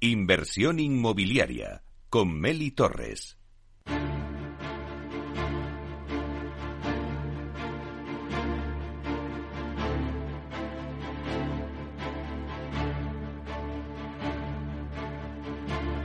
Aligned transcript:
Inversión 0.00 0.78
inmobiliaria 0.78 1.82
con 2.08 2.38
Meli 2.38 2.70
Torres. 2.70 3.36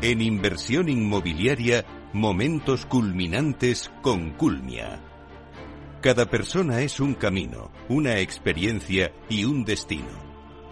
En 0.02 0.22
inversión 0.22 0.90
inmobiliaria, 0.90 1.86
momentos 2.14 2.88
culminantes 2.88 3.92
con 4.02 4.32
Culmia. 4.32 5.00
Cada 6.02 6.26
persona 6.26 6.82
es 6.82 7.00
un 7.00 7.14
camino, 7.14 7.72
una 7.90 8.18
experiencia 8.18 9.14
y 9.30 9.46
un 9.46 9.64
destino. 9.64 10.33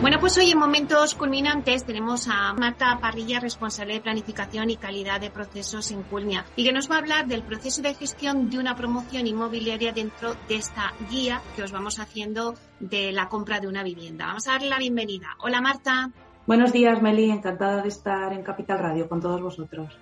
Bueno, 0.00 0.18
pues 0.18 0.38
hoy 0.38 0.50
en 0.50 0.58
Momentos 0.58 1.14
Culminantes 1.14 1.84
tenemos 1.84 2.26
a 2.26 2.54
Marta 2.54 2.98
Parrilla, 3.02 3.38
responsable 3.38 3.92
de 3.92 4.00
planificación 4.00 4.70
y 4.70 4.78
calidad 4.78 5.20
de 5.20 5.30
procesos 5.30 5.90
en 5.90 6.02
Culmia, 6.04 6.46
y 6.56 6.64
que 6.64 6.72
nos 6.72 6.90
va 6.90 6.94
a 6.94 6.98
hablar 7.00 7.26
del 7.26 7.42
proceso 7.42 7.82
de 7.82 7.92
gestión 7.92 8.48
de 8.48 8.58
una 8.58 8.74
promoción 8.74 9.26
inmobiliaria 9.26 9.92
dentro 9.92 10.34
de 10.48 10.56
esta 10.56 10.94
guía 11.10 11.42
que 11.54 11.64
os 11.64 11.70
vamos 11.70 11.98
haciendo 11.98 12.54
de 12.80 13.12
la 13.12 13.28
compra 13.28 13.60
de 13.60 13.68
una 13.68 13.82
vivienda. 13.82 14.24
Vamos 14.24 14.48
a 14.48 14.52
darle 14.52 14.70
la 14.70 14.78
bienvenida. 14.78 15.36
Hola 15.40 15.60
Marta. 15.60 16.10
Buenos 16.46 16.72
días, 16.72 17.02
Meli. 17.02 17.30
Encantada 17.30 17.82
de 17.82 17.88
estar 17.88 18.32
en 18.32 18.42
Capital 18.42 18.78
Radio 18.78 19.06
con 19.06 19.20
todos 19.20 19.42
vosotros. 19.42 19.98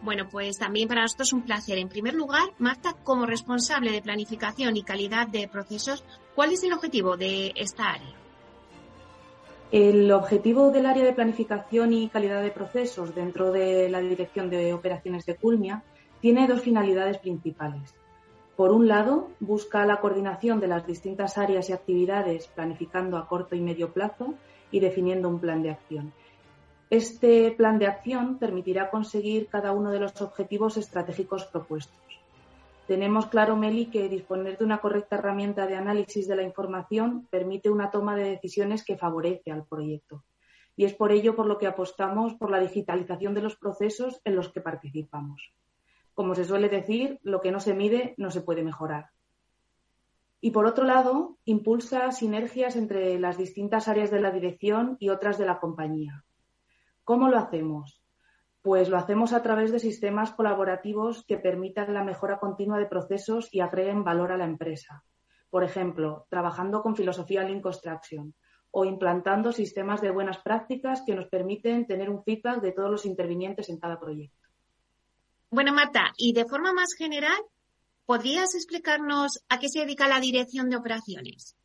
Bueno, 0.00 0.26
pues 0.30 0.56
también 0.56 0.88
para 0.88 1.02
nosotros 1.02 1.28
es 1.28 1.32
un 1.34 1.42
placer. 1.42 1.76
En 1.76 1.90
primer 1.90 2.14
lugar, 2.14 2.54
Marta, 2.58 2.94
como 3.04 3.26
responsable 3.26 3.92
de 3.92 4.00
planificación 4.00 4.74
y 4.78 4.84
calidad 4.84 5.28
de 5.28 5.48
procesos, 5.48 6.02
¿cuál 6.34 6.52
es 6.52 6.62
el 6.64 6.72
objetivo 6.72 7.18
de 7.18 7.52
esta 7.56 7.90
área? 7.90 8.17
El 9.70 10.10
objetivo 10.12 10.70
del 10.70 10.86
área 10.86 11.04
de 11.04 11.12
planificación 11.12 11.92
y 11.92 12.08
calidad 12.08 12.42
de 12.42 12.50
procesos 12.50 13.14
dentro 13.14 13.52
de 13.52 13.90
la 13.90 14.00
Dirección 14.00 14.48
de 14.48 14.72
Operaciones 14.72 15.26
de 15.26 15.36
Culmia 15.36 15.82
tiene 16.22 16.48
dos 16.48 16.62
finalidades 16.62 17.18
principales. 17.18 17.94
Por 18.56 18.72
un 18.72 18.88
lado, 18.88 19.28
busca 19.40 19.84
la 19.84 20.00
coordinación 20.00 20.58
de 20.58 20.68
las 20.68 20.86
distintas 20.86 21.36
áreas 21.36 21.68
y 21.68 21.74
actividades 21.74 22.46
planificando 22.48 23.18
a 23.18 23.28
corto 23.28 23.54
y 23.56 23.60
medio 23.60 23.92
plazo 23.92 24.32
y 24.70 24.80
definiendo 24.80 25.28
un 25.28 25.38
plan 25.38 25.62
de 25.62 25.70
acción. 25.70 26.14
Este 26.88 27.50
plan 27.50 27.78
de 27.78 27.88
acción 27.88 28.38
permitirá 28.38 28.88
conseguir 28.88 29.48
cada 29.48 29.72
uno 29.72 29.90
de 29.90 30.00
los 30.00 30.18
objetivos 30.22 30.78
estratégicos 30.78 31.44
propuestos. 31.44 32.17
Tenemos 32.88 33.26
claro, 33.26 33.54
Meli, 33.54 33.90
que 33.90 34.08
disponer 34.08 34.56
de 34.56 34.64
una 34.64 34.80
correcta 34.80 35.16
herramienta 35.16 35.66
de 35.66 35.76
análisis 35.76 36.26
de 36.26 36.36
la 36.36 36.42
información 36.42 37.28
permite 37.30 37.68
una 37.68 37.90
toma 37.90 38.16
de 38.16 38.30
decisiones 38.30 38.82
que 38.82 38.96
favorece 38.96 39.52
al 39.52 39.66
proyecto. 39.66 40.24
Y 40.74 40.86
es 40.86 40.94
por 40.94 41.12
ello 41.12 41.36
por 41.36 41.44
lo 41.44 41.58
que 41.58 41.66
apostamos 41.66 42.32
por 42.36 42.50
la 42.50 42.60
digitalización 42.60 43.34
de 43.34 43.42
los 43.42 43.56
procesos 43.56 44.22
en 44.24 44.36
los 44.36 44.50
que 44.50 44.62
participamos. 44.62 45.52
Como 46.14 46.34
se 46.34 46.46
suele 46.46 46.70
decir, 46.70 47.18
lo 47.22 47.42
que 47.42 47.52
no 47.52 47.60
se 47.60 47.74
mide 47.74 48.14
no 48.16 48.30
se 48.30 48.40
puede 48.40 48.62
mejorar. 48.62 49.10
Y 50.40 50.52
por 50.52 50.64
otro 50.64 50.84
lado, 50.84 51.36
impulsa 51.44 52.10
sinergias 52.10 52.74
entre 52.74 53.20
las 53.20 53.36
distintas 53.36 53.88
áreas 53.88 54.10
de 54.10 54.22
la 54.22 54.30
dirección 54.30 54.96
y 54.98 55.10
otras 55.10 55.36
de 55.36 55.44
la 55.44 55.60
compañía. 55.60 56.24
¿Cómo 57.04 57.28
lo 57.28 57.36
hacemos? 57.36 57.97
Pues 58.68 58.90
lo 58.90 58.98
hacemos 58.98 59.32
a 59.32 59.42
través 59.42 59.72
de 59.72 59.78
sistemas 59.78 60.32
colaborativos 60.32 61.24
que 61.24 61.38
permitan 61.38 61.94
la 61.94 62.04
mejora 62.04 62.38
continua 62.38 62.78
de 62.78 62.84
procesos 62.84 63.48
y 63.50 63.60
agreguen 63.60 64.04
valor 64.04 64.30
a 64.30 64.36
la 64.36 64.44
empresa. 64.44 65.02
Por 65.48 65.64
ejemplo, 65.64 66.26
trabajando 66.28 66.82
con 66.82 66.94
filosofía 66.94 67.44
Lean 67.44 67.62
Construction 67.62 68.34
o 68.70 68.84
implantando 68.84 69.52
sistemas 69.52 70.02
de 70.02 70.10
buenas 70.10 70.36
prácticas 70.40 71.00
que 71.06 71.14
nos 71.14 71.28
permiten 71.28 71.86
tener 71.86 72.10
un 72.10 72.22
feedback 72.22 72.60
de 72.60 72.72
todos 72.72 72.90
los 72.90 73.06
intervinientes 73.06 73.70
en 73.70 73.78
cada 73.78 73.98
proyecto. 73.98 74.50
Bueno, 75.48 75.72
Marta, 75.72 76.12
y 76.18 76.34
de 76.34 76.44
forma 76.44 76.74
más 76.74 76.92
general, 76.92 77.40
¿podrías 78.04 78.54
explicarnos 78.54 79.42
a 79.48 79.58
qué 79.60 79.70
se 79.70 79.80
dedica 79.80 80.08
la 80.08 80.20
dirección 80.20 80.68
de 80.68 80.76
operaciones? 80.76 81.56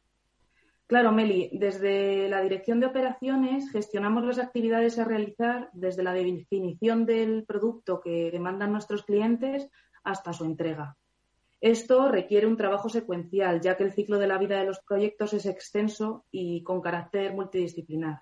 Claro, 0.93 1.11
Meli, 1.11 1.49
desde 1.53 2.29
la 2.29 2.41
Dirección 2.41 2.79
de 2.79 2.85
Operaciones 2.85 3.71
gestionamos 3.71 4.23
las 4.25 4.37
actividades 4.37 4.99
a 4.99 5.03
realizar 5.03 5.71
desde 5.73 6.03
la 6.03 6.13
definición 6.13 7.07
del 7.07 7.45
producto 7.45 7.99
que 7.99 8.29
demandan 8.29 8.71
nuestros 8.71 9.01
clientes 9.01 9.67
hasta 10.03 10.33
su 10.33 10.45
entrega. 10.45 10.95
Esto 11.59 12.09
requiere 12.09 12.45
un 12.45 12.57
trabajo 12.57 12.89
secuencial, 12.89 13.59
ya 13.59 13.75
que 13.75 13.85
el 13.85 13.93
ciclo 13.93 14.19
de 14.19 14.27
la 14.27 14.37
vida 14.37 14.59
de 14.59 14.67
los 14.67 14.81
proyectos 14.81 15.33
es 15.33 15.47
extenso 15.47 16.25
y 16.29 16.61
con 16.61 16.79
carácter 16.79 17.33
multidisciplinar. 17.33 18.21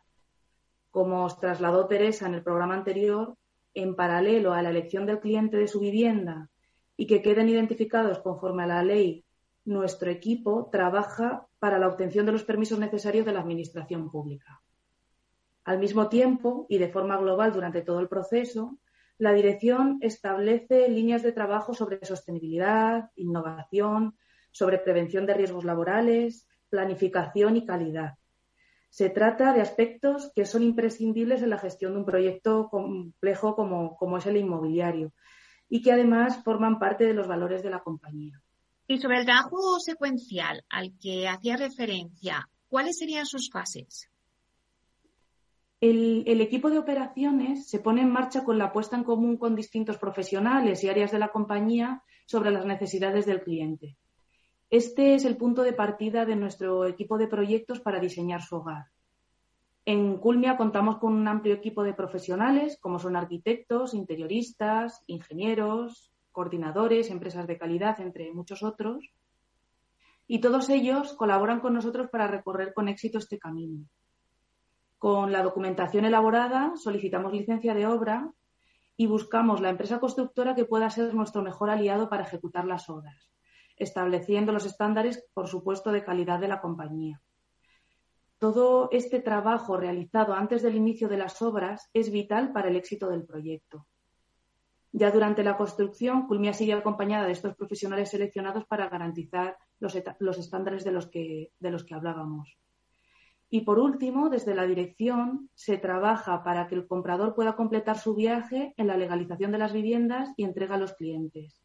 Como 0.92 1.26
os 1.26 1.42
trasladó 1.42 1.88
Teresa 1.88 2.26
en 2.26 2.36
el 2.36 2.42
programa 2.42 2.76
anterior, 2.76 3.36
en 3.74 3.98
paralelo 3.98 4.54
a 4.54 4.62
la 4.62 4.70
elección 4.70 5.06
del 5.06 5.20
cliente 5.20 5.58
de 5.58 5.68
su 5.68 5.82
vivienda 5.82 6.50
y 6.96 7.06
que 7.06 7.22
queden 7.22 7.50
identificados 7.50 8.20
conforme 8.20 8.64
a 8.64 8.68
la 8.68 8.82
ley 8.82 9.26
nuestro 9.66 10.10
equipo 10.10 10.70
trabaja 10.72 11.48
para 11.60 11.80
la 11.80 11.88
obtención 11.88 12.26
de 12.26 12.32
los 12.32 12.44
permisos 12.44 12.80
necesarios 12.80 13.26
de 13.26 13.34
la 13.34 13.42
Administración 13.42 14.10
Pública. 14.10 14.62
Al 15.64 15.80
mismo 15.80 16.10
tiempo, 16.10 16.66
y 16.70 16.80
de 16.80 16.90
forma 16.90 17.18
global 17.18 17.54
durante 17.54 17.82
todo 17.82 18.00
el 18.00 18.08
proceso, 18.08 18.80
la 19.18 19.34
Dirección 19.34 20.00
establece 20.02 20.90
líneas 20.90 21.22
de 21.22 21.32
trabajo 21.32 21.76
sobre 21.76 22.04
sostenibilidad, 22.04 23.12
innovación, 23.16 24.18
sobre 24.52 24.80
prevención 24.80 25.28
de 25.28 25.36
riesgos 25.36 25.64
laborales, 25.64 26.48
planificación 26.70 27.58
y 27.58 27.66
calidad. 27.66 28.16
Se 28.90 29.10
trata 29.10 29.54
de 29.54 29.62
aspectos 29.62 30.32
que 30.36 30.46
son 30.46 30.64
imprescindibles 30.64 31.42
en 31.44 31.52
la 31.52 31.60
gestión 31.60 31.94
de 31.94 32.00
un 32.00 32.06
proyecto 32.06 32.68
complejo 32.70 33.56
como, 33.56 34.18
es 34.18 34.26
el 34.26 34.38
inmobiliario 34.38 35.14
y 35.70 35.82
que 35.82 35.92
además 35.92 36.44
forman 36.44 36.80
parte 36.80 37.06
de 37.06 37.14
los 37.14 37.28
valores 37.28 37.64
de 37.64 37.70
la 37.70 37.80
compañía. 37.80 38.42
Y 38.92 38.98
sobre 38.98 39.20
el 39.20 39.26
trabajo 39.26 39.80
secuencial 39.80 40.66
al 40.70 40.92
que 41.02 41.26
hacía 41.26 41.56
referencia, 41.56 42.50
¿cuáles 42.68 42.98
serían 42.98 43.26
sus 43.26 43.50
fases? 43.50 44.12
El, 45.80 46.42
equipo 46.42 46.70
de 46.70 46.78
operaciones 46.78 47.70
se 47.70 47.80
pone 47.80 48.02
en 48.02 48.12
marcha 48.12 48.44
con 48.44 48.58
la 48.58 48.74
puesta 48.74 48.98
en 48.98 49.06
común 49.06 49.38
con 49.38 49.56
distintos 49.56 49.98
profesionales 49.98 50.84
y 50.84 50.90
áreas 50.90 51.14
de 51.14 51.20
la 51.20 51.30
compañía 51.30 52.04
sobre 52.26 52.52
las 52.52 52.66
necesidades 52.66 53.26
del 53.26 53.44
cliente. 53.44 53.96
Este 54.70 55.16
es 55.16 55.24
el 55.24 55.38
punto 55.38 55.64
de 55.64 55.72
partida 55.72 56.26
de 56.26 56.36
nuestro 56.36 56.86
equipo 56.86 57.18
de 57.18 57.28
proyectos 57.28 57.80
para 57.80 58.02
diseñar 58.02 58.42
su 58.42 58.58
hogar. 58.58 58.88
En 59.86 60.18
Culmia 60.18 60.58
contamos 60.58 60.98
con 60.98 61.14
un 61.14 61.30
amplio 61.30 61.54
equipo 61.54 61.84
de 61.84 61.94
profesionales, 61.94 62.78
como 62.82 63.00
son 63.00 63.16
arquitectos, 63.16 63.94
interioristas, 63.94 65.02
ingenieros, 65.08 66.11
coordinadores, 66.32 67.10
empresas 67.10 67.48
de 67.48 67.58
calidad, 67.58 68.00
entre 68.02 68.32
muchos 68.34 68.64
otros. 68.64 69.12
Y 70.28 70.40
todos 70.40 70.70
ellos 70.70 71.14
colaboran 71.14 71.60
con 71.60 71.74
nosotros 71.74 72.10
para 72.10 72.28
recorrer 72.28 72.74
con 72.74 72.88
éxito 72.88 73.18
este 73.18 73.38
camino. 73.38 73.86
Con 74.98 75.32
la 75.32 75.42
documentación 75.42 76.06
elaborada 76.06 76.74
solicitamos 76.76 77.34
licencia 77.34 77.74
de 77.74 77.88
obra 77.88 78.32
y 78.96 79.08
buscamos 79.08 79.60
la 79.60 79.70
empresa 79.70 80.00
constructora 80.00 80.54
que 80.54 80.66
pueda 80.66 80.90
ser 80.90 81.14
nuestro 81.16 81.42
mejor 81.42 81.72
aliado 81.72 82.08
para 82.08 82.24
ejecutar 82.24 82.66
las 82.66 82.88
obras, 82.88 83.32
estableciendo 83.78 84.52
los 84.52 84.66
estándares, 84.66 85.26
por 85.34 85.48
supuesto, 85.48 85.92
de 85.92 86.04
calidad 86.04 86.40
de 86.40 86.48
la 86.48 86.62
compañía. 86.62 87.20
Todo 88.38 88.90
este 88.92 89.20
trabajo 89.20 89.78
realizado 89.78 90.34
antes 90.34 90.62
del 90.62 90.76
inicio 90.76 91.08
de 91.08 91.18
las 91.18 91.42
obras 91.42 91.90
es 91.94 92.12
vital 92.12 92.52
para 92.52 92.70
el 92.70 92.76
éxito 92.76 93.10
del 93.10 93.26
proyecto. 93.26 93.88
Ya 94.94 95.10
durante 95.12 95.44
la 95.44 95.56
construcción, 95.56 96.28
Culmia 96.28 96.54
sigue 96.54 96.74
acompañada 96.74 97.26
de 97.26 97.32
estos 97.32 97.56
profesionales 97.56 98.10
seleccionados 98.10 98.66
para 98.66 98.90
garantizar 98.90 99.58
los, 99.80 99.96
estándares 99.96 100.84
de 100.84 100.92
los, 100.92 101.08
que, 101.08 101.52
de 101.60 101.72
los 101.72 101.86
que 101.86 101.96
hablábamos. 101.96 102.58
Y 103.50 103.62
por 103.62 103.80
último, 103.80 104.30
desde 104.30 104.56
la 104.56 104.66
dirección 104.66 105.50
se 105.56 105.78
trabaja 105.78 106.44
para 106.44 106.68
que 106.68 106.76
el 106.76 106.88
comprador 106.88 107.36
pueda 107.36 107.56
completar 107.56 107.98
su 107.98 108.16
viaje 108.16 108.74
en 108.78 108.88
la 108.88 108.98
legalización 108.98 109.52
de 109.52 109.58
las 109.58 109.74
viviendas 109.74 110.34
y 110.38 110.44
entrega 110.44 110.76
a 110.76 110.78
los 110.78 110.94
clientes. 110.94 111.62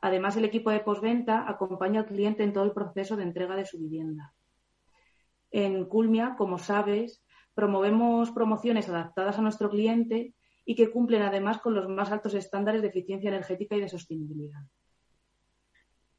Además, 0.00 0.36
el 0.36 0.46
equipo 0.46 0.70
de 0.70 0.80
postventa 0.80 1.48
acompaña 1.48 2.00
al 2.00 2.06
cliente 2.06 2.42
en 2.42 2.52
todo 2.52 2.64
el 2.64 2.72
proceso 2.72 3.16
de 3.16 3.24
entrega 3.24 3.54
de 3.54 3.66
su 3.66 3.78
vivienda. 3.78 4.32
En 5.50 5.84
Culmia, 5.84 6.36
como 6.38 6.58
sabes, 6.58 7.22
promovemos 7.54 8.30
promociones 8.30 8.88
adaptadas 8.88 9.38
a 9.38 9.42
nuestro 9.42 9.68
cliente 9.68 10.34
y 10.64 10.74
que 10.74 10.90
cumplen 10.90 11.22
además 11.22 11.60
con 11.60 11.74
los 11.74 11.88
más 11.88 12.10
altos 12.12 12.34
estándares 12.34 12.82
de 12.82 12.88
eficiencia 12.88 13.28
energética 13.28 13.76
y 13.76 13.80
de 13.80 13.88
sostenibilidad. 13.88 14.60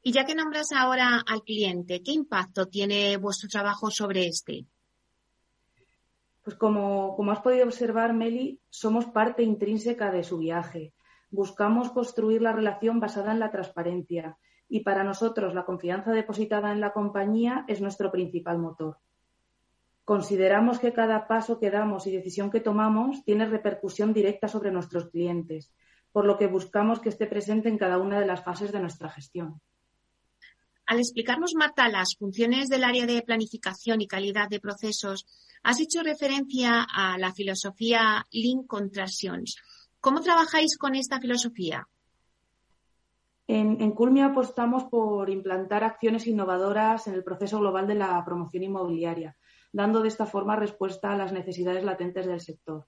Y 0.02 0.12
ya 0.12 0.24
que 0.24 0.34
nombras 0.34 0.72
ahora 0.72 1.22
al 1.26 1.42
cliente, 1.42 2.02
¿qué 2.02 2.12
impacto 2.12 2.66
tiene 2.66 3.16
vuestro 3.18 3.48
trabajo 3.48 3.90
sobre 3.90 4.26
este? 4.26 4.66
Pues 6.42 6.56
como, 6.56 7.14
como 7.14 7.30
has 7.30 7.40
podido 7.40 7.64
observar, 7.64 8.12
Meli, 8.12 8.60
somos 8.68 9.06
parte 9.06 9.44
intrínseca 9.44 10.10
de 10.10 10.24
su 10.24 10.38
viaje. 10.38 10.92
Buscamos 11.30 11.92
construir 11.92 12.42
la 12.42 12.52
relación 12.52 12.98
basada 12.98 13.30
en 13.32 13.38
la 13.38 13.52
transparencia 13.52 14.36
y 14.68 14.80
para 14.80 15.04
nosotros 15.04 15.54
la 15.54 15.64
confianza 15.64 16.10
depositada 16.12 16.72
en 16.72 16.80
la 16.80 16.92
compañía 16.92 17.64
es 17.68 17.80
nuestro 17.80 18.10
principal 18.10 18.58
motor. 18.58 18.98
Consideramos 20.12 20.78
que 20.78 20.92
cada 20.92 21.26
paso 21.26 21.58
que 21.58 21.70
damos 21.70 22.06
y 22.06 22.10
decisión 22.10 22.50
que 22.50 22.60
tomamos 22.60 23.24
tiene 23.24 23.46
repercusión 23.46 24.12
directa 24.12 24.46
sobre 24.46 24.70
nuestros 24.70 25.08
clientes, 25.08 25.72
por 26.12 26.26
lo 26.26 26.36
que 26.36 26.48
buscamos 26.48 27.00
que 27.00 27.08
esté 27.08 27.26
presente 27.26 27.70
en 27.70 27.78
cada 27.78 27.96
una 27.96 28.20
de 28.20 28.26
las 28.26 28.44
fases 28.44 28.72
de 28.72 28.80
nuestra 28.80 29.08
gestión. 29.08 29.62
Al 30.84 30.98
explicarnos, 30.98 31.54
Marta, 31.54 31.88
las 31.88 32.14
funciones 32.18 32.68
del 32.68 32.84
área 32.84 33.06
de 33.06 33.22
planificación 33.22 34.02
y 34.02 34.06
calidad 34.06 34.50
de 34.50 34.60
procesos, 34.60 35.24
has 35.62 35.80
hecho 35.80 36.02
referencia 36.02 36.82
a 36.82 37.16
la 37.16 37.32
filosofía 37.32 38.26
Lean 38.32 38.64
Contractions. 38.64 39.56
¿Cómo 39.98 40.20
trabajáis 40.20 40.76
con 40.76 40.94
esta 40.94 41.20
filosofía? 41.20 41.88
En, 43.46 43.80
en, 43.80 43.92
Culmia 43.92 44.26
apostamos 44.26 44.84
por 44.84 45.30
implantar 45.30 45.84
acciones 45.84 46.26
innovadoras 46.26 47.06
en 47.06 47.14
el 47.14 47.24
proceso 47.24 47.60
global 47.60 47.86
de 47.86 47.94
la 47.94 48.22
promoción 48.26 48.62
inmobiliaria, 48.62 49.36
dando 49.72 50.02
de 50.02 50.08
esta 50.08 50.26
forma 50.26 50.56
respuesta 50.56 51.12
a 51.12 51.16
las 51.16 51.32
necesidades 51.32 51.82
latentes 51.82 52.26
del 52.26 52.40
sector. 52.40 52.86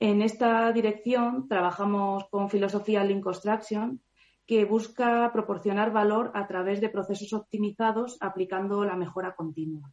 En 0.00 0.22
esta 0.22 0.70
dirección 0.72 1.48
trabajamos 1.48 2.28
con 2.30 2.50
filosofía 2.50 3.04
Lean 3.04 3.20
Construction, 3.20 4.00
que 4.46 4.64
busca 4.64 5.30
proporcionar 5.32 5.92
valor 5.92 6.30
a 6.34 6.46
través 6.46 6.80
de 6.80 6.90
procesos 6.90 7.32
optimizados 7.32 8.18
aplicando 8.20 8.84
la 8.84 8.96
mejora 8.96 9.34
continua. 9.34 9.90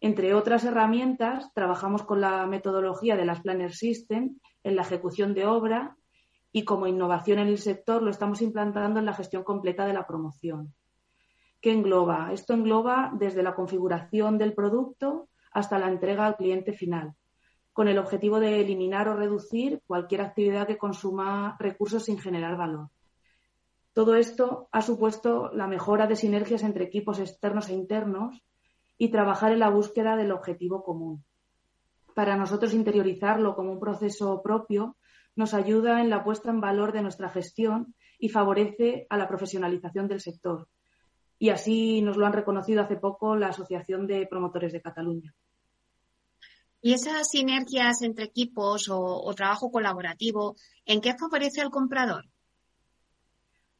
Entre 0.00 0.34
otras 0.34 0.64
herramientas, 0.64 1.52
trabajamos 1.54 2.02
con 2.02 2.20
la 2.20 2.46
metodología 2.46 3.16
de 3.16 3.24
las 3.24 3.40
Planner 3.40 3.74
System 3.74 4.38
en 4.62 4.76
la 4.76 4.82
ejecución 4.82 5.34
de 5.34 5.46
obra 5.46 5.96
y 6.52 6.64
como 6.64 6.86
innovación 6.86 7.38
en 7.38 7.48
el 7.48 7.58
sector 7.58 8.02
lo 8.02 8.10
estamos 8.10 8.40
implantando 8.40 9.00
en 9.00 9.06
la 9.06 9.14
gestión 9.14 9.44
completa 9.44 9.86
de 9.86 9.92
la 9.92 10.06
promoción. 10.06 10.74
¿Qué 11.64 11.72
engloba? 11.72 12.30
Esto 12.30 12.52
engloba 12.52 13.10
desde 13.14 13.42
la 13.42 13.54
configuración 13.54 14.36
del 14.36 14.52
producto 14.52 15.30
hasta 15.50 15.78
la 15.78 15.88
entrega 15.88 16.26
al 16.26 16.36
cliente 16.36 16.74
final, 16.74 17.14
con 17.72 17.88
el 17.88 17.96
objetivo 17.96 18.38
de 18.38 18.60
eliminar 18.60 19.08
o 19.08 19.16
reducir 19.16 19.80
cualquier 19.86 20.20
actividad 20.20 20.66
que 20.66 20.76
consuma 20.76 21.56
recursos 21.58 22.04
sin 22.04 22.18
generar 22.18 22.58
valor. 22.58 22.90
Todo 23.94 24.14
esto 24.14 24.68
ha 24.72 24.82
supuesto 24.82 25.52
la 25.54 25.66
mejora 25.66 26.06
de 26.06 26.16
sinergias 26.16 26.62
entre 26.64 26.84
equipos 26.84 27.18
externos 27.18 27.70
e 27.70 27.72
internos 27.72 28.44
y 28.98 29.08
trabajar 29.08 29.50
en 29.50 29.60
la 29.60 29.70
búsqueda 29.70 30.16
del 30.16 30.32
objetivo 30.32 30.84
común. 30.84 31.24
Para 32.14 32.36
nosotros 32.36 32.74
interiorizarlo 32.74 33.56
como 33.56 33.72
un 33.72 33.80
proceso 33.80 34.42
propio 34.42 34.98
nos 35.34 35.54
ayuda 35.54 36.02
en 36.02 36.10
la 36.10 36.24
puesta 36.24 36.50
en 36.50 36.60
valor 36.60 36.92
de 36.92 37.00
nuestra 37.00 37.30
gestión 37.30 37.94
y 38.18 38.28
favorece 38.28 39.06
a 39.08 39.16
la 39.16 39.26
profesionalización 39.26 40.08
del 40.08 40.20
sector. 40.20 40.68
Y 41.38 41.50
así 41.50 42.00
nos 42.02 42.16
lo 42.16 42.26
han 42.26 42.32
reconocido 42.32 42.82
hace 42.82 42.96
poco 42.96 43.36
la 43.36 43.48
Asociación 43.48 44.06
de 44.06 44.26
Promotores 44.26 44.72
de 44.72 44.80
Cataluña. 44.80 45.34
¿Y 46.80 46.92
esas 46.92 47.28
sinergias 47.28 48.02
entre 48.02 48.26
equipos 48.26 48.88
o, 48.88 49.00
o 49.00 49.34
trabajo 49.34 49.70
colaborativo, 49.70 50.56
en 50.84 51.00
qué 51.00 51.14
favorece 51.18 51.60
al 51.60 51.70
comprador? 51.70 52.26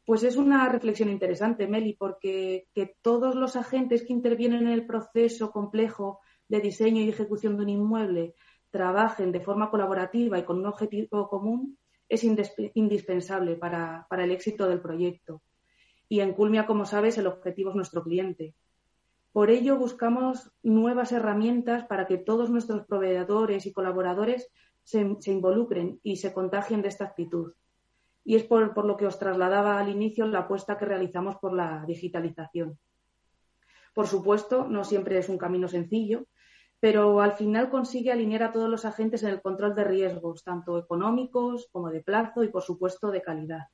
Pues 0.06 0.23
es 0.23 0.37
una 0.37 0.69
reflexión 0.69 1.09
interesante, 1.09 1.67
Meli, 1.67 1.95
porque 1.95 2.69
que 2.75 2.97
todos 3.01 3.35
los 3.35 3.56
agentes 3.56 4.05
que 4.05 4.12
intervienen 4.12 4.67
en 4.67 4.73
el 4.73 4.87
proceso 4.87 5.51
complejo 5.51 6.21
de 6.49 6.61
diseño 6.61 7.03
y 7.03 7.09
ejecución 7.09 7.56
de 7.56 7.62
un 7.62 7.71
inmueble 7.71 8.35
trabajen 8.71 9.33
de 9.33 9.41
forma 9.41 9.71
colaborativa 9.71 10.39
y 10.39 10.45
con 10.45 10.59
un 10.59 10.67
objetivo 10.67 11.29
común 11.29 11.79
es 12.09 12.23
indispensable 12.25 13.56
para, 13.56 14.06
para 14.11 14.25
el 14.25 14.33
éxito 14.33 14.69
del 14.69 14.81
proyecto. 14.81 15.43
Y 16.09 16.21
en 16.21 16.35
Culmia, 16.35 16.67
como 16.67 16.87
sabes, 16.87 17.19
el 17.19 17.27
objetivo 17.27 17.71
es 17.71 17.77
nuestro 17.77 18.03
cliente. 18.03 18.55
Por 19.33 19.51
ello, 19.51 19.77
buscamos 19.77 20.53
nuevas 20.62 21.12
herramientas 21.12 21.85
para 21.85 22.06
que 22.06 22.19
todos 22.19 22.51
nuestros 22.51 22.87
proveedores 22.87 23.67
y 23.67 23.73
colaboradores 23.73 24.49
se, 24.85 25.17
se 25.21 25.33
involucren 25.33 25.99
y 26.03 26.17
se 26.17 26.33
contagien 26.33 26.83
de 26.83 26.89
esta 26.89 27.05
actitud 27.05 27.55
y 28.25 28.37
es 28.37 28.45
por, 28.45 28.85
lo 28.85 28.97
que 28.97 29.06
os 29.06 29.19
trasladaba 29.19 29.79
al 29.79 29.91
inicio 29.91 30.27
la 30.27 30.41
apuesta 30.41 30.79
que 30.79 30.87
realizamos 30.87 31.37
por 31.37 31.53
la 31.53 31.85
digitalización. 31.87 32.79
Por 33.93 34.06
supuesto, 34.06 34.67
no 34.67 34.83
siempre 34.83 35.19
es 35.19 35.29
un 35.29 35.39
camino 35.39 35.69
sencillo, 35.69 36.27
pero 36.81 37.21
al 37.21 37.33
final 37.33 37.71
consigue 37.71 38.11
alinear 38.11 38.43
a 38.43 38.53
todos 38.53 38.69
los 38.69 38.85
agentes 38.85 39.23
en 39.23 39.29
el 39.29 39.43
control 39.43 39.75
de 39.75 39.85
riesgos, 39.85 40.43
tanto 40.43 40.79
económicos 40.79 41.69
como 41.71 41.91
de 41.91 42.01
plazo 42.01 42.43
y, 42.43 42.49
por 42.49 42.62
supuesto, 42.62 43.11
de 43.11 43.23
calidad. 43.23 43.69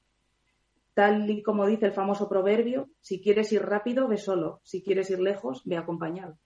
Tal 1.00 1.30
y 1.30 1.42
como 1.42 1.66
dice 1.66 1.86
el 1.86 1.92
famoso 1.92 2.28
proverbio, 2.28 2.90
si 3.00 3.22
quieres 3.22 3.50
ir 3.52 3.62
rápido, 3.62 4.06
ve 4.06 4.18
solo, 4.18 4.60
si 4.64 4.82
quieres 4.82 5.08
ir 5.08 5.18
lejos, 5.18 5.62
ve 5.64 5.78
acompañado. 5.78 6.36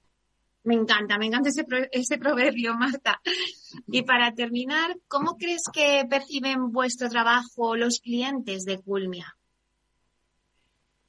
Me 0.63 0.75
encanta, 0.75 1.19
me 1.19 1.27
encanta 1.27 1.49
ese, 1.91 2.19
proverbio, 2.19 2.75
Marta. 2.79 3.21
Y 3.89 4.03
para 4.03 4.33
terminar, 4.33 4.97
¿cómo 5.09 5.37
crees 5.39 5.65
que 5.73 6.07
perciben 6.09 6.71
vuestro 6.71 7.09
trabajo 7.09 7.75
los 7.75 7.99
clientes 7.99 8.65
de 8.65 8.81
Culmia? 8.81 9.37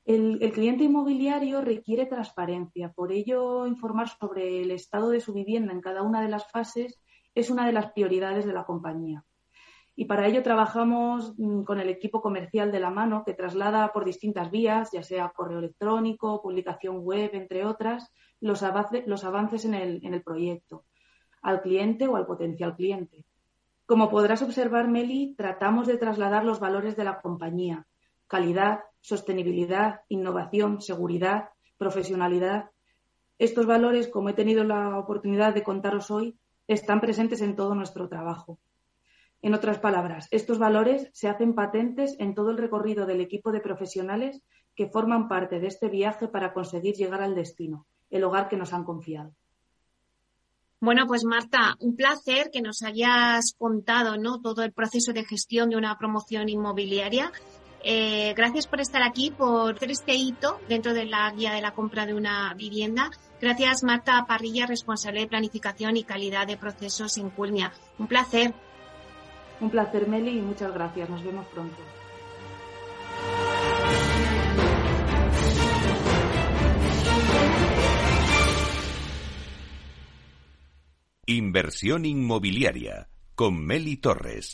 El, 0.05 0.41
el, 0.41 0.51
cliente 0.51 0.85
inmobiliario 0.85 1.61
requiere 1.61 2.07
transparencia, 2.07 2.93
por 2.93 3.11
ello 3.11 3.67
informar 3.67 4.09
sobre 4.09 4.63
el 4.63 4.71
estado 4.71 5.11
de 5.11 5.21
su 5.21 5.33
vivienda 5.33 5.71
en 5.71 5.81
cada 5.81 6.01
una 6.01 6.23
de 6.23 6.29
las 6.29 6.49
fases 6.49 6.99
es 7.35 7.51
una 7.51 7.67
de 7.67 7.73
las 7.73 7.91
prioridades 7.91 8.47
de 8.47 8.53
la 8.53 8.65
compañía. 8.65 9.23
Y 9.97 10.05
para 10.05 10.27
ello 10.27 10.43
trabajamos 10.43 11.33
mm, 11.37 11.63
con 11.63 11.79
el 11.79 11.89
equipo 11.89 12.21
comercial 12.21 12.71
de 12.71 12.81
la 12.81 12.89
mano 12.89 13.23
que 13.23 13.33
traslada 13.33 13.93
por 13.93 14.03
distintas 14.03 14.51
vías, 14.51 14.91
ya 14.91 15.03
sea 15.03 15.29
correo 15.29 15.59
electrónico, 15.59 16.41
publicación 16.41 16.99
web, 16.99 17.29
entre 17.33 17.65
otras, 17.65 18.11
los, 18.41 18.61
avances 18.63 19.65
en 19.65 19.73
el, 19.73 20.21
proyecto, 20.21 20.83
al 21.41 21.61
cliente 21.61 22.07
o 22.07 22.17
al 22.17 22.25
potencial 22.25 22.75
cliente. 22.75 23.23
Como 23.85 24.09
podrás 24.09 24.41
observar, 24.41 24.89
Meli, 24.89 25.33
tratamos 25.37 25.87
de 25.87 25.97
trasladar 25.97 26.43
los 26.43 26.59
valores 26.59 26.97
de 26.97 27.03
la 27.03 27.21
compañía, 27.21 27.87
calidad, 28.27 28.81
sostenibilidad, 28.99 30.01
innovación, 30.09 30.81
seguridad, 30.81 31.49
profesionalidad. 31.77 32.71
Estos 33.37 33.65
valores, 33.65 34.09
como 34.09 34.29
he 34.29 34.33
tenido 34.33 34.63
la 34.63 34.97
oportunidad 34.97 35.53
de 35.53 35.63
contaros 35.63 36.11
hoy, 36.11 36.35
están 36.67 36.99
presentes 36.99 37.41
en 37.41 37.55
todo 37.55 37.75
nuestro 37.75 38.09
trabajo. 38.09 38.59
En 39.45 39.53
otras 39.53 39.77
palabras, 39.77 40.27
estos 40.31 40.57
valores 40.57 41.07
se 41.13 41.29
hacen 41.29 41.53
patentes 41.53 42.15
en 42.17 42.33
todo 42.33 42.49
el 42.49 42.57
recorrido 42.57 43.05
del 43.05 43.21
equipo 43.21 43.51
de 43.51 43.59
profesionales 43.59 44.41
que 44.75 44.87
forman 44.87 45.27
parte 45.27 45.59
de 45.59 45.67
este 45.67 45.87
viaje 45.87 46.27
para 46.27 46.51
conseguir 46.51 46.95
llegar 46.95 47.21
al 47.21 47.35
destino, 47.35 47.85
el 48.09 48.23
hogar 48.23 48.49
que 48.49 48.57
nos 48.57 48.73
han 48.73 48.83
confiado. 48.83 49.35
Bueno, 50.79 51.05
pues 51.05 51.25
Marta, 51.25 51.75
un 51.79 51.95
placer 51.95 52.49
que 52.51 52.63
nos 52.63 52.81
hayas 52.81 53.53
contado 53.55 54.17
¿no? 54.17 54.41
todo 54.41 54.63
el 54.63 54.73
proceso 54.73 55.13
de 55.13 55.25
gestión 55.25 55.69
de 55.69 55.77
una 55.77 55.95
promoción 55.99 56.49
inmobiliaria. 56.49 57.31
Eh, 57.83 58.33
gracias 58.35 58.65
por 58.65 58.81
estar 58.81 59.03
aquí, 59.03 59.29
por 59.29 59.75
hacer 59.75 59.91
este 59.91 60.15
hito 60.15 60.59
dentro 60.67 60.95
de 60.95 61.05
la 61.05 61.29
guía 61.29 61.53
de 61.53 61.61
la 61.61 61.75
compra 61.75 62.07
de 62.07 62.15
una 62.15 62.51
vivienda. 62.55 63.11
Gracias, 63.39 63.83
Marta 63.83 64.25
Parrilla, 64.27 64.65
responsable 64.65 65.19
de 65.19 65.27
planificación 65.27 65.97
y 65.97 66.03
calidad 66.03 66.47
de 66.47 66.57
procesos 66.57 67.19
en 67.19 67.29
Culmia. 67.29 67.71
Un 67.99 68.07
placer. 68.07 68.55
Un 69.61 69.69
placer, 69.69 70.07
Meli, 70.07 70.37
y 70.37 70.41
muchas 70.41 70.73
gracias. 70.73 71.09
Nos 71.09 71.23
vemos 71.23 71.45
pronto. 71.47 71.75
Inversión 81.27 82.05
inmobiliaria 82.05 83.09
con 83.33 83.65
Meli 83.65 83.97
Torres. 83.97 84.51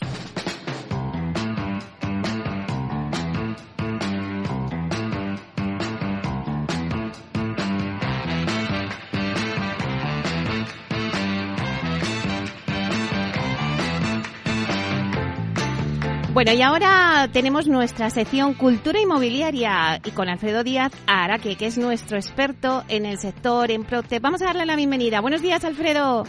Bueno, 16.44 16.58
y 16.58 16.62
ahora 16.62 17.28
tenemos 17.32 17.68
nuestra 17.68 18.10
sección 18.10 18.54
Cultura 18.54 19.00
Inmobiliaria 19.00 20.00
y 20.04 20.10
con 20.10 20.28
Alfredo 20.28 20.64
Díaz 20.64 20.90
Araque, 21.06 21.54
que 21.54 21.66
es 21.66 21.78
nuestro 21.78 22.16
experto 22.16 22.82
en 22.88 23.06
el 23.06 23.18
sector 23.18 23.70
en 23.70 23.84
Procte. 23.84 24.18
Vamos 24.18 24.42
a 24.42 24.46
darle 24.46 24.66
la 24.66 24.74
bienvenida. 24.74 25.20
Buenos 25.20 25.40
días, 25.40 25.64
Alfredo. 25.64 26.24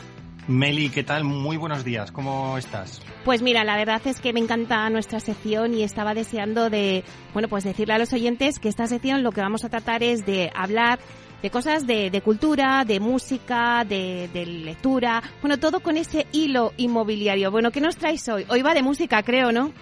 Meli, 0.47 0.89
¿qué 0.89 1.01
tal? 1.01 1.23
Muy 1.23 1.57
buenos 1.57 1.83
días. 1.83 2.11
¿Cómo 2.11 2.59
estás? 2.59 3.01
Pues 3.25 3.41
mira, 3.41 3.63
la 3.63 3.75
verdad 3.75 4.03
es 4.05 4.21
que 4.21 4.33
me 4.33 4.39
encanta 4.39 4.87
nuestra 4.91 5.19
sección 5.19 5.73
y 5.73 5.81
estaba 5.81 6.13
deseando 6.13 6.69
de, 6.69 7.03
bueno, 7.33 7.47
pues 7.47 7.63
decirle 7.63 7.95
a 7.95 7.97
los 7.97 8.13
oyentes 8.13 8.59
que 8.59 8.69
esta 8.69 8.85
sección 8.85 9.23
lo 9.23 9.31
que 9.31 9.41
vamos 9.41 9.65
a 9.65 9.69
tratar 9.69 10.03
es 10.03 10.27
de 10.27 10.51
hablar 10.53 10.99
de 11.41 11.49
cosas 11.49 11.87
de, 11.87 12.11
de 12.11 12.21
cultura, 12.21 12.85
de 12.85 12.99
música, 12.99 13.83
de, 13.83 14.29
de, 14.31 14.45
lectura, 14.45 15.23
bueno, 15.41 15.57
todo 15.57 15.79
con 15.79 15.97
ese 15.97 16.27
hilo 16.31 16.71
inmobiliario. 16.77 17.49
Bueno, 17.49 17.71
¿qué 17.71 17.81
nos 17.81 17.97
traes 17.97 18.29
hoy? 18.29 18.45
Hoy 18.47 18.61
va 18.61 18.75
de 18.75 18.83
música, 18.83 19.23
creo, 19.23 19.51
¿no? 19.51 19.73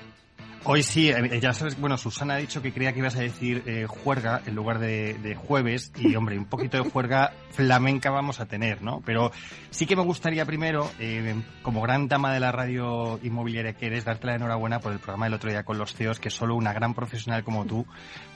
Hoy 0.63 0.83
sí, 0.83 1.09
eh, 1.09 1.39
ya 1.41 1.53
sabes, 1.53 1.79
bueno, 1.79 1.97
Susana 1.97 2.35
ha 2.35 2.37
dicho 2.37 2.61
que 2.61 2.71
creía 2.71 2.93
que 2.93 2.99
ibas 2.99 3.15
a 3.15 3.21
decir 3.21 3.63
eh, 3.65 3.87
juerga 3.87 4.43
en 4.45 4.53
lugar 4.53 4.77
de, 4.77 5.15
de, 5.15 5.33
jueves 5.33 5.91
y, 5.97 6.15
hombre, 6.15 6.37
un 6.37 6.45
poquito 6.45 6.77
de 6.77 6.87
juerga 6.87 7.33
flamenca 7.49 8.11
vamos 8.11 8.39
a 8.39 8.45
tener, 8.45 8.83
¿no? 8.83 9.01
Pero 9.03 9.31
sí 9.71 9.87
que 9.87 9.95
me 9.95 10.03
gustaría 10.03 10.45
primero, 10.45 10.91
eh, 10.99 11.35
como 11.63 11.81
gran 11.81 12.07
dama 12.07 12.31
de 12.31 12.39
la 12.39 12.51
radio 12.51 13.19
inmobiliaria 13.23 13.73
que 13.73 13.87
eres, 13.87 14.05
darte 14.05 14.27
la 14.27 14.35
enhorabuena 14.35 14.79
por 14.79 14.93
el 14.93 14.99
programa 14.99 15.25
del 15.25 15.33
otro 15.33 15.49
día 15.49 15.63
con 15.63 15.79
los 15.79 15.95
CEOs, 15.95 16.19
que 16.19 16.29
solo 16.29 16.55
una 16.55 16.73
gran 16.73 16.93
profesional 16.93 17.43
como 17.43 17.65
tú 17.65 17.87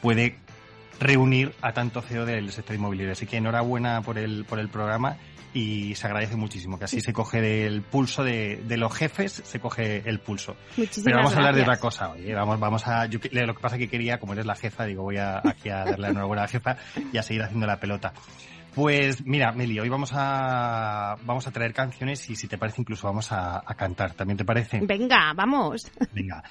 puede 0.02 0.40
reunir 1.00 1.54
a 1.62 1.74
tanto 1.74 2.02
CEO 2.02 2.26
del 2.26 2.52
sector 2.52 2.76
inmobiliario. 2.76 3.14
Así 3.14 3.26
que 3.26 3.38
enhorabuena 3.38 4.02
por 4.02 4.18
el, 4.18 4.46
por 4.46 4.60
el 4.60 4.70
programa 4.70 5.18
y 5.54 5.96
se 5.96 6.08
agradece 6.08 6.36
muchísimo, 6.36 6.78
que 6.78 6.84
así 6.84 7.00
se 7.00 7.14
coge 7.14 7.66
el 7.66 7.82
pulso 7.82 8.26
de, 8.26 8.62
de 8.68 8.76
los 8.76 8.94
jefes, 8.94 9.42
se 9.46 9.60
coge 9.62 10.04
el 10.06 10.20
pulso. 10.20 10.58
Muchísimas 10.76 11.06
Pero 11.06 11.18
vamos 11.18 11.32
gracias. 11.32 11.36
a 11.36 11.40
hablar 11.40 11.56
de 11.56 11.62
otra 11.62 11.80
cosa 11.80 12.10
hoy. 12.10 12.30
¿eh? 12.30 12.34
Vamos, 12.34 12.60
vamos 12.60 12.86
a, 12.88 13.06
yo, 13.06 13.20
lo 13.32 13.56
que 13.56 13.62
pasa 13.62 13.76
es 13.78 13.80
que 13.80 13.88
quería, 13.88 14.20
como 14.20 14.34
eres 14.34 14.46
la 14.46 14.56
jefa, 14.56 14.84
digo, 14.86 15.04
voy 15.04 15.16
a, 15.18 15.38
aquí 15.38 15.70
a 15.70 15.86
darle 15.86 15.98
la 15.98 16.10
enhorabuena 16.10 16.42
a 16.42 16.46
la 16.46 16.50
jefa 16.50 16.76
y 17.14 17.18
a 17.18 17.24
seguir 17.24 17.42
haciendo 17.44 17.66
la 17.68 17.80
pelota. 17.80 18.14
Pues 18.76 19.26
mira, 19.26 19.54
Meli, 19.54 19.80
hoy 19.80 19.88
vamos 19.88 20.12
a 20.14 21.16
vamos 21.24 21.48
a 21.48 21.52
traer 21.52 21.74
canciones 21.74 22.30
y 22.30 22.36
si 22.36 22.50
te 22.50 22.58
parece 22.58 22.82
incluso 22.82 23.08
vamos 23.08 23.32
a, 23.32 23.64
a 23.66 23.74
cantar. 23.76 24.14
¿También 24.16 24.36
te 24.38 24.44
parece? 24.44 24.82
Venga, 24.82 25.32
vamos. 25.34 25.90
Venga, 26.14 26.44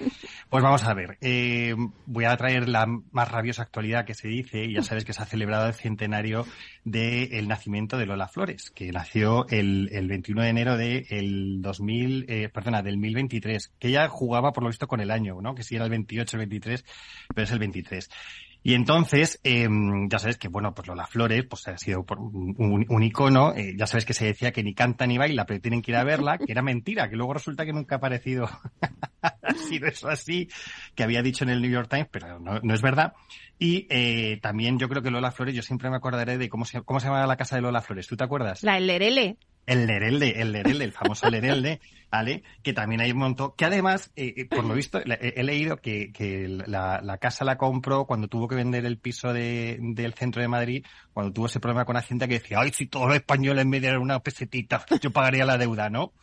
pues 0.49 0.63
vamos 0.63 0.83
a 0.85 0.93
ver. 0.95 1.19
Eh, 1.21 1.75
voy 2.07 2.25
a 2.25 2.35
traer 2.35 2.67
la 2.67 2.87
más 3.11 3.31
rabiosa 3.31 3.61
actualidad 3.61 4.05
que 4.05 4.15
se 4.15 4.27
dice 4.27 4.65
y 4.65 4.73
ya 4.73 4.81
sabes 4.81 5.05
que 5.05 5.13
se 5.13 5.21
ha 5.21 5.27
celebrado 5.27 5.67
el 5.67 5.75
centenario 5.75 6.47
del 6.83 7.47
nacimiento 7.47 7.95
de 7.95 8.07
Lola 8.07 8.27
Flores, 8.27 8.71
que 8.71 8.91
nació 8.91 9.47
el, 9.49 9.89
el 9.91 10.07
21 10.07 10.41
de 10.41 10.49
enero 10.49 10.77
del 10.77 11.05
de 11.07 11.57
2000, 11.59 12.25
eh, 12.27 12.49
perdona, 12.49 12.81
del 12.81 12.97
1023, 12.97 13.71
que 13.77 13.89
ella 13.89 14.09
jugaba 14.09 14.51
por 14.51 14.63
lo 14.63 14.69
visto 14.69 14.87
con 14.87 14.99
el 14.99 15.11
año, 15.11 15.41
¿no? 15.41 15.53
Que 15.53 15.61
si 15.61 15.75
era 15.75 15.85
el 15.85 15.91
28, 15.91 16.37
el 16.37 16.39
23, 16.39 16.85
pero 17.35 17.43
es 17.43 17.51
el 17.51 17.59
23. 17.59 18.09
Y 18.67 18.73
entonces, 18.73 19.39
eh, 19.43 19.69
ya 20.09 20.17
sabes 20.17 20.39
que, 20.39 20.47
bueno, 20.47 20.73
pues 20.73 20.87
Lola 20.87 21.05
Flores, 21.05 21.45
pues 21.47 21.67
ha 21.67 21.77
sido 21.77 22.03
un, 22.17 22.55
un, 22.57 22.85
un 22.89 23.03
icono, 23.03 23.53
eh, 23.53 23.75
ya 23.77 23.85
sabes 23.85 24.05
que 24.05 24.15
se 24.15 24.25
decía 24.25 24.51
que 24.51 24.63
ni 24.63 24.73
canta 24.73 25.05
ni 25.05 25.19
baila, 25.19 25.45
pero 25.45 25.61
tienen 25.61 25.83
que 25.83 25.91
ir 25.91 25.97
a 25.97 26.03
verla, 26.03 26.39
que 26.39 26.51
era 26.51 26.63
mentira, 26.63 27.07
que 27.07 27.15
luego 27.15 27.35
resulta 27.35 27.63
que 27.63 27.73
nunca 27.73 27.93
ha 27.93 27.97
aparecido, 27.99 28.49
ha 29.21 29.53
sido 29.53 29.85
eso 29.87 30.09
así, 30.09 30.49
que 30.95 31.03
había 31.03 31.21
dicho 31.21 31.43
en 31.43 31.51
el 31.51 31.61
New 31.61 31.69
York 31.69 31.89
Times, 31.91 32.07
pero 32.09 32.39
no, 32.39 32.73
es 32.73 32.81
verdad. 32.81 33.13
Y 33.59 33.85
eh, 33.91 34.39
también 34.41 34.79
yo 34.79 34.89
creo 34.89 35.03
que 35.03 35.11
Lola 35.11 35.29
Flores, 35.29 35.53
yo 35.53 35.61
siempre 35.61 35.91
me 35.91 35.97
acordaré 35.97 36.39
de 36.39 36.49
cómo 36.49 36.65
se, 36.65 36.81
cómo 36.81 36.99
se 36.99 37.05
llamaba 37.05 37.27
la 37.27 37.37
casa 37.37 37.57
de 37.57 37.61
Lola 37.61 37.81
Flores, 37.81 38.07
¿tú 38.07 38.17
te 38.17 38.23
acuerdas? 38.23 38.63
La 38.63 38.79
Lerele. 38.79 39.37
El 39.65 39.87
Lerelde, 39.87 40.41
el 40.41 40.51
Lerelde, 40.51 40.83
el 40.83 40.91
famoso 40.91 41.29
Lerelde, 41.29 41.79
¿vale? 42.11 42.43
Que 42.63 42.73
también 42.73 43.01
hay 43.01 43.11
un 43.11 43.17
montón, 43.17 43.53
que 43.57 43.65
además, 43.65 44.11
eh, 44.15 44.45
por 44.45 44.63
lo 44.63 44.73
visto, 44.73 44.99
he, 44.99 45.33
he 45.35 45.43
leído 45.43 45.77
que, 45.77 46.11
que 46.11 46.47
la, 46.47 47.17
casa 47.19 47.45
la 47.45 47.57
compró 47.57 48.05
cuando 48.05 48.27
tuvo 48.27 48.47
que 48.47 48.55
vender 48.55 48.85
el 48.85 48.97
piso 48.97 49.33
de, 49.33 49.77
del 49.79 50.13
centro 50.13 50.41
de 50.41 50.47
Madrid, 50.47 50.85
cuando 51.13 51.33
tuvo 51.33 51.47
ese 51.47 51.59
problema 51.59 51.85
con 51.85 51.97
Hacienda 51.97 52.27
que 52.27 52.39
decía, 52.39 52.59
ay, 52.59 52.71
si 52.71 52.87
todos 52.87 53.07
los 53.07 53.15
españoles 53.15 53.65
me 53.65 53.79
dieran 53.79 54.01
una 54.01 54.19
pesetita, 54.19 54.85
yo 55.01 55.11
pagaría 55.11 55.45
la 55.45 55.57
deuda, 55.57 55.89
¿no? 55.89 56.13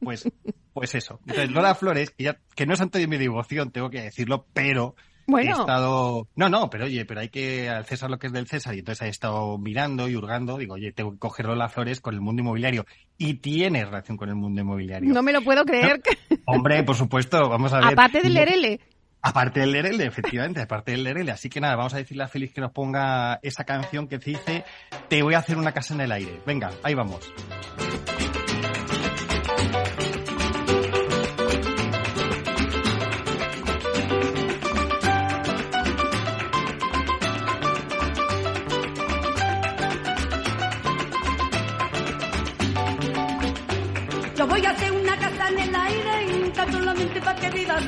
Pues, 0.00 0.28
pues 0.72 0.94
eso. 0.94 1.20
Entonces, 1.26 1.50
Lola 1.50 1.74
Flores, 1.74 2.10
que, 2.10 2.24
ya, 2.24 2.38
que 2.54 2.66
no 2.66 2.74
es 2.74 2.78
santo 2.78 2.98
de 2.98 3.06
mi 3.06 3.16
devoción, 3.16 3.70
tengo 3.70 3.90
que 3.90 4.02
decirlo, 4.02 4.46
pero 4.52 4.94
bueno. 5.30 5.56
he 5.56 5.60
estado, 5.60 6.28
no, 6.36 6.48
no, 6.48 6.70
pero 6.70 6.84
oye, 6.84 7.04
pero 7.04 7.20
hay 7.20 7.28
que 7.28 7.68
al 7.68 7.84
César 7.84 8.10
lo 8.10 8.18
que 8.18 8.26
es 8.28 8.32
del 8.32 8.46
César 8.46 8.74
y 8.74 8.80
entonces 8.80 9.06
he 9.06 9.10
estado 9.10 9.56
mirando 9.58 10.08
y 10.08 10.16
hurgando, 10.16 10.58
digo, 10.58 10.74
oye, 10.74 10.92
tengo 10.92 11.12
que 11.12 11.18
cogerlo 11.18 11.54
las 11.54 11.72
flores 11.72 12.00
con 12.00 12.14
el 12.14 12.20
mundo 12.20 12.42
inmobiliario 12.42 12.84
y 13.16 13.34
tiene 13.34 13.84
relación 13.84 14.16
con 14.16 14.28
el 14.28 14.34
mundo 14.34 14.60
inmobiliario. 14.60 15.12
No 15.12 15.22
me 15.22 15.32
lo 15.32 15.42
puedo 15.42 15.64
creer. 15.64 16.00
No, 16.30 16.36
hombre, 16.46 16.82
por 16.82 16.96
supuesto, 16.96 17.48
vamos 17.48 17.72
a 17.72 17.80
ver. 17.80 17.92
Aparte 17.92 18.20
del 18.22 18.34
Lerele. 18.34 18.80
Aparte 19.22 19.60
del 19.60 19.72
Lerele, 19.72 20.06
efectivamente, 20.06 20.62
aparte 20.62 20.92
del 20.92 21.04
Lerele. 21.04 21.32
Así 21.32 21.50
que 21.50 21.60
nada, 21.60 21.76
vamos 21.76 21.92
a 21.94 21.98
decirle 21.98 22.24
a 22.24 22.28
Félix 22.28 22.54
que 22.54 22.60
nos 22.60 22.72
ponga 22.72 23.38
esa 23.42 23.64
canción 23.64 24.08
que 24.08 24.18
dice 24.18 24.64
Te 25.08 25.22
voy 25.22 25.34
a 25.34 25.38
hacer 25.38 25.58
una 25.58 25.72
casa 25.72 25.94
en 25.94 26.00
el 26.00 26.12
aire. 26.12 26.40
Venga, 26.46 26.70
ahí 26.82 26.94
vamos. 26.94 27.30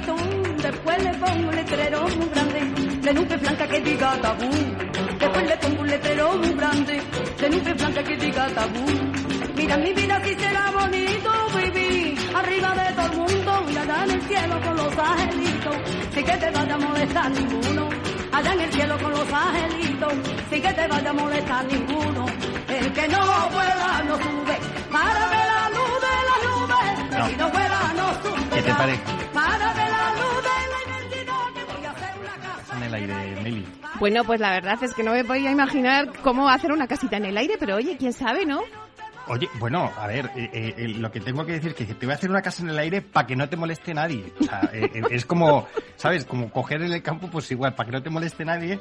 Que. 0.01 0.63
Después 0.63 1.03
le 1.05 1.15
pongo 1.15 1.49
un 1.49 1.57
letrero 1.57 2.09
muy 2.09 2.29
grande, 2.29 2.61
de 3.01 3.15
nube 3.15 3.37
blanca 3.37 3.67
que 3.67 3.81
diga 3.81 4.17
tabú. 4.21 4.51
Después 5.19 5.47
le 5.49 5.57
pongo 5.57 5.81
un 5.83 5.89
letrero 5.89 6.33
muy 6.39 6.53
grande, 6.55 7.03
de 7.41 7.51
nube 7.51 7.75
blanca 7.75 8.03
que 8.03 8.17
diga 8.17 8.47
tabú. 8.49 8.85
Mira 9.57 9.77
mi 9.77 9.93
vida 9.93 10.21
si 10.25 10.35
será 10.35 10.71
bonito 10.71 11.31
vivir 11.57 12.19
arriba 12.35 12.75
de 12.75 12.93
todo 12.95 13.07
el 13.07 13.19
mundo 13.19 13.65
y 13.71 13.77
allá 13.77 14.05
en 14.05 14.11
el 14.13 14.23
cielo 14.23 14.61
con 14.61 14.77
los 14.77 14.99
angelitos, 14.99 15.77
sí 16.15 16.23
que 16.25 16.37
te 16.37 16.51
vaya 16.51 16.75
a 16.75 16.79
molestar 16.79 17.31
ninguno. 17.31 17.89
Allá 18.33 18.53
en 18.55 18.61
el 18.61 18.73
cielo 18.73 18.99
con 18.99 19.11
los 19.13 19.33
angelitos, 19.33 20.13
sí 20.51 20.61
que 20.61 20.73
te 20.73 20.89
vaya 20.89 21.11
a 21.11 21.13
molestar 21.13 21.65
ninguno. 21.67 22.27
El 22.69 22.93
que 22.93 23.09
no 23.09 23.19
vuela 23.51 24.03
no 24.07 24.17
sube, 24.17 24.57
para 24.91 25.27
ver 25.33 25.47
la 25.53 25.69
luz 25.77 26.01
de 26.07 26.15
la 26.29 26.37
nube, 26.49 27.19
No. 27.19 27.29
si 27.29 27.37
no 27.37 27.51
vuela 27.51 27.93
no 27.95 28.15
sube. 28.23 28.57
¿Qué 28.57 28.63
te 28.63 28.75
parece? 28.75 29.03
Para 29.35 29.73
el 32.95 33.11
aire, 33.11 33.41
Meli. 33.43 33.67
Bueno, 33.99 34.25
pues 34.25 34.41
la 34.41 34.51
verdad 34.51 34.83
es 34.83 34.95
que 34.95 35.03
no 35.03 35.13
me 35.13 35.25
podía 35.25 35.51
imaginar 35.51 36.13
cómo 36.23 36.49
hacer 36.49 36.73
una 36.73 36.87
casita 36.87 37.17
en 37.17 37.27
el 37.27 37.37
aire, 37.37 37.57
pero 37.59 37.77
oye, 37.77 37.97
quién 37.97 38.13
sabe, 38.13 38.45
¿no? 38.47 38.63
Oye, 39.29 39.49
bueno, 39.61 39.89
a 39.97 40.09
ver, 40.09 40.27
eh, 40.35 40.51
eh, 40.53 40.75
eh, 40.77 40.89
lo 40.89 41.13
que 41.13 41.21
tengo 41.21 41.47
que 41.47 41.53
decir 41.53 41.71
es 41.71 41.77
que 41.77 41.95
te 41.95 42.07
voy 42.07 42.13
a 42.13 42.17
hacer 42.17 42.29
una 42.29 42.43
casa 42.43 42.65
en 42.65 42.71
el 42.71 42.79
aire 42.79 43.03
para 43.03 43.25
que 43.25 43.37
no 43.37 43.49
te 43.49 43.57
moleste 43.57 43.95
nadie. 43.95 44.33
O 44.41 44.43
sea, 44.43 44.69
eh, 44.73 45.01
es 45.11 45.25
como, 45.25 45.69
¿sabes? 45.95 46.25
Como 46.25 46.51
coger 46.51 46.83
en 46.83 46.93
el 46.93 47.03
campo, 47.03 47.29
pues 47.31 47.49
igual, 47.53 47.73
para 47.77 47.87
que 47.87 47.93
no 47.93 48.03
te 48.03 48.11
moleste 48.11 48.45
nadie. 48.45 48.81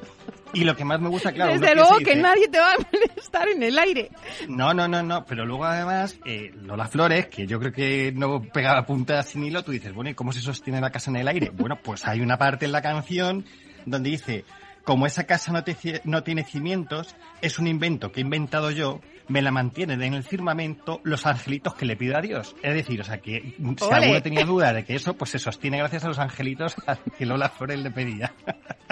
Y 0.54 0.64
lo 0.64 0.76
que 0.76 0.84
más 0.84 1.00
me 1.00 1.10
gusta, 1.10 1.32
claro... 1.32 1.54
Desde 1.54 1.76
luego 1.76 2.00
que 2.00 2.16
dice, 2.16 2.22
nadie 2.24 2.48
te 2.48 2.58
va 2.58 2.72
a 2.72 2.78
molestar 2.92 3.50
en 3.50 3.62
el 3.62 3.78
aire. 3.78 4.10
No, 4.50 4.74
no, 4.74 4.88
no, 4.88 5.04
no, 5.04 5.24
pero 5.26 5.46
luego 5.46 5.66
además, 5.66 6.20
Lola 6.56 6.88
Flores, 6.88 7.28
que 7.28 7.46
yo 7.46 7.60
creo 7.60 7.72
que 7.72 8.12
no 8.12 8.42
pegaba 8.42 8.84
puntas 8.84 9.30
sin 9.30 9.44
hilo, 9.44 9.64
tú 9.64 9.72
dices, 9.72 9.94
bueno, 9.94 10.10
¿y 10.10 10.16
cómo 10.16 10.34
se 10.34 10.42
sostiene 10.42 10.82
la 10.82 10.90
casa 10.90 11.12
en 11.12 11.18
el 11.18 11.28
aire? 11.28 11.52
Bueno, 11.54 11.78
pues 11.82 12.08
hay 12.08 12.20
una 12.20 12.38
parte 12.38 12.66
en 12.66 12.72
la 12.72 12.82
canción 12.82 13.46
donde 13.86 14.10
dice, 14.12 14.46
como 14.84 15.06
esa 15.06 15.26
casa 15.26 15.52
no, 15.52 15.64
te 15.64 15.76
no 16.06 16.24
tiene 16.24 16.44
cimientos, 16.44 17.16
es 17.42 17.60
un 17.60 17.68
invento 17.68 18.12
que 18.12 18.20
he 18.20 18.24
inventado 18.24 18.72
yo, 18.72 19.00
me 19.28 19.42
la 19.42 19.52
mantienen 19.52 20.02
en 20.02 20.14
el 20.14 20.24
firmamento 20.24 21.00
los 21.04 21.26
angelitos 21.26 21.76
que 21.76 21.86
le 21.86 21.96
pido 21.96 22.18
a 22.18 22.22
Dios. 22.22 22.56
Es 22.64 22.74
decir, 22.74 23.00
o 23.02 23.04
sea, 23.04 23.20
que 23.20 23.56
si 23.58 23.84
Ole. 23.86 23.96
alguno 23.96 24.22
tenía 24.22 24.44
duda 24.46 24.74
de 24.74 24.84
que 24.84 24.96
eso, 24.96 25.14
pues 25.16 25.32
se 25.32 25.40
sostiene 25.40 25.78
gracias 25.78 26.04
a 26.04 26.08
los 26.10 26.20
angelitos 26.20 26.76
a 26.88 26.96
que 26.98 27.26
Lola 27.26 27.50
Flores 27.50 27.80
le 27.80 27.92
pedía. 27.92 28.34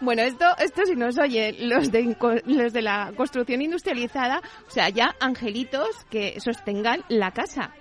Bueno, 0.00 0.22
esto, 0.22 0.46
esto 0.58 0.80
si 0.86 0.96
nos 0.96 1.18
oye 1.18 1.54
los 1.60 1.92
de, 1.92 2.16
los 2.46 2.72
de 2.72 2.80
la 2.80 3.12
construcción 3.14 3.60
industrializada, 3.60 4.40
o 4.66 4.70
sea, 4.70 4.88
ya 4.88 5.14
angelitos 5.20 5.88
que 6.10 6.40
sostengan 6.40 7.04
la 7.08 7.32
casa. 7.32 7.72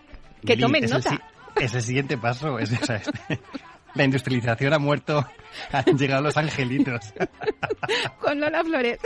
Que 0.46 0.58
tomen 0.58 0.84
es 0.84 0.92
el 0.92 0.98
nota. 0.98 1.10
si- 1.12 1.64
Es 1.64 1.74
el 1.76 1.82
siguiente 1.82 2.18
paso. 2.18 2.60
Es, 2.60 2.74
o 2.74 2.86
sea, 2.86 2.96
es- 3.30 3.40
la 3.98 4.06
industrialización 4.06 4.74
ha 4.74 4.80
muerto, 4.80 5.26
han 5.72 5.98
llegado 5.98 6.22
los 6.22 6.38
angelitos. 6.38 7.14
Con 8.22 8.40
Lola 8.40 8.64
Flores. 8.64 9.00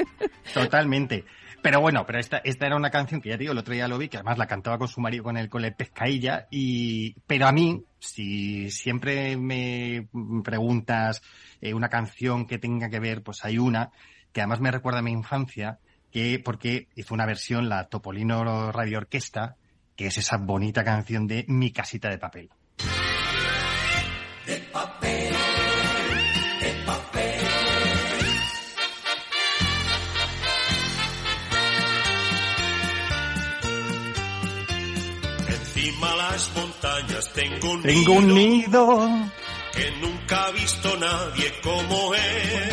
Totalmente. 0.54 1.24
Pero 1.60 1.80
bueno, 1.80 2.06
pero 2.06 2.20
esta, 2.20 2.38
esta 2.38 2.66
era 2.66 2.76
una 2.76 2.90
canción 2.90 3.20
que 3.20 3.30
ya 3.30 3.34
te 3.36 3.40
digo, 3.40 3.52
el 3.52 3.58
otro 3.58 3.74
día 3.74 3.88
lo 3.88 3.98
vi, 3.98 4.08
que 4.08 4.16
además 4.16 4.38
la 4.38 4.46
cantaba 4.46 4.78
con 4.78 4.86
su 4.86 5.00
marido 5.00 5.24
con 5.24 5.36
el, 5.36 5.48
con 5.48 5.64
el 5.64 5.74
pescailla, 5.74 6.46
y, 6.52 7.14
pero 7.26 7.48
a 7.48 7.52
mí, 7.52 7.84
si 7.98 8.70
siempre 8.70 9.36
me 9.36 10.08
preguntas 10.44 11.20
eh, 11.60 11.74
una 11.74 11.88
canción 11.88 12.46
que 12.46 12.58
tenga 12.58 12.88
que 12.88 13.00
ver, 13.00 13.24
pues 13.24 13.44
hay 13.44 13.58
una, 13.58 13.90
que 14.32 14.40
además 14.40 14.60
me 14.60 14.70
recuerda 14.70 15.00
a 15.00 15.02
mi 15.02 15.10
infancia, 15.10 15.80
que, 16.12 16.40
porque 16.42 16.86
hizo 16.94 17.12
una 17.12 17.26
versión, 17.26 17.68
la 17.68 17.88
Topolino 17.88 18.70
Radio 18.70 18.98
Orquesta, 18.98 19.56
que 19.96 20.06
es 20.06 20.16
esa 20.16 20.36
bonita 20.36 20.84
canción 20.84 21.26
de 21.26 21.44
Mi 21.48 21.72
casita 21.72 22.08
de 22.08 22.18
papel. 22.18 22.50
Las 36.38 36.54
montañas 36.54 37.32
tengo 37.32 37.72
un 37.72 37.82
Tengo 37.82 38.12
un 38.12 38.32
nido 38.32 39.08
que 39.72 39.90
nunca 40.00 40.44
ha 40.44 40.50
visto 40.52 40.96
nadie 40.96 41.52
como 41.62 42.14
es. 42.14 42.72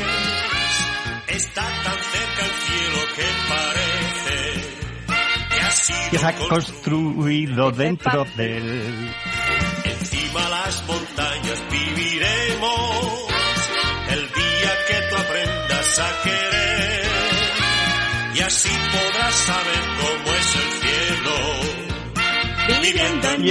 Está 1.27 1.63
tan 1.63 1.99
cerca 2.13 2.41
el 2.45 2.55
cielo 2.65 2.99
que 3.15 3.27
parece 3.53 4.37
que 5.49 5.59
ha 5.61 5.71
sido 5.71 6.11
que 6.11 6.17
se 6.19 6.25
ha 6.27 6.35
construido 6.47 7.71
dentro 7.71 8.25
del... 8.35 9.15
Encima 9.83 10.49
las 10.49 10.85
montañas 10.85 11.63
viviremos 11.71 13.27
el 14.09 14.21
día 14.21 14.71
que 14.87 14.97
tú 15.09 15.15
aprendas 15.15 15.99
a 15.99 16.23
querer 16.23 17.05
y 18.35 18.39
así 18.41 18.69
podrás 18.91 19.33
saber 19.33 19.83
cómo. 20.01 20.14
Viviendo 22.85 23.27
en 23.29 23.41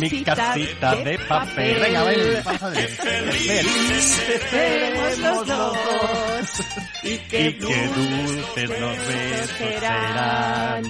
mi 0.00 0.08
mi 0.10 0.22
casita 0.22 0.96
de 0.96 1.18
papel. 1.18 1.80
Venga, 1.80 2.04
ven, 2.04 2.42
pasa 2.44 2.70
de 2.70 2.88
Felices 2.88 4.42
seremos 4.50 5.18
los 5.18 5.46
dos 5.46 6.62
y 7.02 7.08
Y 7.08 7.18
qué 7.28 7.50
dulces 7.52 8.80
los 8.80 8.98
besos 9.06 9.50
serán. 9.58 10.82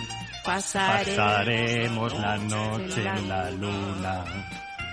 Pasaremos, 0.44 1.06
Pasaremos 1.06 2.12
la 2.20 2.36
noche 2.38 3.06
en 3.06 3.28
la 3.28 3.50
luna. 3.52 4.24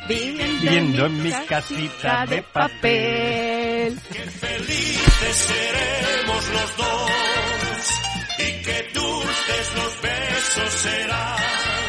viviendo, 0.08 0.62
Viviendo 0.62 1.06
en 1.08 1.24
mi 1.24 1.32
casita 1.48 2.25
de 2.28 2.44
papel. 2.44 4.00
Que 4.12 4.20
felices 4.20 5.36
seremos 5.36 6.50
los 6.50 6.78
dos 6.78 7.12
y 8.38 8.63
que 8.63 8.88
dulces 8.94 9.75
los 9.75 10.01
besos 10.01 10.74
serán. 10.74 11.88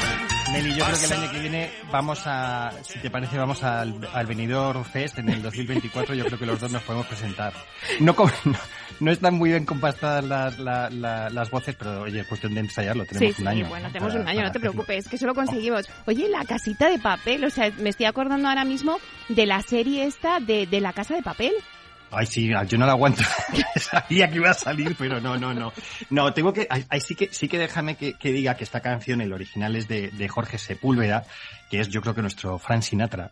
Nelly, 0.52 0.74
yo 0.74 0.84
creo 0.84 0.98
que 0.98 1.04
el 1.04 1.12
año 1.12 1.30
que 1.30 1.38
viene 1.38 1.70
vamos 1.92 2.22
a, 2.26 2.72
si 2.82 2.98
te 2.98 3.08
parece, 3.08 3.38
vamos 3.38 3.62
al, 3.62 3.94
al 4.12 4.26
Benidorm 4.26 4.84
Fest 4.84 5.18
en 5.18 5.28
el 5.28 5.42
2024. 5.42 6.14
Yo 6.16 6.24
creo 6.24 6.38
que 6.40 6.46
los 6.46 6.58
dos 6.58 6.72
nos 6.72 6.82
podemos 6.82 7.06
presentar. 7.06 7.52
No, 8.00 8.14
no, 8.44 8.58
no 8.98 9.10
están 9.12 9.34
muy 9.34 9.50
bien 9.50 9.64
compastadas 9.64 10.24
las, 10.24 10.58
la- 10.58 10.90
la- 10.90 11.30
las 11.30 11.50
voces, 11.50 11.76
pero 11.78 12.02
oye, 12.02 12.20
es 12.20 12.26
cuestión 12.26 12.52
de 12.54 12.60
ensayarlo. 12.60 13.04
Sí, 13.04 13.10
Tenemos 13.14 13.36
sí, 13.36 13.42
un 13.42 13.48
año. 13.48 13.68
bueno, 13.68 13.86
¿no? 13.86 13.92
tenemos 13.92 14.12
para- 14.12 14.22
un 14.24 14.28
año, 14.28 14.42
no 14.42 14.52
te 14.52 14.60
preocupes, 14.60 15.08
que 15.08 15.16
eso 15.16 15.26
lo 15.26 15.34
conseguimos. 15.34 15.88
Oye, 16.06 16.28
la 16.28 16.44
casita 16.44 16.88
de 16.90 16.98
papel, 16.98 17.44
o 17.44 17.50
sea, 17.50 17.70
me 17.78 17.90
estoy 17.90 18.06
acordando 18.06 18.48
ahora 18.48 18.64
mismo 18.64 18.98
de 19.28 19.46
la 19.46 19.62
serie 19.62 20.04
esta 20.04 20.40
de, 20.40 20.66
de 20.66 20.80
la 20.80 20.92
casa 20.92 21.14
de 21.14 21.22
papel. 21.22 21.52
Ay, 22.12 22.26
sí, 22.26 22.50
yo 22.66 22.78
no 22.78 22.86
la 22.86 22.92
aguanto. 22.92 23.22
Sabía 23.76 24.28
que 24.28 24.36
iba 24.36 24.50
a 24.50 24.54
salir, 24.54 24.96
pero 24.98 25.20
no, 25.20 25.36
no, 25.38 25.54
no. 25.54 25.72
No, 26.10 26.32
tengo 26.32 26.52
que, 26.52 26.66
ahí 26.68 27.00
sí 27.00 27.14
que, 27.14 27.28
sí 27.32 27.46
que 27.48 27.58
déjame 27.58 27.94
que, 27.96 28.14
que 28.14 28.32
diga 28.32 28.56
que 28.56 28.64
esta 28.64 28.80
canción, 28.80 29.20
el 29.20 29.32
original 29.32 29.76
es 29.76 29.86
de, 29.86 30.08
de 30.10 30.28
Jorge 30.28 30.58
Sepúlveda, 30.58 31.24
que 31.70 31.80
es 31.80 31.88
yo 31.88 32.00
creo 32.02 32.14
que 32.14 32.22
nuestro 32.22 32.58
Frank 32.58 32.82
Sinatra. 32.82 33.30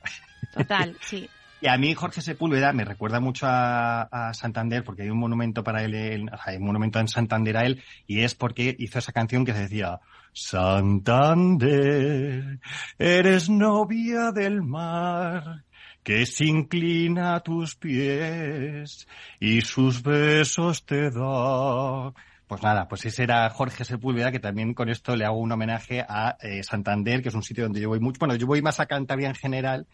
Total, 0.54 0.96
sí. 1.02 1.28
Y 1.60 1.66
a 1.66 1.76
mí 1.76 1.92
Jorge 1.92 2.20
Sepúlveda 2.22 2.72
me 2.72 2.84
recuerda 2.84 3.18
mucho 3.18 3.44
a, 3.48 4.02
a 4.02 4.32
Santander 4.32 4.84
porque 4.84 5.02
hay 5.02 5.10
un 5.10 5.18
monumento 5.18 5.64
para 5.64 5.82
él, 5.82 5.92
en- 5.96 6.30
hay 6.46 6.56
un 6.58 6.64
monumento 6.66 7.00
en 7.00 7.08
Santander 7.08 7.56
a 7.56 7.64
él 7.66 7.82
y 8.06 8.20
es 8.20 8.36
porque 8.36 8.76
hizo 8.78 9.00
esa 9.00 9.10
canción 9.10 9.44
que 9.44 9.54
se 9.54 9.62
decía 9.62 9.98
Santander, 10.32 12.60
eres 12.98 13.48
novia 13.48 14.32
del 14.32 14.62
mar 14.62 15.64
que 16.02 16.26
se 16.26 16.44
inclina 16.46 17.34
a 17.34 17.40
tus 17.40 17.76
pies 17.76 19.06
y 19.40 19.60
sus 19.60 20.02
besos 20.02 20.84
te 20.84 21.10
da. 21.10 22.12
Pues 22.46 22.62
nada, 22.62 22.88
pues 22.88 23.04
ese 23.04 23.24
era 23.24 23.50
Jorge 23.50 23.84
Sepúlveda, 23.84 24.32
que 24.32 24.40
también 24.40 24.72
con 24.72 24.88
esto 24.88 25.14
le 25.14 25.26
hago 25.26 25.36
un 25.38 25.52
homenaje 25.52 26.00
a 26.08 26.38
eh, 26.40 26.62
Santander, 26.62 27.22
que 27.22 27.28
es 27.28 27.34
un 27.34 27.42
sitio 27.42 27.64
donde 27.64 27.80
yo 27.80 27.90
voy 27.90 28.00
mucho. 28.00 28.18
Bueno, 28.20 28.36
yo 28.36 28.46
voy 28.46 28.62
más 28.62 28.80
a 28.80 28.86
Cantabria 28.86 29.28
en 29.28 29.34
general, 29.34 29.86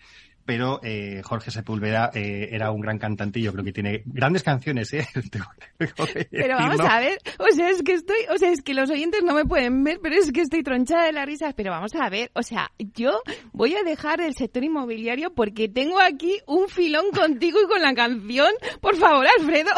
pero 0.44 0.80
eh, 0.82 1.22
Jorge 1.24 1.50
Sepúlveda 1.50 2.10
eh, 2.14 2.48
era 2.52 2.70
un 2.70 2.80
gran 2.80 2.98
cantante 2.98 3.40
creo 3.52 3.64
que 3.64 3.72
tiene 3.72 4.02
grandes 4.06 4.42
canciones, 4.42 4.92
¿eh? 4.92 5.06
Pero 6.30 6.56
vamos 6.56 6.80
a 6.80 7.00
ver, 7.00 7.18
o 7.38 7.54
sea, 7.54 7.70
es 7.70 7.82
que 7.82 7.94
estoy, 7.94 8.16
o 8.32 8.38
sea, 8.38 8.50
es 8.50 8.62
que 8.62 8.74
los 8.74 8.90
oyentes 8.90 9.22
no 9.24 9.34
me 9.34 9.44
pueden 9.44 9.82
ver, 9.82 9.98
pero 10.02 10.14
es 10.14 10.30
que 10.32 10.42
estoy 10.42 10.62
tronchada 10.62 11.06
de 11.06 11.12
la 11.12 11.24
risa. 11.24 11.52
Pero 11.56 11.70
vamos 11.70 11.94
a 11.94 12.08
ver, 12.08 12.30
o 12.34 12.42
sea, 12.42 12.70
yo 12.78 13.20
voy 13.52 13.74
a 13.74 13.82
dejar 13.82 14.20
el 14.20 14.34
sector 14.34 14.62
inmobiliario 14.62 15.32
porque 15.34 15.68
tengo 15.68 16.00
aquí 16.00 16.38
un 16.46 16.68
filón 16.68 17.10
contigo 17.12 17.58
y 17.62 17.66
con 17.66 17.82
la 17.82 17.94
canción. 17.94 18.52
Por 18.80 18.96
favor, 18.96 19.26
Alfredo. 19.38 19.72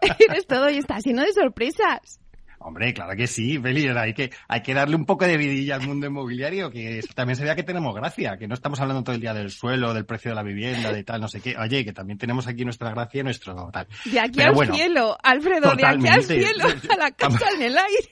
Eres 0.28 0.46
todo 0.46 0.70
y 0.70 0.78
está 0.78 0.98
lleno 0.98 1.22
de 1.22 1.32
sorpresas. 1.32 2.20
Hombre, 2.66 2.94
claro 2.94 3.14
que 3.14 3.26
sí, 3.26 3.58
Beli, 3.58 3.86
hay 3.88 4.14
que, 4.14 4.30
hay 4.48 4.62
que 4.62 4.72
darle 4.72 4.96
un 4.96 5.04
poco 5.04 5.26
de 5.26 5.36
vidilla 5.36 5.74
al 5.76 5.86
mundo 5.86 6.06
inmobiliario, 6.06 6.70
que 6.70 7.00
también 7.14 7.36
se 7.36 7.44
vea 7.44 7.54
que 7.54 7.62
tenemos 7.62 7.94
gracia, 7.94 8.38
que 8.38 8.48
no 8.48 8.54
estamos 8.54 8.80
hablando 8.80 9.04
todo 9.04 9.14
el 9.14 9.20
día 9.20 9.34
del 9.34 9.50
suelo, 9.50 9.92
del 9.92 10.06
precio 10.06 10.30
de 10.30 10.34
la 10.36 10.42
vivienda, 10.42 10.90
de 10.90 11.04
tal, 11.04 11.20
no 11.20 11.28
sé 11.28 11.42
qué. 11.42 11.56
Oye, 11.58 11.84
que 11.84 11.92
también 11.92 12.18
tenemos 12.18 12.46
aquí 12.46 12.64
nuestra 12.64 12.90
gracia 12.90 13.20
y 13.20 13.24
nuestro 13.24 13.70
tal. 13.70 13.86
De 14.06 14.18
aquí 14.18 14.32
Pero 14.36 14.48
al 14.48 14.54
bueno, 14.54 14.74
cielo, 14.74 15.18
Alfredo, 15.22 15.76
de 15.76 15.86
aquí 15.86 16.08
al 16.08 16.22
cielo, 16.22 16.64
a 16.90 16.96
la 16.96 17.10
casa 17.10 17.50
en 17.54 17.62
el 17.62 17.76
aire. 17.76 18.10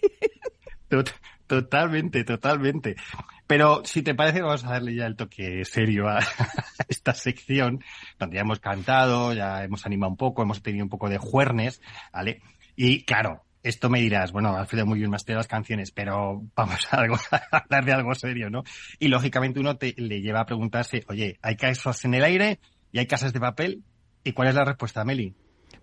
Tot- 0.90 1.14
Totalmente, 1.46 2.24
totalmente. 2.24 2.96
Pero 3.46 3.82
si 3.84 4.02
te 4.02 4.14
parece, 4.14 4.40
vamos 4.40 4.64
a 4.64 4.70
darle 4.70 4.94
ya 4.94 5.06
el 5.06 5.16
toque 5.16 5.64
serio 5.66 6.08
a 6.08 6.18
esta 6.88 7.12
sección, 7.14 7.82
donde 8.18 8.36
ya 8.36 8.40
hemos 8.42 8.58
cantado, 8.60 9.34
ya 9.34 9.62
hemos 9.64 9.84
animado 9.84 10.10
un 10.12 10.16
poco, 10.16 10.42
hemos 10.42 10.62
tenido 10.62 10.84
un 10.84 10.88
poco 10.88 11.10
de 11.10 11.18
juernes, 11.18 11.82
¿vale? 12.12 12.40
Y 12.74 13.04
claro, 13.04 13.44
esto 13.62 13.88
me 13.88 14.01
dirás, 14.01 14.33
bueno, 14.33 14.57
Alfredo, 14.57 14.87
muy 14.87 14.98
bien, 14.98 15.11
más 15.11 15.25
las 15.29 15.46
canciones, 15.46 15.92
pero 15.92 16.42
vamos 16.55 16.81
a, 16.90 16.96
algo- 16.98 17.16
a 17.31 17.59
hablar 17.59 17.85
de 17.85 17.92
algo 17.92 18.14
serio, 18.14 18.51
¿no? 18.51 18.64
Y 18.98 19.09
lógicamente 19.09 19.61
uno 19.61 19.77
te, 19.77 19.94
le 19.96 20.20
lleva 20.20 20.40
a 20.40 20.46
preguntarse, 20.46 21.05
oye, 21.09 21.38
¿hay 21.42 21.57
casas 21.57 22.05
en 22.05 22.14
el 22.14 22.25
aire 22.25 22.61
y 22.90 22.98
hay 22.98 23.07
casas 23.07 23.33
de 23.33 23.40
papel? 23.40 23.83
¿Y 24.25 24.33
cuál 24.33 24.48
es 24.48 24.55
la 24.55 24.64
respuesta, 24.64 25.05
Meli? 25.05 25.35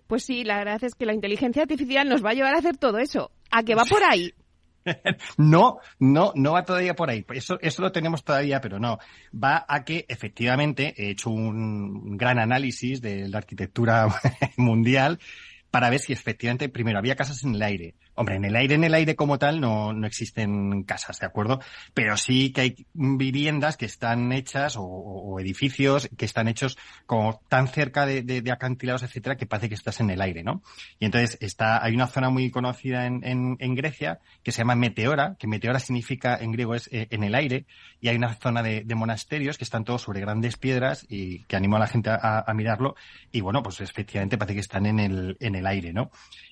Pues 0.06 0.24
sí, 0.24 0.44
la 0.44 0.58
verdad 0.58 0.82
es 0.82 0.94
que 0.94 1.06
la 1.06 1.14
inteligencia 1.14 1.62
artificial 1.62 2.08
nos 2.08 2.24
va 2.24 2.30
a 2.30 2.34
llevar 2.34 2.54
a 2.54 2.58
hacer 2.58 2.76
todo 2.76 2.98
eso. 2.98 3.30
¿A 3.50 3.62
que 3.62 3.74
va 3.74 3.84
por 3.84 4.02
ahí? 4.02 4.32
No, 5.36 5.78
no, 5.98 6.32
no 6.34 6.52
va 6.52 6.64
todavía 6.64 6.94
por 6.94 7.10
ahí. 7.10 7.24
Eso, 7.34 7.58
eso 7.60 7.82
lo 7.82 7.92
tenemos 7.92 8.24
todavía, 8.24 8.62
pero 8.62 8.78
no. 8.78 8.98
Va 9.32 9.64
a 9.68 9.84
que 9.84 10.06
efectivamente 10.08 10.94
he 10.96 11.10
hecho 11.10 11.28
un 11.30 12.16
gran 12.16 12.38
análisis 12.38 13.02
de 13.02 13.28
la 13.28 13.38
arquitectura 13.38 14.06
mundial 14.56 15.18
para 15.70 15.90
ver 15.90 16.00
si 16.00 16.12
efectivamente, 16.12 16.68
primero, 16.68 16.98
había 16.98 17.16
casas 17.16 17.44
en 17.44 17.54
el 17.54 17.62
aire. 17.62 17.94
Hombre, 18.20 18.36
en 18.36 18.44
el 18.44 18.54
aire, 18.54 18.74
en 18.74 18.84
el 18.84 18.92
aire 18.92 19.16
como 19.16 19.38
tal, 19.38 19.62
no, 19.62 19.94
no 19.94 20.06
existen 20.06 20.82
casas, 20.82 21.18
¿de 21.20 21.24
acuerdo? 21.26 21.58
Pero 21.94 22.18
sí 22.18 22.52
que 22.52 22.60
hay 22.60 22.86
viviendas 22.92 23.78
que 23.78 23.86
están 23.86 24.30
hechas 24.32 24.76
o, 24.76 24.82
o- 24.82 25.40
edificios 25.40 26.06
que 26.18 26.26
están 26.26 26.46
hechos 26.46 26.76
como 27.06 27.40
tan 27.48 27.66
cerca 27.68 28.04
de, 28.04 28.20
de- 28.20 28.42
de 28.42 28.52
acantilados, 28.52 29.04
etcétera, 29.04 29.38
que 29.38 29.46
parece 29.46 29.70
que 29.70 29.74
estás 29.74 30.00
en 30.00 30.10
el 30.10 30.20
aire, 30.20 30.42
¿no? 30.42 30.62
Y 30.98 31.06
entonces 31.06 31.38
está, 31.40 31.82
hay 31.82 31.94
una 31.94 32.08
zona 32.08 32.28
muy 32.28 32.50
conocida 32.50 33.06
en, 33.06 33.24
en, 33.24 33.56
en 33.58 33.74
Grecia 33.74 34.18
que 34.42 34.52
se 34.52 34.58
llama 34.58 34.74
Meteora, 34.74 35.36
que 35.38 35.46
Meteora 35.46 35.78
significa 35.78 36.36
en 36.36 36.52
griego 36.52 36.74
es 36.74 36.88
eh, 36.92 37.08
en 37.10 37.24
el 37.24 37.34
aire, 37.34 37.64
y 38.02 38.08
hay 38.08 38.16
una 38.16 38.34
zona 38.34 38.62
de, 38.62 38.82
de 38.84 38.94
monasterios 38.96 39.56
que 39.56 39.64
están 39.64 39.84
todos 39.84 40.02
sobre 40.02 40.20
grandes 40.20 40.58
piedras 40.58 41.06
y 41.08 41.44
que 41.44 41.56
animo 41.56 41.76
a 41.76 41.80
la 41.80 41.86
gente 41.86 42.10
a, 42.10 42.44
a 42.46 42.52
mirarlo. 42.52 42.96
Y 43.32 43.40
bueno, 43.40 43.62
pues 43.62 43.80
efectivamente 43.80 44.36
parece 44.36 44.56
que 44.56 44.60
están 44.60 44.84
en 44.84 45.00
el, 45.00 45.38
en 45.40 45.54
el 45.54 45.66
aire, 45.66 45.94
¿no? 45.94 46.10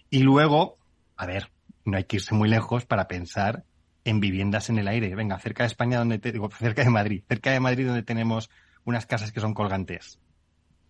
Y 0.09 0.21
luego, 0.21 0.79
a 1.19 1.27
ver, 1.27 1.51
no 1.89 1.97
hay 1.97 2.05
que 2.05 2.17
irse 2.17 2.35
muy 2.35 2.49
lejos 2.49 2.85
para 2.87 3.09
pensar 3.09 3.65
en 4.05 4.21
viviendas 4.21 4.71
en 4.71 4.79
el 4.79 4.89
aire. 4.89 5.15
Venga, 5.15 5.39
cerca 5.39 5.65
de 5.65 5.69
España, 5.69 5.99
donde 5.99 6.19
te 6.19 6.33
digo, 6.33 6.49
cerca 6.51 6.83
de 6.85 6.91
Madrid, 6.91 7.23
cerca 7.29 7.51
de 7.51 7.61
Madrid 7.61 7.87
donde 7.87 8.03
tenemos 8.03 8.51
unas 8.85 9.07
casas 9.07 9.33
que 9.33 9.41
son 9.41 9.55
colgantes. 9.55 10.19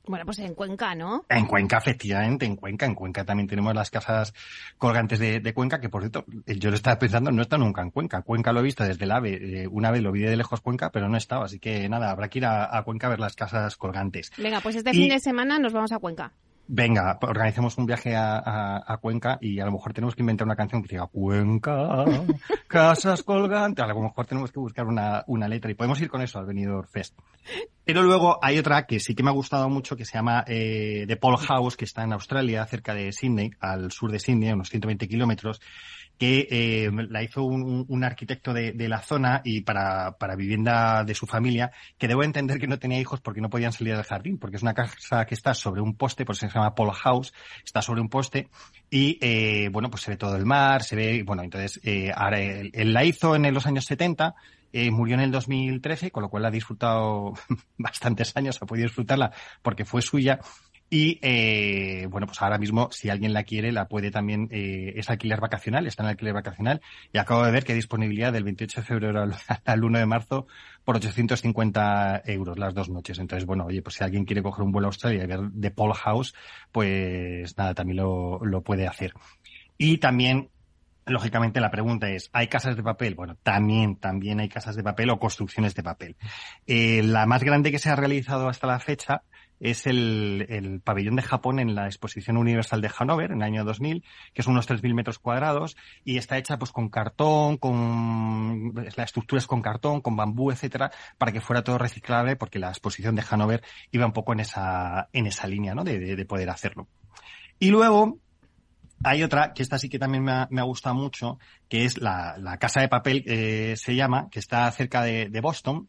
Bueno, 0.06 0.24
pues 0.24 0.38
en 0.38 0.54
Cuenca, 0.54 0.94
¿no? 0.94 1.26
En 1.28 1.44
Cuenca, 1.44 1.76
efectivamente, 1.76 2.46
en 2.46 2.56
Cuenca. 2.56 2.86
En 2.86 2.94
Cuenca 2.94 3.26
también 3.26 3.46
tenemos 3.46 3.74
las 3.74 3.90
casas 3.90 4.32
colgantes 4.78 5.18
de, 5.18 5.40
de 5.40 5.52
Cuenca, 5.52 5.80
que 5.82 5.90
por 5.90 6.00
cierto, 6.00 6.24
yo 6.46 6.70
lo 6.70 6.76
estaba 6.76 6.98
pensando, 6.98 7.30
no 7.30 7.42
está 7.42 7.58
nunca 7.58 7.82
en 7.82 7.90
Cuenca. 7.90 8.22
Cuenca 8.22 8.52
lo 8.54 8.60
he 8.60 8.62
visto 8.62 8.84
desde 8.84 9.04
el 9.04 9.10
AVE, 9.10 9.64
eh, 9.64 9.68
una 9.68 9.90
vez 9.90 10.00
lo 10.02 10.10
vi 10.10 10.22
de 10.22 10.34
lejos 10.36 10.62
Cuenca, 10.62 10.90
pero 10.92 11.10
no 11.10 11.18
estaba. 11.18 11.44
Así 11.44 11.58
que 11.58 11.86
nada, 11.90 12.10
habrá 12.10 12.28
que 12.28 12.38
ir 12.38 12.46
a, 12.46 12.74
a 12.74 12.82
Cuenca 12.84 13.08
a 13.08 13.10
ver 13.10 13.20
las 13.20 13.36
casas 13.36 13.76
colgantes. 13.76 14.32
Venga, 14.38 14.60
pues 14.60 14.76
este 14.76 14.90
Y- 14.90 14.94
fin 14.94 15.08
de 15.10 15.18
semana 15.20 15.58
nos 15.58 15.74
vamos 15.74 15.92
a 15.92 15.98
Cuenca. 15.98 16.32
Venga, 16.70 17.18
organicemos 17.22 17.78
un 17.78 17.86
viaje 17.86 18.14
a, 18.14 18.36
a- 18.86 18.98
Cuenca 18.98 19.38
y 19.40 19.58
a 19.58 19.64
lo 19.64 19.72
mejor 19.72 19.94
tenemos 19.94 20.14
que 20.14 20.20
inventar 20.20 20.46
una 20.46 20.54
canción 20.54 20.82
que 20.82 20.88
diga 20.88 21.06
Cuenca, 21.06 22.04
casas 22.66 23.22
colgantes. 23.22 23.82
A 23.82 23.88
lo 23.88 24.02
mejor 24.02 24.26
tenemos 24.26 24.52
que 24.52 24.60
buscar 24.60 24.86
una, 24.86 25.24
una 25.28 25.48
letra 25.48 25.70
y 25.70 25.74
podemos 25.74 25.98
ir 26.02 26.10
con 26.10 26.20
eso 26.20 26.38
al 26.38 26.44
Benidorm 26.44 26.86
Fest. 26.86 27.18
Pero 27.84 28.02
luego 28.02 28.38
hay 28.42 28.58
otra 28.58 28.84
que 28.84 29.00
sí 29.00 29.14
que 29.14 29.22
me 29.22 29.30
ha 29.30 29.32
gustado 29.32 29.70
mucho 29.70 29.96
que 29.96 30.04
se 30.04 30.12
llama 30.18 30.44
eh, 30.46 31.06
The 31.08 31.16
Paul 31.16 31.38
House, 31.38 31.74
que 31.76 31.86
está 31.86 32.02
en 32.04 32.12
Australia, 32.12 32.66
cerca 32.66 32.92
de 32.92 33.12
Sydney, 33.12 33.50
al 33.60 33.90
sur 33.90 34.12
de 34.12 34.18
Sydney, 34.18 34.52
unos 34.52 34.68
120 34.68 35.08
kilómetros, 35.08 35.62
que 36.18 36.48
eh, 36.50 36.90
la 37.10 37.22
hizo 37.22 37.44
un, 37.44 37.84
un- 37.88 38.04
arquitecto 38.04 38.52
de, 38.52 38.72
de 38.72 38.88
la 38.88 39.00
zona 39.02 39.40
y 39.44 39.60
para, 39.62 40.12
para 40.18 40.34
vivienda 40.36 41.04
de 41.04 41.14
su 41.14 41.26
familia, 41.26 41.70
que 41.96 42.08
debo 42.08 42.24
entender 42.24 42.58
que 42.58 42.66
no 42.66 42.78
tenía 42.78 42.98
hijos 43.00 43.20
porque 43.20 43.40
no 43.40 43.50
podían 43.50 43.72
salir 43.72 43.94
del 43.94 44.04
jardín, 44.04 44.38
porque 44.38 44.56
es 44.56 44.62
una 44.62 44.74
casa 44.74 45.24
que 45.26 45.34
está 45.34 45.54
sobre 45.54 45.80
un 45.80 45.94
poste, 45.96 46.24
por 46.24 46.34
eso 46.34 46.48
se 46.48 46.52
llama 46.54 46.74
Paul 46.74 46.92
House, 46.92 47.32
está 47.64 47.82
sobre 47.82 48.00
un 48.00 48.08
poste 48.08 48.48
y, 48.90 49.18
eh, 49.20 49.68
bueno, 49.70 49.90
pues 49.90 50.02
se 50.02 50.10
ve 50.10 50.16
todo 50.16 50.36
el 50.36 50.44
mar, 50.46 50.82
se 50.82 50.96
ve, 50.96 51.22
bueno, 51.24 51.42
entonces, 51.42 51.80
eh, 51.84 52.10
ahora 52.14 52.40
él, 52.40 52.70
él 52.74 52.92
la 52.92 53.04
hizo 53.04 53.34
en 53.36 53.52
los 53.54 53.66
años 53.66 53.84
70 53.84 54.34
Eh, 54.70 54.90
murió 54.90 55.14
en 55.14 55.20
el 55.22 55.30
2013, 55.30 56.10
con 56.10 56.22
lo 56.22 56.28
cual 56.28 56.42
la 56.42 56.48
ha 56.48 56.50
disfrutado 56.52 57.32
bastantes 57.78 58.36
años, 58.36 58.58
ha 58.60 58.66
podido 58.66 58.86
disfrutarla 58.86 59.32
porque 59.62 59.86
fue 59.86 60.02
suya. 60.02 60.40
Y 60.90 61.18
eh, 61.20 62.06
bueno, 62.10 62.26
pues 62.26 62.40
ahora 62.40 62.56
mismo, 62.56 62.88
si 62.90 63.10
alguien 63.10 63.34
la 63.34 63.44
quiere, 63.44 63.72
la 63.72 63.88
puede 63.88 64.10
también, 64.10 64.48
eh, 64.50 64.94
es 64.96 65.10
alquiler 65.10 65.40
vacacional, 65.40 65.86
está 65.86 66.02
en 66.02 66.08
alquiler 66.10 66.32
vacacional. 66.32 66.80
Y 67.12 67.18
acabo 67.18 67.44
de 67.44 67.50
ver 67.50 67.64
que 67.64 67.72
hay 67.72 67.76
disponibilidad 67.76 68.32
del 68.32 68.44
28 68.44 68.80
de 68.80 68.86
febrero 68.86 69.22
al, 69.22 69.34
al 69.64 69.84
1 69.84 69.98
de 69.98 70.06
marzo 70.06 70.46
por 70.84 70.96
850 70.96 72.22
euros 72.24 72.58
las 72.58 72.72
dos 72.72 72.88
noches. 72.88 73.18
Entonces, 73.18 73.46
bueno, 73.46 73.66
oye, 73.66 73.82
pues 73.82 73.96
si 73.96 74.04
alguien 74.04 74.24
quiere 74.24 74.42
coger 74.42 74.64
un 74.64 74.72
vuelo 74.72 74.88
a 74.88 74.90
Australia 74.90 75.24
y 75.24 75.26
ver 75.26 75.40
The 75.60 75.70
Paul 75.70 75.92
House, 75.92 76.34
pues 76.72 77.56
nada, 77.58 77.74
también 77.74 77.98
lo, 77.98 78.38
lo 78.44 78.62
puede 78.62 78.86
hacer. 78.86 79.12
Y 79.76 79.98
también 79.98 80.48
lógicamente 81.10 81.60
la 81.60 81.70
pregunta 81.70 82.08
es, 82.10 82.30
¿hay 82.32 82.48
casas 82.48 82.76
de 82.76 82.82
papel? 82.82 83.14
Bueno, 83.14 83.36
también, 83.42 83.96
también 83.96 84.40
hay 84.40 84.48
casas 84.48 84.76
de 84.76 84.82
papel 84.82 85.10
o 85.10 85.18
construcciones 85.18 85.74
de 85.74 85.82
papel. 85.82 86.16
Eh, 86.66 87.02
la 87.02 87.26
más 87.26 87.42
grande 87.42 87.70
que 87.70 87.78
se 87.78 87.90
ha 87.90 87.96
realizado 87.96 88.48
hasta 88.48 88.66
la 88.66 88.78
fecha 88.78 89.22
es 89.60 89.86
el, 89.86 90.46
el, 90.48 90.80
pabellón 90.80 91.16
de 91.16 91.22
Japón 91.22 91.58
en 91.58 91.74
la 91.74 91.86
Exposición 91.86 92.36
Universal 92.36 92.80
de 92.80 92.88
Hannover 92.88 93.30
en 93.30 93.38
el 93.38 93.42
año 93.42 93.64
2000, 93.64 94.04
que 94.32 94.42
son 94.42 94.52
unos 94.52 94.68
3.000 94.68 94.94
metros 94.94 95.18
cuadrados 95.18 95.76
y 96.04 96.18
está 96.18 96.38
hecha 96.38 96.58
pues 96.58 96.72
con 96.72 96.88
cartón, 96.88 97.56
con 97.56 98.72
la 98.74 99.04
estructura 99.04 99.38
es 99.38 99.46
con 99.46 99.62
cartón, 99.62 100.00
con 100.00 100.16
bambú, 100.16 100.50
etcétera, 100.50 100.90
para 101.16 101.32
que 101.32 101.40
fuera 101.40 101.62
todo 101.62 101.78
reciclable, 101.78 102.36
porque 102.36 102.58
la 102.58 102.68
exposición 102.68 103.14
de 103.14 103.22
Hannover 103.22 103.62
iba 103.90 104.06
un 104.06 104.12
poco 104.12 104.32
en 104.32 104.40
esa 104.40 105.08
en 105.12 105.26
esa 105.26 105.46
línea, 105.46 105.74
¿no? 105.74 105.84
De, 105.84 105.98
de, 105.98 106.16
de 106.16 106.24
poder 106.24 106.50
hacerlo. 106.50 106.88
Y 107.58 107.70
luego 107.70 108.18
hay 109.04 109.22
otra, 109.22 109.52
que 109.52 109.62
esta 109.62 109.78
sí 109.78 109.88
que 109.88 109.98
también 109.98 110.24
me 110.24 110.32
ha, 110.32 110.48
me 110.50 110.60
ha 110.60 110.64
gustado 110.64 110.94
mucho, 110.94 111.38
que 111.68 111.84
es 111.84 111.98
la, 111.98 112.36
la 112.38 112.58
Casa 112.58 112.80
de 112.80 112.88
Papel, 112.88 113.22
eh, 113.26 113.74
se 113.76 113.94
llama, 113.94 114.28
que 114.30 114.38
está 114.38 114.70
cerca 114.72 115.02
de, 115.02 115.28
de, 115.28 115.40
Boston, 115.40 115.88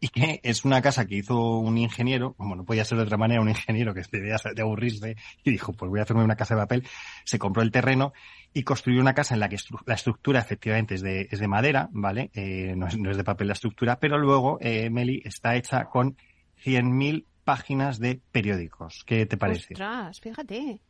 y 0.00 0.08
que 0.08 0.40
es 0.42 0.64
una 0.64 0.82
casa 0.82 1.06
que 1.06 1.16
hizo 1.16 1.58
un 1.58 1.78
ingeniero, 1.78 2.34
como 2.34 2.54
no 2.54 2.64
podía 2.64 2.84
ser 2.84 2.98
de 2.98 3.04
otra 3.04 3.16
manera, 3.16 3.40
un 3.40 3.48
ingeniero 3.48 3.94
que 3.94 4.02
debía 4.10 4.36
de 4.54 4.62
aburrirse 4.62 5.16
y 5.42 5.50
dijo, 5.50 5.72
pues 5.72 5.90
voy 5.90 6.00
a 6.00 6.02
hacerme 6.02 6.24
una 6.24 6.36
casa 6.36 6.54
de 6.54 6.60
papel, 6.60 6.88
se 7.24 7.38
compró 7.38 7.62
el 7.62 7.70
terreno 7.70 8.12
y 8.52 8.62
construyó 8.62 9.00
una 9.00 9.14
casa 9.14 9.34
en 9.34 9.40
la 9.40 9.48
que 9.48 9.56
la 9.86 9.94
estructura 9.94 10.40
efectivamente 10.40 10.94
es 10.94 11.02
de, 11.02 11.28
es 11.30 11.38
de 11.38 11.48
madera, 11.48 11.88
¿vale? 11.92 12.30
Eh, 12.34 12.74
no, 12.76 12.86
es, 12.86 13.16
de 13.16 13.24
papel 13.24 13.48
la 13.48 13.54
estructura, 13.54 13.98
pero 13.98 14.18
luego, 14.18 14.58
eh, 14.60 14.90
Meli, 14.90 15.22
está 15.24 15.56
hecha 15.56 15.84
con 15.86 16.16
100.000 16.64 17.24
páginas 17.44 17.98
de 17.98 18.20
periódicos. 18.32 19.04
¿Qué 19.06 19.26
te 19.26 19.36
parece? 19.36 19.74
Fíjate. 20.20 20.80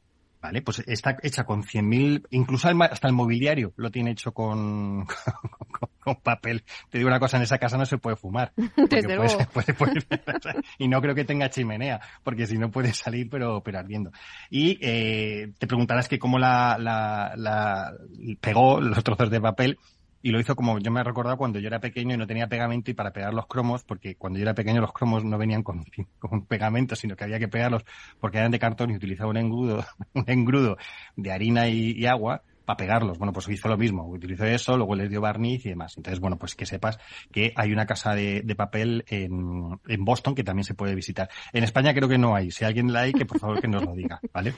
Vale, 0.41 0.63
pues 0.63 0.83
está 0.87 1.17
hecha 1.23 1.45
con 1.45 1.65
100.000, 1.65 2.27
incluso 2.31 2.69
hasta 2.69 3.09
el 3.09 3.15
mobiliario 3.15 3.73
lo 3.77 3.91
tiene 3.91 4.13
hecho 4.13 4.33
con, 4.35 5.07
con, 5.07 5.91
con, 5.99 6.17
papel. 6.17 6.63
Te 6.91 6.99
digo 6.99 7.09
una 7.09 7.19
cosa, 7.19 7.37
en 7.37 7.43
esa 7.43 7.59
casa 7.59 7.79
no 7.79 7.87
se 7.87 7.99
puede 7.99 8.17
fumar. 8.17 8.53
Desde 8.57 9.17
puede, 9.17 9.47
puede, 9.47 9.75
puede, 9.75 10.07
y 10.79 10.89
no 10.89 11.01
creo 11.01 11.15
que 11.15 11.25
tenga 11.25 11.51
chimenea, 11.51 12.01
porque 12.23 12.47
si 12.47 12.59
no 12.59 12.71
puede 12.71 12.93
salir, 12.93 13.29
pero, 13.31 13.63
pero 13.63 13.79
ardiendo. 13.79 14.13
Y 14.51 14.79
eh, 14.81 15.53
te 15.59 15.67
preguntarás 15.67 16.09
que 16.09 16.19
cómo 16.19 16.39
la, 16.39 16.77
la, 16.79 17.33
la 17.37 17.93
pegó 18.41 18.81
los 18.81 19.03
trozos 19.03 19.31
de 19.31 19.41
papel 19.41 19.79
y 20.27 20.31
lo 20.31 20.41
hizo 20.41 20.57
como 20.57 20.81
yo 20.81 20.91
me 20.91 21.01
he 21.01 21.05
recordado 21.05 21.37
cuando 21.37 21.61
yo 21.61 21.69
era 21.69 21.79
pequeño 21.79 22.17
y 22.17 22.19
no 22.19 22.27
tenía 22.27 22.49
pegamento 22.49 22.91
y 22.91 22.95
para 22.95 23.13
pegar 23.13 23.33
los 23.33 23.47
cromos, 23.47 23.85
porque 23.85 24.17
cuando 24.17 24.41
yo 24.41 24.43
era 24.43 24.55
pequeño 24.55 24.81
los 24.81 24.93
cromos 24.93 25.25
no 25.25 25.39
venían 25.39 25.63
con, 25.63 25.85
con 26.19 26.47
pegamento, 26.47 26.97
sino 26.97 27.15
que 27.15 27.23
había 27.23 27.39
que 27.39 27.47
pegarlos 27.47 27.85
porque 28.19 28.39
eran 28.39 28.51
de 28.51 28.59
cartón 28.59 28.91
y 28.91 28.97
utilizaba 28.97 29.31
un 29.31 29.37
engrudo, 29.37 29.85
un 30.15 30.25
engrudo 30.27 30.79
de 31.15 31.31
harina 31.31 31.69
y, 31.69 32.05
agua 32.07 32.43
para 32.65 32.77
pegarlos. 32.77 33.19
Bueno, 33.19 33.33
pues 33.33 33.49
hizo 33.51 33.69
lo 33.69 33.79
mismo, 33.79 34.05
utilizó 34.09 34.45
eso, 34.47 34.77
luego 34.77 34.97
les 34.97 35.09
dio 35.11 35.21
barniz 35.21 35.65
y 35.65 35.69
demás. 35.69 35.97
Entonces, 35.97 36.19
bueno, 36.19 36.37
pues 36.39 36.57
que 36.57 36.67
sepas 36.67 36.99
que 37.31 37.53
hay 37.55 37.73
una 37.73 37.87
casa 37.87 38.13
de, 38.17 38.43
de 38.43 38.57
papel 38.57 39.05
en, 39.07 39.79
en 39.87 40.05
Boston 40.05 40.35
que 40.35 40.43
también 40.43 40.65
se 40.65 40.75
puede 40.75 40.97
visitar. 40.97 41.31
En 41.53 41.63
España 41.63 41.95
creo 41.95 42.09
que 42.09 42.19
no 42.19 42.35
hay. 42.35 42.51
Si 42.51 42.65
alguien 42.65 42.93
la 42.93 43.03
hay, 43.03 43.13
que 43.13 43.27
por 43.27 43.39
favor 43.39 43.61
que 43.61 43.69
nos 43.69 43.85
lo 43.85 43.95
diga, 43.95 44.21
¿vale? 44.33 44.55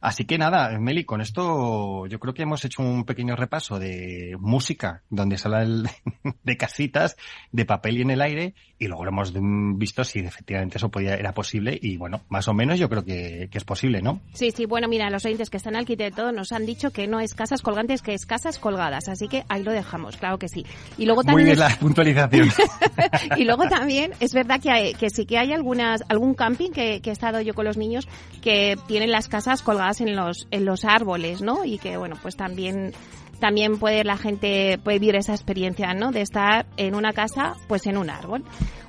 Así 0.00 0.24
que 0.24 0.38
nada, 0.38 0.78
Meli, 0.78 1.04
con 1.04 1.20
esto 1.20 2.06
yo 2.06 2.20
creo 2.20 2.34
que 2.34 2.42
hemos 2.42 2.64
hecho 2.64 2.82
un 2.82 3.04
pequeño 3.04 3.36
repaso 3.36 3.78
de 3.78 4.36
música, 4.38 5.02
donde 5.10 5.38
se 5.38 5.48
de 6.42 6.56
casitas, 6.56 7.16
de 7.52 7.64
papel 7.64 7.98
y 7.98 8.02
en 8.02 8.10
el 8.10 8.20
aire, 8.20 8.54
y 8.78 8.86
luego 8.86 9.04
lo 9.04 9.10
hemos 9.10 9.32
visto 9.78 10.04
si 10.04 10.20
efectivamente 10.20 10.78
eso 10.78 10.88
podía, 10.88 11.14
era 11.14 11.32
posible, 11.32 11.78
y 11.80 11.96
bueno, 11.96 12.22
más 12.28 12.46
o 12.48 12.54
menos 12.54 12.78
yo 12.78 12.88
creo 12.88 13.04
que, 13.04 13.48
que 13.50 13.58
es 13.58 13.64
posible, 13.64 14.00
¿no? 14.02 14.20
Sí, 14.32 14.50
sí, 14.52 14.66
bueno, 14.66 14.88
mira, 14.88 15.10
los 15.10 15.24
oyentes 15.24 15.50
que 15.50 15.56
están 15.56 15.74
al 15.76 15.84
quite 15.84 16.04
de 16.04 16.10
todo 16.10 16.32
nos 16.32 16.52
han 16.52 16.64
dicho 16.64 16.90
que 16.90 17.08
no 17.08 17.20
es 17.20 17.34
casas 17.34 17.62
colgantes, 17.62 18.02
que 18.02 18.14
es 18.14 18.24
casas 18.24 18.58
colgadas, 18.58 19.08
así 19.08 19.28
que 19.28 19.44
ahí 19.48 19.62
lo 19.62 19.72
dejamos, 19.72 20.16
claro 20.16 20.38
que 20.38 20.48
sí. 20.48 20.64
Y 20.96 21.06
luego 21.06 21.22
también 21.24 21.34
Muy 21.34 21.44
bien 21.44 21.52
es... 21.54 21.58
la 21.58 21.78
puntualización. 21.78 22.48
y 23.36 23.44
luego 23.44 23.68
también 23.68 24.12
es 24.20 24.32
verdad 24.32 24.60
que, 24.60 24.70
hay, 24.70 24.94
que 24.94 25.10
sí 25.10 25.26
que 25.26 25.38
hay 25.38 25.52
algunas, 25.52 26.04
algún 26.08 26.34
camping 26.34 26.70
que, 26.70 27.00
que 27.00 27.10
he 27.10 27.12
estado 27.12 27.40
yo 27.40 27.54
con 27.54 27.64
los 27.64 27.76
niños 27.76 28.08
que 28.42 28.76
tienen 28.86 29.10
las 29.10 29.28
casas 29.28 29.62
colgadas 29.62 30.00
en 30.00 30.14
los, 30.14 30.46
en 30.50 30.64
los 30.64 30.84
árboles, 30.84 31.42
¿no? 31.42 31.64
Y 31.64 31.78
que, 31.78 31.96
bueno, 31.96 32.16
pues 32.22 32.36
también 32.36 32.92
también 33.38 33.78
puede 33.78 34.04
la 34.04 34.16
gente 34.16 34.78
puede 34.82 34.98
vivir 34.98 35.16
esa 35.16 35.32
experiencia, 35.32 35.94
¿no? 35.94 36.12
De 36.12 36.20
estar 36.20 36.66
en 36.76 36.94
una 36.94 37.12
casa, 37.12 37.54
pues 37.66 37.86
en 37.86 37.96
un 37.96 38.10
árbol. 38.10 38.44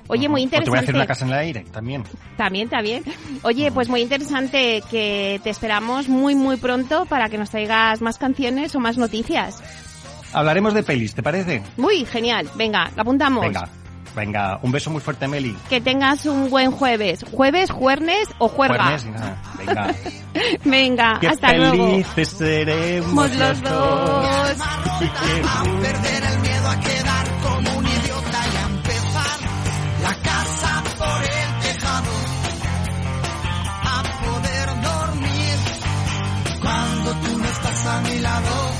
Oye, 0.08 0.28
muy 0.28 0.42
interesante. 0.42 0.62
O 0.62 0.64
te 0.64 0.70
voy 0.70 0.78
a 0.78 0.82
hacer 0.82 0.94
una 0.96 1.06
casa 1.06 1.24
en 1.24 1.30
el 1.30 1.38
aire, 1.38 1.64
también. 1.70 2.02
También, 2.36 2.68
también. 2.68 3.04
Oye, 3.42 3.70
pues 3.70 3.88
muy 3.88 4.00
interesante 4.00 4.82
que 4.90 5.40
te 5.44 5.50
esperamos 5.50 6.08
muy, 6.08 6.34
muy 6.34 6.56
pronto 6.56 7.06
para 7.06 7.28
que 7.28 7.38
nos 7.38 7.50
traigas 7.50 8.02
más 8.02 8.18
canciones 8.18 8.74
o 8.74 8.80
más 8.80 8.98
noticias. 8.98 9.62
Hablaremos 10.32 10.74
de 10.74 10.82
pelis, 10.82 11.14
¿te 11.14 11.22
parece? 11.22 11.62
Muy 11.76 12.04
genial. 12.04 12.48
Venga, 12.56 12.90
apuntamos. 12.96 13.42
Venga. 13.42 13.68
Venga, 14.14 14.58
un 14.62 14.72
beso 14.72 14.90
muy 14.90 15.00
fuerte, 15.00 15.28
Meli. 15.28 15.56
Que 15.68 15.80
tengas 15.80 16.26
un 16.26 16.50
buen 16.50 16.70
jueves. 16.72 17.24
¿Jueves, 17.30 17.70
juernes 17.70 18.28
o 18.38 18.48
juerga? 18.48 18.84
Juernes, 18.98 19.06
nada. 19.06 19.36
Venga. 19.58 19.94
Venga, 20.64 21.18
Qué 21.20 21.28
hasta 21.28 21.52
luego. 21.54 21.86
felices 21.90 22.28
seremos 22.28 23.34
los 23.36 23.62
dos. 23.62 23.70
A 23.72 25.64
perder 25.80 26.24
el 26.24 26.40
miedo 26.40 26.68
a 26.68 26.80
quedar 26.80 27.26
como 27.42 27.78
un 27.78 27.86
idiota 27.86 28.40
y 28.52 28.56
a 28.56 28.66
empezar 28.76 29.40
la 30.02 30.14
casa 30.22 30.82
por 30.98 31.22
el 31.22 31.60
tejado. 31.62 32.10
A 33.84 34.02
poder 34.24 34.82
dormir 34.82 35.56
cuando 36.60 37.12
tú 37.26 37.38
no 37.38 37.44
estás 37.44 37.86
a 37.86 38.00
mi 38.02 38.18
lado. 38.20 38.79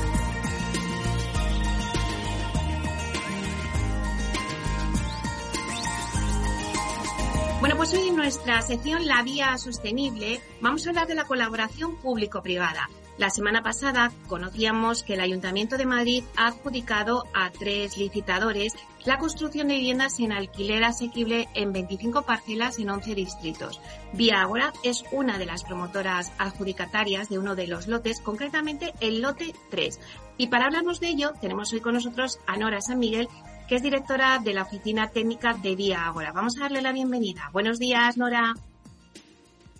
Bueno, 7.61 7.77
pues 7.77 7.93
hoy 7.93 8.07
en 8.07 8.15
nuestra 8.15 8.59
sección 8.63 9.05
La 9.05 9.21
Vía 9.21 9.55
Sostenible 9.59 10.41
vamos 10.61 10.83
a 10.83 10.89
hablar 10.89 11.05
de 11.05 11.13
la 11.13 11.25
colaboración 11.25 11.95
público-privada. 11.95 12.89
La 13.19 13.29
semana 13.29 13.61
pasada 13.61 14.11
conocíamos 14.27 15.03
que 15.03 15.13
el 15.13 15.21
Ayuntamiento 15.21 15.77
de 15.77 15.85
Madrid 15.85 16.23
ha 16.35 16.47
adjudicado 16.47 17.23
a 17.35 17.51
tres 17.51 17.97
licitadores 17.97 18.73
la 19.05 19.19
construcción 19.19 19.67
de 19.67 19.75
viviendas 19.75 20.19
en 20.19 20.31
alquiler 20.31 20.83
asequible 20.83 21.49
en 21.53 21.71
25 21.71 22.23
parcelas 22.23 22.79
en 22.79 22.89
11 22.89 23.13
distritos. 23.13 23.79
Vía 24.13 24.41
Agora 24.41 24.73
es 24.83 25.03
una 25.11 25.37
de 25.37 25.45
las 25.45 25.63
promotoras 25.63 26.31
adjudicatarias 26.39 27.29
de 27.29 27.37
uno 27.37 27.53
de 27.53 27.67
los 27.67 27.87
lotes, 27.87 28.21
concretamente 28.21 28.91
el 29.01 29.21
lote 29.21 29.53
3. 29.69 29.99
Y 30.37 30.47
para 30.47 30.65
hablarnos 30.65 30.99
de 30.99 31.09
ello, 31.09 31.33
tenemos 31.39 31.71
hoy 31.73 31.81
con 31.81 31.93
nosotros 31.93 32.39
a 32.47 32.57
Nora 32.57 32.81
San 32.81 32.97
Miguel, 32.97 33.29
que 33.71 33.77
es 33.77 33.83
directora 33.83 34.37
de 34.43 34.53
la 34.53 34.63
Oficina 34.63 35.07
Técnica 35.11 35.53
de 35.53 35.77
Vía 35.77 36.05
Agora. 36.05 36.33
Vamos 36.33 36.57
a 36.57 36.63
darle 36.63 36.81
la 36.81 36.91
bienvenida. 36.91 37.49
Buenos 37.53 37.79
días, 37.79 38.17
Nora. 38.17 38.53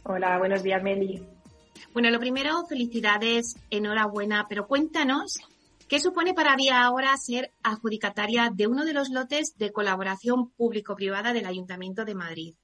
Hola, 0.03 0.37
buenos 0.37 0.63
días, 0.63 0.81
Meli. 0.81 1.21
Bueno, 1.91 2.09
lo 2.09 2.17
primero, 2.17 2.65
felicidades, 2.67 3.57
enhorabuena, 3.69 4.45
pero 4.47 4.65
cuéntanos 4.65 5.39
qué 5.89 5.99
supone 5.99 6.33
para 6.33 6.55
Vía 6.55 6.85
Agora 6.85 7.17
ser 7.17 7.51
adjudicataria 7.63 8.49
de 8.49 8.65
uno 8.65 8.85
de 8.85 8.93
los 8.93 9.09
lotes 9.09 9.57
de 9.57 9.73
colaboración 9.73 10.51
público-privada 10.51 11.33
del 11.33 11.45
Ayuntamiento 11.45 12.05
de 12.05 12.15
Madrid. 12.15 12.55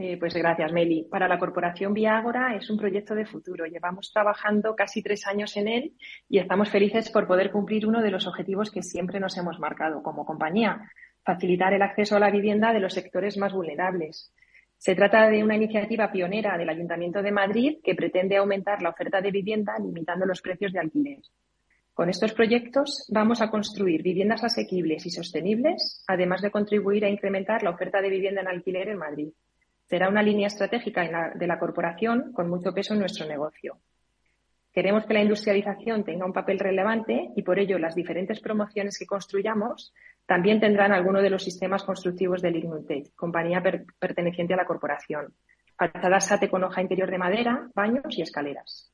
Eh, 0.00 0.16
pues 0.16 0.32
gracias, 0.32 0.72
Meli. 0.72 1.08
Para 1.10 1.26
la 1.26 1.40
Corporación 1.40 1.92
Viágora 1.92 2.54
es 2.54 2.70
un 2.70 2.78
proyecto 2.78 3.16
de 3.16 3.26
futuro. 3.26 3.66
Llevamos 3.66 4.12
trabajando 4.12 4.76
casi 4.76 5.02
tres 5.02 5.26
años 5.26 5.56
en 5.56 5.66
él 5.66 5.94
y 6.28 6.38
estamos 6.38 6.70
felices 6.70 7.10
por 7.10 7.26
poder 7.26 7.50
cumplir 7.50 7.84
uno 7.84 8.00
de 8.00 8.12
los 8.12 8.28
objetivos 8.28 8.70
que 8.70 8.84
siempre 8.84 9.18
nos 9.18 9.36
hemos 9.36 9.58
marcado 9.58 10.00
como 10.04 10.24
compañía, 10.24 10.88
facilitar 11.24 11.72
el 11.74 11.82
acceso 11.82 12.14
a 12.14 12.20
la 12.20 12.30
vivienda 12.30 12.72
de 12.72 12.78
los 12.78 12.94
sectores 12.94 13.36
más 13.38 13.52
vulnerables. 13.52 14.32
Se 14.76 14.94
trata 14.94 15.28
de 15.28 15.42
una 15.42 15.56
iniciativa 15.56 16.12
pionera 16.12 16.56
del 16.56 16.68
Ayuntamiento 16.68 17.20
de 17.20 17.32
Madrid 17.32 17.78
que 17.82 17.96
pretende 17.96 18.36
aumentar 18.36 18.80
la 18.80 18.90
oferta 18.90 19.20
de 19.20 19.32
vivienda 19.32 19.72
limitando 19.80 20.26
los 20.26 20.40
precios 20.40 20.72
de 20.72 20.78
alquiler. 20.78 21.18
Con 21.92 22.08
estos 22.08 22.34
proyectos 22.34 23.04
vamos 23.12 23.42
a 23.42 23.50
construir 23.50 24.04
viviendas 24.04 24.44
asequibles 24.44 25.04
y 25.06 25.10
sostenibles, 25.10 26.04
además 26.06 26.40
de 26.40 26.52
contribuir 26.52 27.04
a 27.04 27.08
incrementar 27.08 27.64
la 27.64 27.70
oferta 27.70 28.00
de 28.00 28.10
vivienda 28.10 28.42
en 28.42 28.46
alquiler 28.46 28.90
en 28.90 28.98
Madrid 28.98 29.30
será 29.88 30.08
una 30.08 30.22
línea 30.22 30.46
estratégica 30.46 31.32
de 31.34 31.46
la 31.46 31.58
corporación 31.58 32.32
con 32.32 32.48
mucho 32.48 32.72
peso 32.74 32.94
en 32.94 33.00
nuestro 33.00 33.26
negocio. 33.26 33.78
Queremos 34.72 35.06
que 35.06 35.14
la 35.14 35.22
industrialización 35.22 36.04
tenga 36.04 36.26
un 36.26 36.32
papel 36.32 36.58
relevante 36.58 37.30
y 37.34 37.42
por 37.42 37.58
ello 37.58 37.78
las 37.78 37.94
diferentes 37.94 38.40
promociones 38.40 38.98
que 38.98 39.06
construyamos 39.06 39.92
también 40.26 40.60
tendrán 40.60 40.92
alguno 40.92 41.22
de 41.22 41.30
los 41.30 41.42
sistemas 41.42 41.82
constructivos 41.84 42.42
del 42.42 42.56
Ignutec, 42.56 43.14
compañía 43.16 43.62
perteneciente 43.98 44.54
a 44.54 44.58
la 44.58 44.66
corporación. 44.66 45.34
Fachadas 45.74 46.26
SATE 46.26 46.50
con 46.50 46.64
hoja 46.64 46.82
interior 46.82 47.10
de 47.10 47.18
madera, 47.18 47.68
baños 47.74 48.18
y 48.18 48.22
escaleras. 48.22 48.92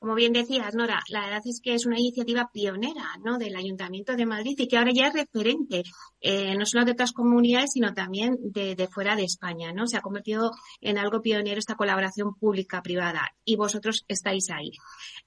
Como 0.00 0.14
bien 0.14 0.32
decías, 0.32 0.74
Nora, 0.74 1.02
la 1.10 1.26
verdad 1.26 1.42
es 1.44 1.60
que 1.62 1.74
es 1.74 1.84
una 1.84 2.00
iniciativa 2.00 2.48
pionera 2.50 3.18
¿no? 3.22 3.36
del 3.36 3.54
Ayuntamiento 3.54 4.16
de 4.16 4.24
Madrid 4.24 4.54
y 4.56 4.66
que 4.66 4.78
ahora 4.78 4.92
ya 4.94 5.08
es 5.08 5.12
referente, 5.12 5.82
eh, 6.22 6.54
no 6.56 6.64
solo 6.64 6.86
de 6.86 6.92
otras 6.92 7.12
comunidades, 7.12 7.72
sino 7.74 7.92
también 7.92 8.38
de, 8.40 8.88
fuera 8.90 9.14
de 9.14 9.24
España. 9.24 9.74
¿no? 9.74 9.86
Se 9.86 9.98
ha 9.98 10.00
convertido 10.00 10.52
en 10.80 10.96
algo 10.96 11.20
pionero 11.20 11.58
esta 11.58 11.74
colaboración 11.74 12.34
pública-privada 12.34 13.30
y 13.44 13.56
vosotros 13.56 14.06
estáis 14.08 14.48
ahí. 14.48 14.70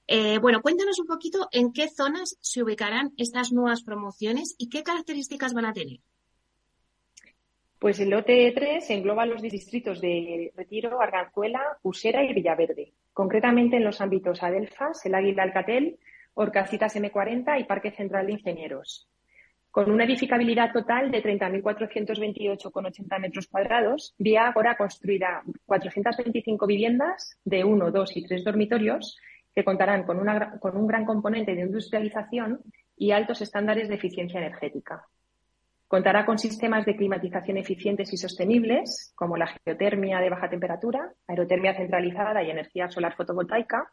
Eh, 0.08 0.38
bueno, 0.38 0.60
cuéntanos 0.60 0.98
un 0.98 1.06
poquito 1.06 1.46
en 1.52 1.72
qué 1.72 1.88
zonas 1.88 2.36
se 2.40 2.64
ubicarán 2.64 3.12
estas 3.16 3.52
nuevas 3.52 3.84
promociones 3.84 4.56
y 4.58 4.70
qué 4.70 4.82
características 4.82 5.54
van 5.54 5.66
a 5.66 5.72
tener. 5.72 6.00
Pues 7.78 8.00
el 8.00 8.10
lote 8.10 8.50
3 8.52 8.90
engloba 8.90 9.24
los 9.24 9.40
distritos 9.40 10.00
de 10.00 10.52
Retiro, 10.56 11.00
Arganzuela, 11.00 11.60
Usera 11.82 12.24
y 12.24 12.34
Villaverde, 12.34 12.92
concretamente 13.14 13.76
en 13.76 13.84
los 13.84 14.02
ámbitos 14.02 14.42
Adelfas, 14.42 15.06
el 15.06 15.14
Águila 15.14 15.44
Alcatel, 15.44 15.98
Orcasitas 16.34 16.96
M40 16.96 17.60
y 17.60 17.64
Parque 17.64 17.92
Central 17.92 18.26
de 18.26 18.32
Ingenieros. 18.32 19.08
Con 19.70 19.90
una 19.90 20.04
edificabilidad 20.04 20.72
total 20.72 21.10
de 21.10 21.22
30.428,80 21.22 23.20
metros 23.20 23.46
cuadrados, 23.48 24.14
Vía 24.18 24.46
Agora 24.48 24.76
construirá 24.76 25.42
425 25.66 26.66
viviendas 26.66 27.38
de 27.44 27.64
1, 27.64 27.90
2 27.90 28.16
y 28.16 28.24
3 28.24 28.44
dormitorios 28.44 29.16
que 29.54 29.64
contarán 29.64 30.04
con, 30.04 30.20
con 30.60 30.76
un 30.76 30.86
gran 30.86 31.04
componente 31.04 31.54
de 31.54 31.62
industrialización 31.62 32.60
y 32.96 33.12
altos 33.12 33.40
estándares 33.40 33.88
de 33.88 33.94
eficiencia 33.94 34.40
energética. 34.40 35.08
Contará 35.94 36.26
con 36.26 36.40
sistemas 36.40 36.84
de 36.86 36.96
climatización 36.96 37.56
eficientes 37.56 38.12
y 38.12 38.16
sostenibles, 38.16 39.12
como 39.14 39.36
la 39.36 39.46
geotermia 39.46 40.18
de 40.18 40.28
baja 40.28 40.50
temperatura, 40.50 41.14
aerotermia 41.28 41.72
centralizada 41.76 42.42
y 42.42 42.50
energía 42.50 42.90
solar 42.90 43.14
fotovoltaica. 43.14 43.92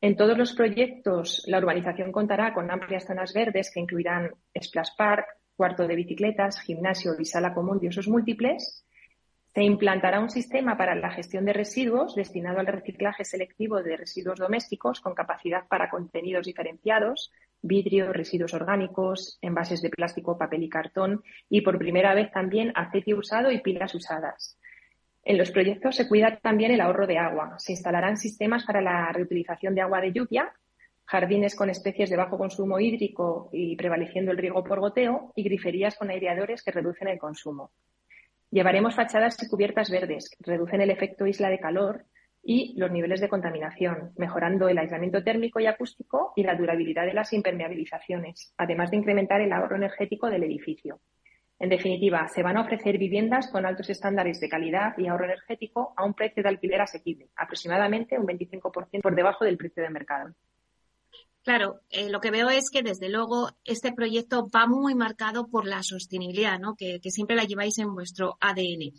En 0.00 0.14
todos 0.14 0.38
los 0.38 0.54
proyectos, 0.54 1.42
la 1.48 1.58
urbanización 1.58 2.12
contará 2.12 2.54
con 2.54 2.70
amplias 2.70 3.06
zonas 3.06 3.34
verdes 3.34 3.72
que 3.74 3.80
incluirán 3.80 4.30
splash 4.56 4.90
park, 4.96 5.26
cuarto 5.56 5.88
de 5.88 5.96
bicicletas, 5.96 6.60
gimnasio 6.60 7.16
y 7.18 7.24
sala 7.24 7.52
común 7.52 7.80
de 7.80 7.88
usos 7.88 8.06
múltiples. 8.06 8.86
Se 9.56 9.62
implantará 9.62 10.20
un 10.20 10.28
sistema 10.28 10.76
para 10.76 10.94
la 10.94 11.10
gestión 11.10 11.46
de 11.46 11.54
residuos 11.54 12.14
destinado 12.14 12.58
al 12.60 12.66
reciclaje 12.66 13.24
selectivo 13.24 13.82
de 13.82 13.96
residuos 13.96 14.38
domésticos 14.38 15.00
con 15.00 15.14
capacidad 15.14 15.66
para 15.66 15.88
contenidos 15.88 16.44
diferenciados, 16.44 17.32
vidrio, 17.62 18.12
residuos 18.12 18.52
orgánicos, 18.52 19.38
envases 19.40 19.80
de 19.80 19.88
plástico, 19.88 20.36
papel 20.36 20.64
y 20.64 20.68
cartón 20.68 21.22
y 21.48 21.62
por 21.62 21.78
primera 21.78 22.12
vez 22.12 22.30
también 22.32 22.70
aceite 22.74 23.14
usado 23.14 23.50
y 23.50 23.62
pilas 23.62 23.94
usadas. 23.94 24.58
En 25.24 25.38
los 25.38 25.50
proyectos 25.50 25.96
se 25.96 26.06
cuida 26.06 26.36
también 26.36 26.72
el 26.72 26.82
ahorro 26.82 27.06
de 27.06 27.16
agua. 27.16 27.54
Se 27.58 27.72
instalarán 27.72 28.18
sistemas 28.18 28.66
para 28.66 28.82
la 28.82 29.10
reutilización 29.10 29.74
de 29.74 29.80
agua 29.80 30.02
de 30.02 30.12
lluvia, 30.12 30.52
jardines 31.06 31.56
con 31.56 31.70
especies 31.70 32.10
de 32.10 32.16
bajo 32.18 32.36
consumo 32.36 32.78
hídrico 32.78 33.48
y 33.54 33.74
prevaleciendo 33.74 34.32
el 34.32 34.36
riego 34.36 34.62
por 34.62 34.80
goteo 34.80 35.32
y 35.34 35.44
griferías 35.44 35.96
con 35.96 36.10
aireadores 36.10 36.62
que 36.62 36.72
reducen 36.72 37.08
el 37.08 37.18
consumo. 37.18 37.70
Llevaremos 38.56 38.94
fachadas 38.94 39.36
y 39.42 39.48
cubiertas 39.48 39.90
verdes 39.90 40.30
que 40.30 40.50
reducen 40.50 40.80
el 40.80 40.88
efecto 40.88 41.26
isla 41.26 41.50
de 41.50 41.58
calor 41.58 42.06
y 42.42 42.72
los 42.78 42.90
niveles 42.90 43.20
de 43.20 43.28
contaminación, 43.28 44.12
mejorando 44.16 44.70
el 44.70 44.78
aislamiento 44.78 45.22
térmico 45.22 45.60
y 45.60 45.66
acústico 45.66 46.32
y 46.34 46.42
la 46.42 46.54
durabilidad 46.54 47.04
de 47.04 47.12
las 47.12 47.34
impermeabilizaciones, 47.34 48.54
además 48.56 48.90
de 48.90 48.96
incrementar 48.96 49.42
el 49.42 49.52
ahorro 49.52 49.76
energético 49.76 50.30
del 50.30 50.44
edificio. 50.44 51.00
En 51.58 51.68
definitiva, 51.68 52.28
se 52.28 52.42
van 52.42 52.56
a 52.56 52.62
ofrecer 52.62 52.96
viviendas 52.96 53.50
con 53.52 53.66
altos 53.66 53.90
estándares 53.90 54.40
de 54.40 54.48
calidad 54.48 54.96
y 54.96 55.06
ahorro 55.06 55.26
energético 55.26 55.92
a 55.94 56.06
un 56.06 56.14
precio 56.14 56.42
de 56.42 56.48
alquiler 56.48 56.80
asequible, 56.80 57.28
aproximadamente 57.36 58.18
un 58.18 58.26
25% 58.26 59.02
por 59.02 59.14
debajo 59.14 59.44
del 59.44 59.58
precio 59.58 59.82
de 59.82 59.90
mercado. 59.90 60.34
Claro, 61.46 61.82
eh, 61.90 62.10
lo 62.10 62.20
que 62.20 62.32
veo 62.32 62.50
es 62.50 62.70
que 62.72 62.82
desde 62.82 63.08
luego 63.08 63.50
este 63.64 63.92
proyecto 63.92 64.50
va 64.52 64.66
muy 64.66 64.96
marcado 64.96 65.46
por 65.46 65.64
la 65.64 65.84
sostenibilidad, 65.84 66.58
¿no? 66.58 66.74
que 66.74 66.98
siempre 67.04 67.36
la 67.36 67.44
lleváis 67.44 67.78
en 67.78 67.94
vuestro 67.94 68.36
ADN. 68.40 68.92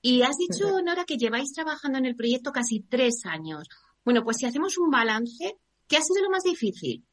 Y 0.00 0.22
has 0.22 0.38
dicho, 0.38 0.80
Nora, 0.82 1.04
que 1.04 1.18
lleváis 1.18 1.52
trabajando 1.52 1.98
en 1.98 2.06
el 2.06 2.16
proyecto 2.16 2.52
casi 2.52 2.80
tres 2.80 3.26
años. 3.26 3.68
Bueno, 4.02 4.24
pues 4.24 4.38
si 4.38 4.46
hacemos 4.46 4.78
un 4.78 4.90
balance, 4.90 5.58
¿qué 5.86 5.98
ha 5.98 6.00
sido 6.00 6.22
lo 6.24 6.30
más 6.30 6.42
difícil? 6.42 7.04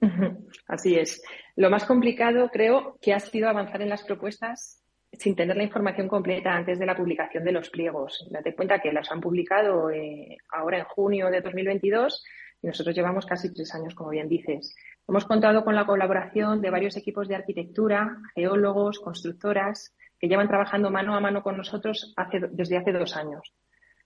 Así 0.68 0.94
es. 0.94 1.20
Lo 1.56 1.68
más 1.68 1.84
complicado 1.84 2.48
creo 2.52 2.98
que 3.02 3.12
ha 3.12 3.18
sido 3.18 3.48
avanzar 3.48 3.82
en 3.82 3.88
las 3.88 4.04
propuestas 4.04 4.84
sin 5.10 5.34
tener 5.34 5.56
la 5.56 5.64
información 5.64 6.06
completa 6.06 6.52
antes 6.52 6.78
de 6.78 6.86
la 6.86 6.94
publicación 6.94 7.42
de 7.42 7.50
los 7.50 7.70
pliegos. 7.70 8.24
Date 8.30 8.54
cuenta 8.54 8.80
que 8.80 8.92
las 8.92 9.10
han 9.10 9.20
publicado 9.20 9.90
eh, 9.90 10.36
ahora 10.52 10.78
en 10.78 10.84
junio 10.84 11.28
de 11.28 11.40
2022 11.40 12.22
y 12.62 12.66
nosotros 12.66 12.94
llevamos 12.94 13.26
casi 13.26 13.52
tres 13.52 13.74
años, 13.74 13.94
como 13.94 14.10
bien 14.10 14.28
dices. 14.28 14.74
Hemos 15.08 15.24
contado 15.24 15.64
con 15.64 15.74
la 15.74 15.86
colaboración 15.86 16.60
de 16.60 16.70
varios 16.70 16.96
equipos 16.96 17.28
de 17.28 17.36
arquitectura, 17.36 18.18
geólogos, 18.34 18.98
constructoras, 18.98 19.94
que 20.18 20.28
llevan 20.28 20.48
trabajando 20.48 20.90
mano 20.90 21.14
a 21.14 21.20
mano 21.20 21.42
con 21.42 21.56
nosotros 21.56 22.14
desde 22.50 22.78
hace 22.78 22.92
dos 22.92 23.16
años. 23.16 23.54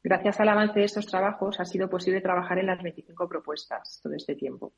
Gracias 0.02 0.40
al 0.40 0.48
avance 0.48 0.80
de 0.80 0.86
estos 0.86 1.06
trabajos 1.06 1.60
ha 1.60 1.64
sido 1.64 1.88
posible 1.88 2.20
trabajar 2.20 2.58
en 2.58 2.66
las 2.66 2.82
25 2.82 3.28
propuestas 3.28 4.00
todo 4.02 4.14
este 4.14 4.34
tiempo. 4.34 4.72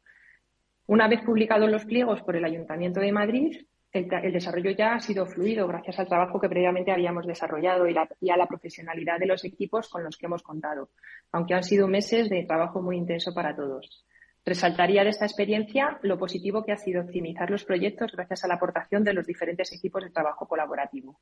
Una 0.87 1.09
vez 1.09 1.23
publicados 1.23 1.71
los 1.71 1.85
pliegos 1.85 2.23
por 2.23 2.37
el 2.37 2.45
Ayuntamiento 2.45 3.01
de 3.01 3.13
Madrid, 3.13 3.67
el, 3.93 4.33
desarrollo 4.33 4.71
ya 4.71 4.95
ha 4.95 5.01
sido 5.01 5.27
fluido 5.27 5.67
gracias 5.67 5.99
al 5.99 6.09
trabajo 6.09 6.41
que 6.41 6.49
previamente 6.49 6.93
habíamos 6.93 7.27
desarrollado 7.27 7.87
y, 7.89 7.95
y, 8.21 8.31
a 8.31 8.37
la 8.37 8.47
profesionalidad 8.47 9.19
de 9.19 9.27
los 9.27 9.45
equipos 9.45 9.89
con 9.89 10.03
los 10.03 10.17
que 10.17 10.27
hemos 10.27 10.43
contado, 10.43 10.91
aunque 11.31 11.55
han 11.55 11.65
sido 11.65 11.89
meses 11.89 12.31
de 12.31 12.45
trabajo 12.45 12.81
muy 12.81 12.97
intenso 12.97 13.35
para 13.35 13.55
todos. 13.55 14.05
Resaltaría 14.45 15.05
de 15.05 15.11
esta 15.11 15.27
experiencia 15.27 16.01
lo 16.03 16.19
positivo 16.19 16.65
que 16.65 16.73
ha 16.73 16.77
sido 16.77 17.03
optimizar 17.03 17.51
los 17.51 17.65
proyectos 17.65 18.13
gracias 18.13 18.45
a 18.45 18.49
la 18.49 18.55
aportación 18.55 19.05
de 19.05 19.13
los 19.13 19.27
diferentes 19.27 19.73
equipos 19.73 20.03
de 20.03 20.11
trabajo 20.11 20.49
colaborativo. 20.49 21.21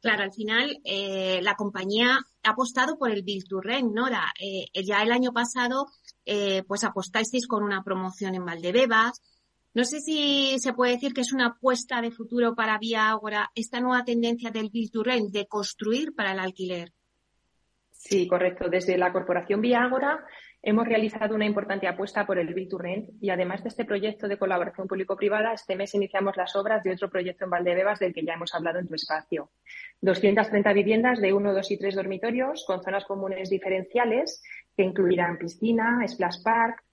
Claro, 0.00 0.22
al 0.22 0.32
final 0.32 0.80
eh, 0.84 1.40
la 1.42 1.54
compañía 1.54 2.18
ha 2.42 2.50
apostado 2.50 2.98
por 2.98 3.10
el 3.10 3.22
Build 3.22 3.48
to 3.48 3.60
Rent, 3.60 3.90
Nora. 3.92 4.32
Eh, 4.38 4.66
ya 4.84 5.02
el 5.02 5.12
año 5.12 5.32
pasado, 5.32 5.86
eh, 6.26 6.62
pues 6.64 6.84
apostasteis 6.84 7.46
con 7.46 7.62
una 7.62 7.82
promoción 7.82 8.34
en 8.34 8.44
Valdebebas. 8.44 9.22
No 9.74 9.84
sé 9.84 9.98
si 9.98 10.56
se 10.60 10.72
puede 10.72 10.92
decir 10.92 11.12
que 11.12 11.22
es 11.22 11.32
una 11.32 11.46
apuesta 11.48 12.00
de 12.00 12.12
futuro 12.12 12.54
para 12.54 12.78
Vía 12.78 13.10
Ágora 13.10 13.50
esta 13.56 13.80
nueva 13.80 14.04
tendencia 14.04 14.52
del 14.52 14.70
Build 14.72 14.92
to 14.92 15.02
Rent, 15.02 15.32
de 15.32 15.46
construir 15.46 16.14
para 16.14 16.30
el 16.30 16.38
alquiler. 16.38 16.92
Sí, 17.90 18.28
correcto. 18.28 18.68
Desde 18.68 18.96
la 18.96 19.12
Corporación 19.12 19.60
Vía 19.60 19.82
Ágora 19.82 20.24
hemos 20.62 20.86
realizado 20.86 21.34
una 21.34 21.44
importante 21.44 21.88
apuesta 21.88 22.24
por 22.24 22.38
el 22.38 22.54
Build 22.54 22.70
to 22.70 22.78
Rent 22.78 23.10
y 23.20 23.30
además 23.30 23.64
de 23.64 23.70
este 23.70 23.84
proyecto 23.84 24.28
de 24.28 24.38
colaboración 24.38 24.86
público-privada, 24.86 25.52
este 25.52 25.74
mes 25.74 25.92
iniciamos 25.96 26.36
las 26.36 26.54
obras 26.54 26.84
de 26.84 26.92
otro 26.92 27.10
proyecto 27.10 27.44
en 27.44 27.50
Valdebebas 27.50 27.98
del 27.98 28.14
que 28.14 28.24
ya 28.24 28.34
hemos 28.34 28.54
hablado 28.54 28.78
en 28.78 28.86
tu 28.86 28.94
espacio. 28.94 29.50
230 30.02 30.72
viviendas 30.72 31.20
de 31.20 31.32
uno, 31.32 31.52
dos 31.52 31.72
y 31.72 31.78
tres 31.78 31.96
dormitorios 31.96 32.64
con 32.64 32.80
zonas 32.80 33.06
comunes 33.06 33.50
diferenciales 33.50 34.40
que 34.76 34.84
incluirán 34.84 35.36
piscina, 35.36 36.06
splash 36.06 36.44
park, 36.44 36.83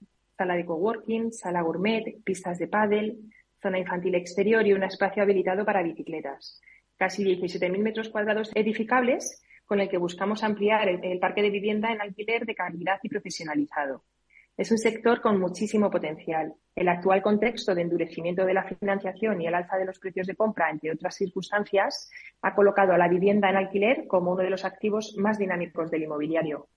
sala 0.42 0.56
de 0.56 0.66
coworking, 0.66 1.32
sala 1.32 1.62
gourmet, 1.62 2.18
pistas 2.24 2.58
de 2.58 2.66
pádel, 2.66 3.16
zona 3.62 3.78
infantil 3.78 4.16
exterior 4.16 4.66
y 4.66 4.72
un 4.72 4.82
espacio 4.82 5.22
habilitado 5.22 5.64
para 5.64 5.84
bicicletas. 5.84 6.60
Casi 6.96 7.22
17.000 7.22 7.78
metros 7.78 8.08
cuadrados 8.08 8.50
edificables 8.56 9.40
con 9.64 9.78
el 9.78 9.88
que 9.88 9.98
buscamos 9.98 10.42
ampliar 10.42 10.88
el, 10.88 11.20
parque 11.20 11.42
de 11.42 11.50
vivienda 11.50 11.92
en 11.92 12.00
alquiler 12.00 12.44
de 12.44 12.56
calidad 12.56 12.98
y 13.04 13.08
profesionalizado. 13.08 14.02
Es 14.56 14.72
un 14.72 14.78
sector 14.78 15.20
con 15.20 15.38
muchísimo 15.38 15.90
potencial. 15.90 16.54
El 16.74 16.88
actual 16.88 17.22
contexto 17.22 17.72
de 17.72 17.82
endurecimiento 17.82 18.44
de 18.44 18.54
la 18.54 18.64
financiación 18.64 19.40
y 19.40 19.46
el 19.46 19.54
alza 19.54 19.76
de 19.76 19.84
los 19.84 20.00
precios 20.00 20.26
de 20.26 20.34
compra, 20.34 20.70
entre 20.70 20.90
otras 20.90 21.14
circunstancias, 21.14 22.10
ha 22.42 22.52
colocado 22.52 22.92
a 22.92 22.98
la 22.98 23.08
vivienda 23.08 23.48
en 23.48 23.56
alquiler 23.56 24.08
como 24.08 24.32
uno 24.32 24.42
de 24.42 24.50
los 24.50 24.64
activos 24.64 25.14
más 25.16 25.38
dinámicos 25.38 25.88
del 25.92 26.02
inmobiliario. 26.02 26.68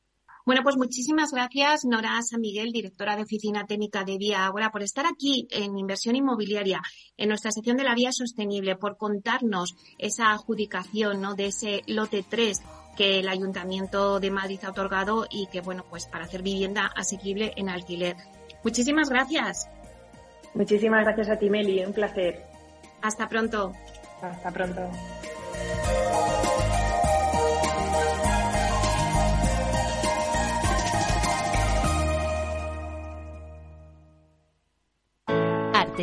Bueno, 0.45 0.61
pues 0.61 0.77
muchísimas 0.77 1.31
gracias, 1.31 1.85
Nora 1.85 2.21
San 2.21 2.39
Miguel, 2.39 2.71
directora 2.71 3.15
de 3.15 3.23
Oficina 3.23 3.65
Técnica 3.65 4.03
de 4.03 4.19
Vía 4.19 4.45
Ágora, 4.45 4.69
por 4.69 4.83
estar 4.83 5.07
aquí 5.07 5.47
en 5.49 5.75
Inversión 5.75 6.15
Inmobiliaria, 6.15 6.83
en 7.17 7.29
nuestra 7.29 7.49
sección 7.49 7.77
de 7.77 7.83
la 7.83 7.95
Vía 7.95 8.11
Sostenible, 8.11 8.75
por 8.75 8.95
contarnos 8.95 9.75
esa 9.97 10.31
adjudicación 10.31 11.19
¿no? 11.19 11.33
de 11.33 11.47
ese 11.47 11.81
lote 11.87 12.23
3 12.29 12.61
que 12.95 13.19
el 13.19 13.27
Ayuntamiento 13.27 14.19
de 14.19 14.29
Madrid 14.29 14.59
ha 14.63 14.69
otorgado 14.69 15.25
y 15.31 15.47
que, 15.47 15.61
bueno, 15.61 15.83
pues 15.89 16.05
para 16.05 16.25
hacer 16.25 16.43
vivienda 16.43 16.91
asequible 16.95 17.53
en 17.57 17.69
alquiler. 17.69 18.15
Muchísimas 18.63 19.09
gracias. 19.09 19.67
Muchísimas 20.53 21.03
gracias 21.05 21.29
a 21.29 21.39
ti, 21.39 21.49
Meli. 21.49 21.83
Un 21.83 21.93
placer. 21.93 22.45
Hasta 23.01 23.27
pronto. 23.27 23.73
Hasta 24.21 24.51
pronto. 24.51 24.91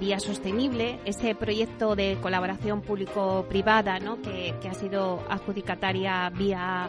Vía 0.00 0.18
Sostenible, 0.18 0.98
ese 1.04 1.34
proyecto 1.34 1.94
de 1.94 2.16
colaboración 2.22 2.80
público-privada 2.80 3.98
¿no? 4.00 4.20
que, 4.22 4.54
ha 4.68 4.74
sido 4.74 5.22
adjudicataria 5.28 6.30
vía 6.30 6.88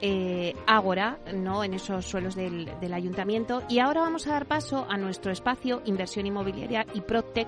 eh, 0.00 0.54
Ágora, 0.66 1.18
¿no? 1.34 1.62
en 1.62 1.74
esos 1.74 2.06
suelos 2.06 2.34
del, 2.34 2.70
del, 2.80 2.94
ayuntamiento. 2.94 3.62
Y 3.68 3.78
ahora 3.78 4.00
vamos 4.00 4.26
a 4.26 4.32
dar 4.32 4.46
paso 4.46 4.86
a 4.88 4.96
nuestro 4.96 5.30
espacio 5.30 5.82
Inversión 5.84 6.26
Inmobiliaria 6.26 6.86
y 6.94 7.02
Protec 7.02 7.46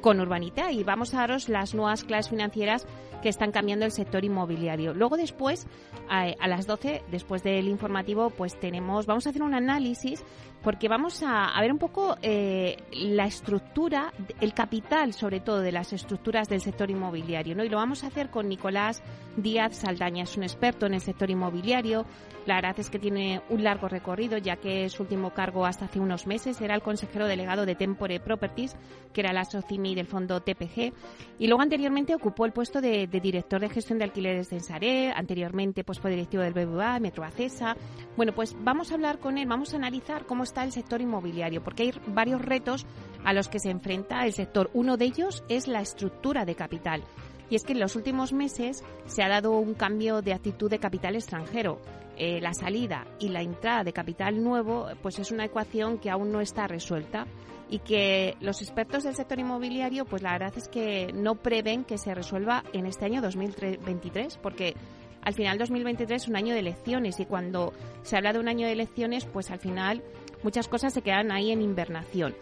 con 0.00 0.20
Urbanita 0.20 0.72
y 0.72 0.84
vamos 0.84 1.14
a 1.14 1.18
daros 1.18 1.48
las 1.48 1.74
nuevas 1.74 2.04
clases 2.04 2.30
financieras 2.30 2.86
que 3.22 3.28
están 3.28 3.50
cambiando 3.50 3.84
el 3.84 3.92
sector 3.92 4.24
inmobiliario. 4.24 4.94
Luego 4.94 5.16
después, 5.16 5.66
a, 6.08 6.46
las 6.46 6.66
12, 6.66 7.02
después 7.10 7.42
del 7.42 7.68
informativo, 7.68 8.30
pues 8.30 8.58
tenemos, 8.58 9.06
vamos 9.06 9.26
a 9.26 9.30
hacer 9.30 9.42
un 9.42 9.54
análisis 9.54 10.24
porque 10.62 10.88
vamos 10.88 11.22
a, 11.24 11.58
ver 11.60 11.72
un 11.72 11.78
poco 11.78 12.16
eh, 12.22 12.76
la 12.92 13.26
estructura, 13.26 14.12
el 14.40 14.54
capital 14.54 15.12
sobre 15.12 15.40
todo 15.40 15.60
de 15.60 15.72
las 15.72 15.92
estructuras 15.92 16.48
del 16.48 16.60
sector 16.60 16.90
inmobiliario, 16.90 17.54
¿no? 17.54 17.64
Y 17.64 17.68
lo 17.68 17.76
vamos 17.76 18.04
a 18.04 18.08
hacer 18.08 18.30
con 18.30 18.48
Nicolás 18.48 19.02
Díaz 19.36 19.76
Saldaña, 19.76 20.24
es 20.24 20.36
un 20.36 20.42
experto 20.42 20.86
en 20.86 20.94
el 20.94 21.00
sector 21.00 21.30
inmobiliario. 21.30 22.04
La 22.46 22.56
verdad 22.56 22.80
es 22.80 22.88
que 22.88 22.98
tiene 22.98 23.42
un 23.50 23.62
largo 23.62 23.88
recorrido, 23.88 24.38
ya 24.38 24.56
que 24.56 24.88
su 24.88 25.02
último 25.02 25.34
cargo 25.34 25.66
hasta 25.66 25.84
hace 25.84 26.00
unos 26.00 26.26
meses 26.26 26.60
era 26.60 26.74
el 26.74 26.82
consejero 26.82 27.26
delegado 27.26 27.66
de 27.66 27.74
Tempore 27.74 28.20
Properties, 28.20 28.74
que 29.12 29.20
era 29.20 29.34
la 29.34 29.44
SOCIMI 29.44 29.94
del 29.94 30.06
fondo 30.06 30.40
TPG, 30.40 30.92
y 31.38 31.46
luego 31.46 31.62
anteriormente 31.62 32.14
ocupó 32.14 32.46
el 32.46 32.52
puesto 32.52 32.80
de, 32.80 33.06
director 33.06 33.60
de 33.60 33.68
gestión 33.68 33.98
de 33.98 34.04
alquileres 34.04 34.48
de 34.48 34.56
Ensaré, 34.56 35.12
anteriormente 35.12 35.84
pues 35.84 36.00
fue 36.00 36.10
directivo 36.10 36.42
del 36.42 36.54
BBVA, 36.54 36.98
Metro 37.00 37.22
Acesa. 37.22 37.76
Bueno, 38.16 38.34
pues 38.34 38.56
vamos 38.60 38.90
a 38.90 38.94
hablar 38.94 39.18
con 39.18 39.36
él, 39.36 39.46
vamos 39.46 39.74
a 39.74 39.76
analizar 39.76 40.24
cómo 40.24 40.42
está 40.48 40.64
el 40.64 40.72
sector 40.72 41.00
inmobiliario, 41.00 41.62
porque 41.62 41.84
hay 41.84 41.92
varios 42.08 42.42
retos 42.42 42.86
a 43.24 43.32
los 43.32 43.48
que 43.48 43.60
se 43.60 43.70
enfrenta 43.70 44.24
el 44.24 44.32
sector. 44.32 44.70
Uno 44.74 44.96
de 44.96 45.04
ellos 45.04 45.44
es 45.48 45.68
la 45.68 45.80
estructura 45.80 46.44
de 46.44 46.54
capital. 46.54 47.02
Y 47.50 47.56
es 47.56 47.64
que 47.64 47.72
en 47.72 47.80
los 47.80 47.96
últimos 47.96 48.32
meses 48.32 48.84
se 49.06 49.22
ha 49.22 49.28
dado 49.28 49.52
un 49.52 49.74
cambio 49.74 50.20
de 50.20 50.34
actitud 50.34 50.70
de 50.70 50.78
capital 50.78 51.14
extranjero. 51.14 51.80
Eh, 52.16 52.40
la 52.40 52.52
salida 52.52 53.06
y 53.20 53.28
la 53.28 53.42
entrada 53.42 53.84
de 53.84 53.92
capital 53.92 54.42
nuevo, 54.42 54.88
pues 55.02 55.20
es 55.20 55.30
una 55.30 55.44
ecuación 55.44 55.98
que 55.98 56.10
aún 56.10 56.32
no 56.32 56.40
está 56.40 56.66
resuelta 56.66 57.26
y 57.70 57.78
que 57.78 58.36
los 58.40 58.60
expertos 58.60 59.04
del 59.04 59.14
sector 59.14 59.38
inmobiliario, 59.38 60.04
pues 60.04 60.22
la 60.22 60.32
verdad 60.32 60.52
es 60.56 60.68
que 60.68 61.12
no 61.12 61.36
prevén 61.36 61.84
que 61.84 61.96
se 61.96 62.14
resuelva 62.14 62.64
en 62.72 62.86
este 62.86 63.04
año 63.04 63.22
2023, 63.22 64.38
porque 64.38 64.74
al 65.22 65.34
final 65.34 65.58
2023 65.58 66.22
es 66.22 66.28
un 66.28 66.36
año 66.36 66.54
de 66.54 66.60
elecciones 66.60 67.20
y 67.20 67.26
cuando 67.26 67.72
se 68.02 68.16
habla 68.16 68.32
de 68.32 68.38
un 68.38 68.48
año 68.48 68.66
de 68.66 68.72
elecciones, 68.72 69.24
pues 69.26 69.50
al 69.50 69.58
final 69.58 70.02
muchas 70.42 70.68
cosas 70.68 70.92
se 70.92 71.02
quedan 71.02 71.30
ahí 71.32 71.50
en 71.50 71.62
invernación. 71.62 72.34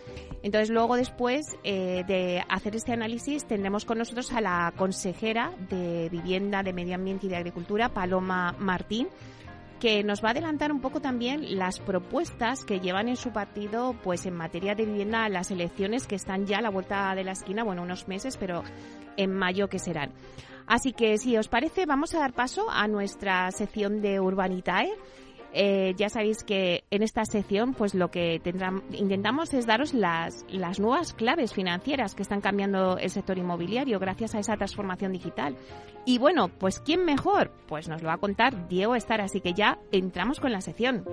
Entonces, 0.42 0.70
luego 0.70 0.97
después 0.97 1.57
eh, 1.64 2.05
de 2.07 2.42
hacer 2.49 2.76
este 2.76 2.92
análisis, 2.92 3.47
tendremos 3.47 3.84
con 3.84 3.99
nosotros 3.99 4.32
a 4.32 4.40
la 4.40 4.72
consejera 4.76 5.53
de 5.70 6.09
Vivienda, 6.11 6.62
de 6.62 6.72
Medio 6.72 6.94
Ambiente 6.94 7.26
y 7.26 7.28
de 7.28 7.36
Agricultura, 7.36 7.88
Paloma 7.88 8.55
Martín, 8.59 9.09
que 9.80 10.03
nos 10.05 10.22
va 10.22 10.28
a 10.28 10.30
adelantar 10.30 10.72
un 10.72 10.80
poco 10.80 11.01
también 11.01 11.59
las 11.59 11.80
propuestas 11.80 12.64
que 12.64 12.80
llevan 12.80 13.09
en 13.09 13.16
su 13.16 13.30
partido 13.30 13.94
pues 14.03 14.24
en 14.26 14.34
materia 14.34 14.74
de 14.74 14.86
vivienda 14.86 15.28
las 15.28 15.51
elecciones 15.51 16.07
que 16.07 16.14
están 16.14 16.47
ya 16.47 16.59
a 16.59 16.62
la 16.62 16.70
vuelta 16.70 17.14
de 17.14 17.24
la 17.24 17.32
esquina, 17.32 17.62
bueno, 17.62 17.82
unos 17.82 18.09
meses, 18.09 18.36
pero 18.36 18.62
en 19.16 19.32
mayo 19.32 19.68
que 19.68 19.78
serán. 19.78 20.12
Así 20.66 20.92
que 20.92 21.18
si 21.18 21.36
os 21.36 21.49
parece, 21.49 21.86
vamos 21.86 22.14
a 22.14 22.18
dar 22.18 22.32
paso 22.32 22.68
a 22.70 22.88
nuestra 22.88 23.51
sección 23.53 24.01
de 24.01 24.18
Urbanitae. 24.18 24.92
Eh, 25.53 25.94
ya 25.97 26.09
sabéis 26.09 26.44
que 26.44 26.84
en 26.90 27.03
esta 27.03 27.24
sección 27.24 27.72
pues 27.72 27.94
lo 27.94 28.11
que 28.11 28.40
intentamos 28.92 29.55
es 29.55 29.66
daros 29.66 29.94
las, 29.94 30.44
las 30.49 30.80
nuevas 30.80 31.14
claves 31.14 31.55
financieras 31.55 32.14
que 32.14 32.22
están 32.22 32.40
cambiando 32.40 32.99
el 32.99 33.11
sector 33.11 33.38
inmobiliario 33.38 33.99
gracias 33.99 34.34
a 34.34 34.38
esa 34.38 34.57
transformación 34.57 35.12
digital. 35.12 35.57
Y 36.05 36.18
bueno, 36.18 36.49
pues 36.49 36.80
¿quién 36.80 37.05
mejor? 37.05 37.51
Pues 37.66 37.88
nos 37.88 38.03
lo 38.03 38.09
va 38.09 38.14
a 38.14 38.18
contar 38.18 38.68
Diego 38.68 38.94
Estar, 38.94 39.20
así 39.20 39.40
que 39.40 39.55
ya 39.55 39.78
entramos 39.92 40.40
con 40.40 40.53
la 40.53 40.61
sección. 40.61 41.05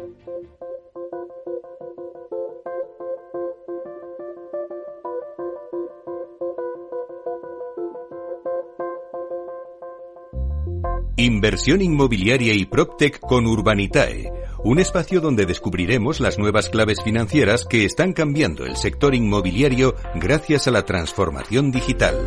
Inversión 11.23 11.81
inmobiliaria 11.81 12.53
y 12.53 12.65
PropTech 12.65 13.21
con 13.21 13.47
Urbanitae, 13.47 14.29
un 14.65 14.77
espacio 14.77 15.21
donde 15.21 15.45
descubriremos 15.45 16.19
las 16.19 16.37
nuevas 16.37 16.67
claves 16.67 17.01
financieras 17.01 17.63
que 17.63 17.85
están 17.85 18.11
cambiando 18.11 18.65
el 18.65 18.75
sector 18.75 19.15
inmobiliario 19.15 19.95
gracias 20.15 20.67
a 20.67 20.71
la 20.71 20.83
transformación 20.83 21.71
digital. 21.71 22.17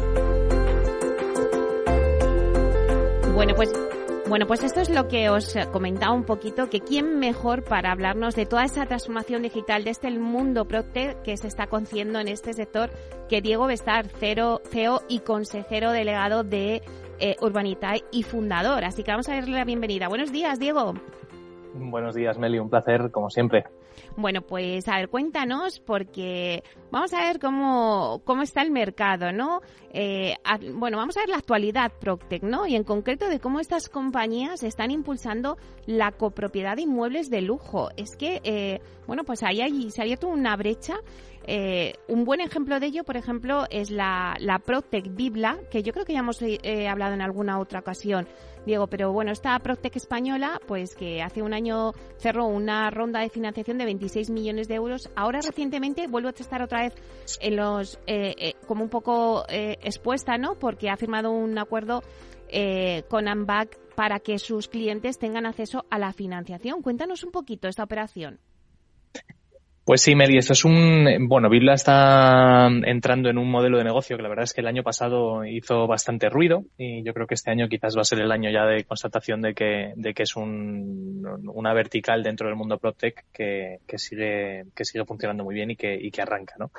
Bueno, 3.34 3.54
pues 3.54 3.70
bueno, 4.28 4.46
pues 4.46 4.64
esto 4.64 4.80
es 4.80 4.88
lo 4.88 5.08
que 5.08 5.28
os 5.28 5.54
comentaba 5.72 6.14
un 6.14 6.24
poquito, 6.24 6.70
que 6.70 6.80
quién 6.80 7.18
mejor 7.18 7.64
para 7.64 7.92
hablarnos 7.92 8.34
de 8.34 8.46
toda 8.46 8.64
esa 8.64 8.86
transformación 8.86 9.42
digital, 9.42 9.84
de 9.84 9.90
este 9.90 10.10
mundo 10.10 10.64
PropTech 10.64 11.20
que 11.20 11.36
se 11.36 11.48
está 11.48 11.66
concediendo 11.66 12.18
en 12.18 12.28
este 12.28 12.54
sector, 12.54 12.90
que 13.28 13.42
Diego 13.42 13.66
Bestar, 13.66 14.08
CEO 14.08 15.02
y 15.06 15.18
consejero 15.20 15.92
delegado 15.92 16.44
de 16.44 16.82
eh, 17.18 17.36
y 18.10 18.22
fundador. 18.22 18.84
Así 18.84 19.02
que 19.02 19.10
vamos 19.10 19.28
a 19.28 19.34
darle 19.34 19.56
la 19.56 19.64
bienvenida. 19.64 20.08
Buenos 20.08 20.32
días, 20.32 20.58
Diego. 20.58 20.94
Buenos 21.74 22.14
días, 22.14 22.38
Meli. 22.38 22.58
Un 22.58 22.70
placer, 22.70 23.10
como 23.10 23.30
siempre. 23.30 23.64
Bueno, 24.16 24.42
pues 24.42 24.88
a 24.88 24.96
ver, 24.96 25.08
cuéntanos, 25.08 25.80
porque 25.80 26.62
vamos 26.90 27.12
a 27.12 27.20
ver 27.20 27.38
cómo, 27.38 28.22
cómo 28.24 28.42
está 28.42 28.62
el 28.62 28.70
mercado, 28.70 29.32
¿no? 29.32 29.60
Eh, 29.90 30.34
bueno, 30.74 30.96
vamos 30.96 31.16
a 31.16 31.20
ver 31.20 31.28
la 31.28 31.38
actualidad 31.38 31.92
Proctec, 32.00 32.42
¿no? 32.42 32.66
Y 32.66 32.76
en 32.76 32.84
concreto 32.84 33.28
de 33.28 33.40
cómo 33.40 33.60
estas 33.60 33.88
compañías 33.88 34.62
están 34.62 34.90
impulsando 34.90 35.56
la 35.86 36.12
copropiedad 36.12 36.76
de 36.76 36.82
inmuebles 36.82 37.30
de 37.30 37.42
lujo. 37.42 37.90
Es 37.96 38.16
que, 38.16 38.40
eh, 38.44 38.80
bueno, 39.06 39.24
pues 39.24 39.42
ahí 39.42 39.90
se 39.90 40.00
ha 40.00 40.04
abierto 40.04 40.28
una 40.28 40.56
brecha 40.56 40.96
eh, 41.48 41.94
un 42.08 42.24
buen 42.24 42.40
ejemplo 42.40 42.80
de 42.80 42.86
ello, 42.86 43.04
por 43.04 43.16
ejemplo, 43.16 43.66
es 43.70 43.90
la, 43.90 44.36
la 44.40 44.58
Protec 44.58 45.14
Bibla, 45.14 45.58
que 45.70 45.82
yo 45.84 45.92
creo 45.92 46.04
que 46.04 46.12
ya 46.12 46.18
hemos 46.20 46.42
eh, 46.42 46.88
hablado 46.88 47.14
en 47.14 47.22
alguna 47.22 47.60
otra 47.60 47.80
ocasión, 47.80 48.26
Diego, 48.66 48.88
pero 48.88 49.12
bueno, 49.12 49.32
esta 49.32 49.58
Protec 49.60 49.96
española, 49.96 50.60
pues 50.66 50.94
que 50.94 51.22
hace 51.22 51.40
un 51.40 51.54
año 51.54 51.92
cerró 52.18 52.46
una 52.46 52.90
ronda 52.90 53.20
de 53.20 53.30
financiación 53.30 53.78
de 53.78 53.86
26 53.86 54.28
millones 54.30 54.68
de 54.68 54.74
euros, 54.74 55.08
ahora 55.16 55.40
recientemente 55.40 56.06
vuelve 56.08 56.28
a 56.28 56.32
estar 56.32 56.60
otra 56.60 56.82
vez 56.82 56.94
en 57.40 57.56
los, 57.56 57.98
eh, 58.06 58.54
como 58.66 58.82
un 58.82 58.90
poco 58.90 59.44
expuesta, 59.48 60.36
¿no? 60.36 60.56
Porque 60.58 60.90
ha 60.90 60.96
firmado 60.96 61.30
un 61.30 61.58
acuerdo 61.58 62.02
con 63.08 63.28
AMBAC 63.28 63.78
para 63.94 64.20
que 64.20 64.38
sus 64.38 64.68
clientes 64.68 65.18
tengan 65.18 65.46
acceso 65.46 65.84
a 65.90 65.98
la 65.98 66.12
financiación. 66.12 66.82
Cuéntanos 66.82 67.24
un 67.24 67.32
poquito 67.32 67.66
esta 67.66 67.82
operación. 67.82 68.38
Pues 69.86 70.02
sí, 70.02 70.16
Meli, 70.16 70.36
esto 70.36 70.52
es 70.52 70.64
un, 70.64 71.28
bueno, 71.28 71.48
Bibla 71.48 71.74
está 71.74 72.66
entrando 72.86 73.30
en 73.30 73.38
un 73.38 73.48
modelo 73.48 73.78
de 73.78 73.84
negocio 73.84 74.16
que 74.16 74.22
la 74.24 74.28
verdad 74.28 74.42
es 74.42 74.52
que 74.52 74.60
el 74.60 74.66
año 74.66 74.82
pasado 74.82 75.44
hizo 75.44 75.86
bastante 75.86 76.28
ruido 76.28 76.64
y 76.76 77.04
yo 77.04 77.14
creo 77.14 77.28
que 77.28 77.34
este 77.34 77.52
año 77.52 77.68
quizás 77.68 77.96
va 77.96 78.00
a 78.00 78.04
ser 78.04 78.18
el 78.18 78.32
año 78.32 78.50
ya 78.50 78.66
de 78.66 78.82
constatación 78.82 79.42
de 79.42 79.54
que, 79.54 79.92
de 79.94 80.12
que 80.12 80.24
es 80.24 80.34
un, 80.34 81.24
una 81.54 81.72
vertical 81.72 82.24
dentro 82.24 82.48
del 82.48 82.56
mundo 82.56 82.78
PropTech 82.78 83.26
que, 83.32 83.78
que 83.86 83.98
sigue, 83.98 84.64
que 84.74 84.84
sigue 84.84 85.04
funcionando 85.04 85.44
muy 85.44 85.54
bien 85.54 85.70
y 85.70 85.76
que, 85.76 85.94
y 85.94 86.10
que 86.10 86.20
arranca, 86.20 86.56
¿no? 86.58 86.72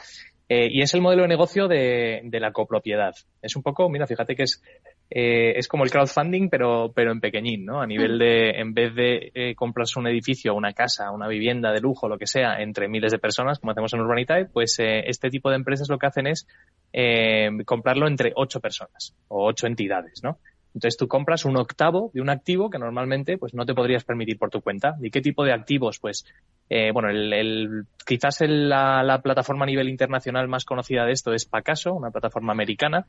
Eh, 0.49 0.67
y 0.69 0.81
es 0.81 0.93
el 0.93 1.01
modelo 1.01 1.21
de 1.21 1.29
negocio 1.29 1.69
de, 1.69 2.19
de, 2.25 2.39
la 2.41 2.51
copropiedad. 2.51 3.13
Es 3.41 3.55
un 3.55 3.63
poco, 3.63 3.89
mira, 3.89 4.05
fíjate 4.05 4.35
que 4.35 4.43
es, 4.43 4.61
eh, 5.09 5.53
es 5.55 5.67
como 5.67 5.83
el 5.83 5.91
crowdfunding, 5.91 6.49
pero, 6.49 6.91
pero 6.93 7.11
en 7.11 7.21
pequeñín, 7.21 7.65
¿no? 7.65 7.81
A 7.81 7.87
nivel 7.87 8.19
de, 8.19 8.49
en 8.51 8.73
vez 8.73 8.93
de 8.93 9.31
eh, 9.33 9.55
comprarse 9.55 9.99
un 9.99 10.07
edificio, 10.07 10.53
una 10.53 10.73
casa, 10.73 11.11
una 11.11 11.27
vivienda 11.27 11.71
de 11.71 11.79
lujo, 11.79 12.09
lo 12.09 12.17
que 12.17 12.27
sea, 12.27 12.61
entre 12.61 12.87
miles 12.87 13.11
de 13.11 13.19
personas, 13.19 13.59
como 13.59 13.71
hacemos 13.71 13.93
en 13.93 14.01
Urbanitae, 14.01 14.45
pues 14.45 14.77
eh, 14.79 15.03
este 15.07 15.29
tipo 15.29 15.49
de 15.49 15.55
empresas 15.55 15.89
lo 15.89 15.97
que 15.97 16.07
hacen 16.07 16.27
es 16.27 16.47
eh, 16.91 17.49
comprarlo 17.65 18.07
entre 18.07 18.33
ocho 18.35 18.59
personas 18.59 19.15
o 19.29 19.47
ocho 19.47 19.67
entidades, 19.67 20.21
¿no? 20.23 20.39
Entonces 20.77 20.97
tú 20.97 21.07
compras 21.07 21.45
un 21.45 21.57
octavo 21.57 22.11
de 22.13 22.21
un 22.21 22.29
activo 22.29 22.69
que 22.69 22.77
normalmente 22.77 23.39
pues 23.39 23.55
no 23.55 23.65
te 23.65 23.73
podrías 23.73 24.03
permitir 24.03 24.37
por 24.37 24.51
tu 24.51 24.61
cuenta. 24.61 24.95
¿Y 25.01 25.09
qué 25.09 25.21
tipo 25.21 25.43
de 25.43 25.51
activos? 25.51 25.97
Pues 25.97 26.25
eh, 26.69 26.91
bueno, 26.91 27.09
el, 27.09 27.33
el 27.33 27.85
quizás 28.05 28.41
el, 28.41 28.69
la, 28.69 29.01
la, 29.01 29.21
plataforma 29.23 29.63
a 29.63 29.67
nivel 29.67 29.89
internacional 29.89 30.47
más 30.47 30.65
conocida 30.65 31.05
de 31.05 31.13
esto 31.13 31.33
es 31.33 31.45
Pacaso, 31.45 31.93
una 31.93 32.11
plataforma 32.11 32.51
americana. 32.51 33.07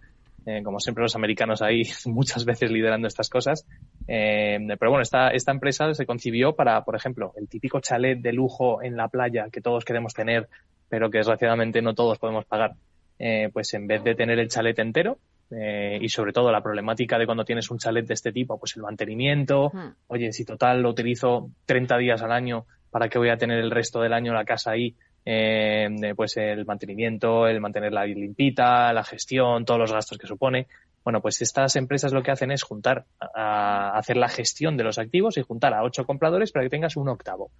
Eh, 0.48 0.62
como 0.62 0.80
siempre 0.80 1.02
los 1.02 1.14
americanos 1.14 1.60
ahí 1.60 1.82
muchas 2.06 2.46
veces 2.46 2.70
liderando 2.70 3.06
estas 3.06 3.28
cosas. 3.28 3.66
Eh, 4.06 4.58
pero 4.78 4.90
bueno, 4.90 5.02
esta, 5.02 5.28
esta 5.28 5.52
empresa 5.52 5.92
se 5.92 6.06
concibió 6.06 6.54
para, 6.54 6.84
por 6.84 6.96
ejemplo, 6.96 7.32
el 7.36 7.48
típico 7.48 7.80
chalet 7.80 8.18
de 8.18 8.32
lujo 8.32 8.82
en 8.82 8.96
la 8.96 9.08
playa 9.08 9.48
que 9.52 9.60
todos 9.60 9.84
queremos 9.84 10.14
tener, 10.14 10.48
pero 10.88 11.10
que 11.10 11.18
desgraciadamente 11.18 11.82
no 11.82 11.94
todos 11.94 12.18
podemos 12.18 12.46
pagar. 12.46 12.72
Eh, 13.18 13.50
pues 13.52 13.74
en 13.74 13.86
vez 13.86 14.02
de 14.04 14.14
tener 14.14 14.38
el 14.38 14.48
chalet 14.48 14.78
entero, 14.78 15.18
eh, 15.50 15.98
y 16.00 16.08
sobre 16.08 16.32
todo 16.32 16.50
la 16.50 16.62
problemática 16.62 17.18
de 17.18 17.26
cuando 17.26 17.44
tienes 17.44 17.70
un 17.70 17.78
chalet 17.78 18.06
de 18.06 18.14
este 18.14 18.32
tipo, 18.32 18.58
pues 18.58 18.74
el 18.76 18.82
mantenimiento, 18.82 19.70
hmm. 19.70 19.94
oye, 20.06 20.32
si 20.32 20.46
total 20.46 20.80
lo 20.80 20.90
utilizo 20.90 21.50
30 21.66 21.98
días 21.98 22.22
al 22.22 22.32
año, 22.32 22.64
¿para 22.90 23.10
qué 23.10 23.18
voy 23.18 23.28
a 23.28 23.36
tener 23.36 23.58
el 23.58 23.70
resto 23.70 24.00
del 24.00 24.14
año 24.14 24.32
la 24.32 24.44
casa 24.44 24.70
ahí? 24.70 24.94
Eh, 25.30 26.14
pues 26.16 26.38
el 26.38 26.64
mantenimiento, 26.64 27.46
el 27.46 27.60
mantenerla 27.60 28.06
limpita, 28.06 28.94
la 28.94 29.04
gestión, 29.04 29.66
todos 29.66 29.78
los 29.78 29.92
gastos 29.92 30.16
que 30.16 30.26
supone. 30.26 30.68
Bueno, 31.04 31.20
pues 31.20 31.42
estas 31.42 31.76
empresas 31.76 32.14
lo 32.14 32.22
que 32.22 32.30
hacen 32.30 32.50
es 32.50 32.62
juntar, 32.62 33.04
a, 33.34 33.90
hacer 33.98 34.16
la 34.16 34.30
gestión 34.30 34.78
de 34.78 34.84
los 34.84 34.98
activos 34.98 35.36
y 35.36 35.42
juntar 35.42 35.74
a 35.74 35.82
ocho 35.82 36.06
compradores 36.06 36.50
para 36.50 36.64
que 36.64 36.70
tengas 36.70 36.96
un 36.96 37.10
octavo. 37.10 37.50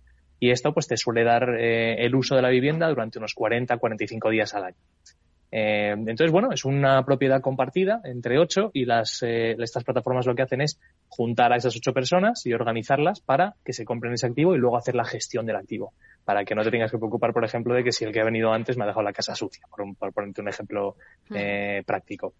Y 0.40 0.50
esto 0.50 0.72
pues 0.72 0.86
te 0.86 0.96
suele 0.96 1.24
dar 1.24 1.56
eh, 1.60 2.06
el 2.06 2.14
uso 2.14 2.36
de 2.36 2.40
la 2.40 2.48
vivienda 2.48 2.88
durante 2.88 3.18
unos 3.18 3.34
40, 3.34 3.76
45 3.76 4.30
días 4.30 4.54
al 4.54 4.64
año. 4.64 4.76
Eh, 5.50 5.92
entonces, 5.92 6.30
bueno, 6.30 6.52
es 6.52 6.64
una 6.64 7.04
propiedad 7.04 7.40
compartida 7.40 8.00
entre 8.04 8.38
ocho 8.38 8.70
y 8.74 8.84
las, 8.84 9.22
eh, 9.22 9.56
estas 9.58 9.84
plataformas 9.84 10.26
lo 10.26 10.34
que 10.34 10.42
hacen 10.42 10.60
es 10.60 10.78
juntar 11.08 11.52
a 11.52 11.56
esas 11.56 11.74
ocho 11.74 11.92
personas 11.92 12.44
y 12.44 12.52
organizarlas 12.52 13.20
para 13.20 13.54
que 13.64 13.72
se 13.72 13.84
compren 13.84 14.12
ese 14.12 14.26
activo 14.26 14.54
y 14.54 14.58
luego 14.58 14.76
hacer 14.76 14.94
la 14.94 15.04
gestión 15.04 15.46
del 15.46 15.56
activo. 15.56 15.92
Para 16.24 16.44
que 16.44 16.54
no 16.54 16.62
te 16.62 16.70
tengas 16.70 16.90
que 16.90 16.98
preocupar, 16.98 17.32
por 17.32 17.44
ejemplo, 17.44 17.74
de 17.74 17.82
que 17.82 17.92
si 17.92 18.04
el 18.04 18.12
que 18.12 18.20
ha 18.20 18.24
venido 18.24 18.52
antes 18.52 18.76
me 18.76 18.84
ha 18.84 18.86
dejado 18.86 19.02
la 19.04 19.12
casa 19.12 19.34
sucia, 19.34 19.64
por, 19.70 19.80
un, 19.80 19.94
por 19.94 20.12
ponerte 20.12 20.42
un 20.42 20.48
ejemplo 20.48 20.96
eh, 21.34 21.82
práctico. 21.86 22.34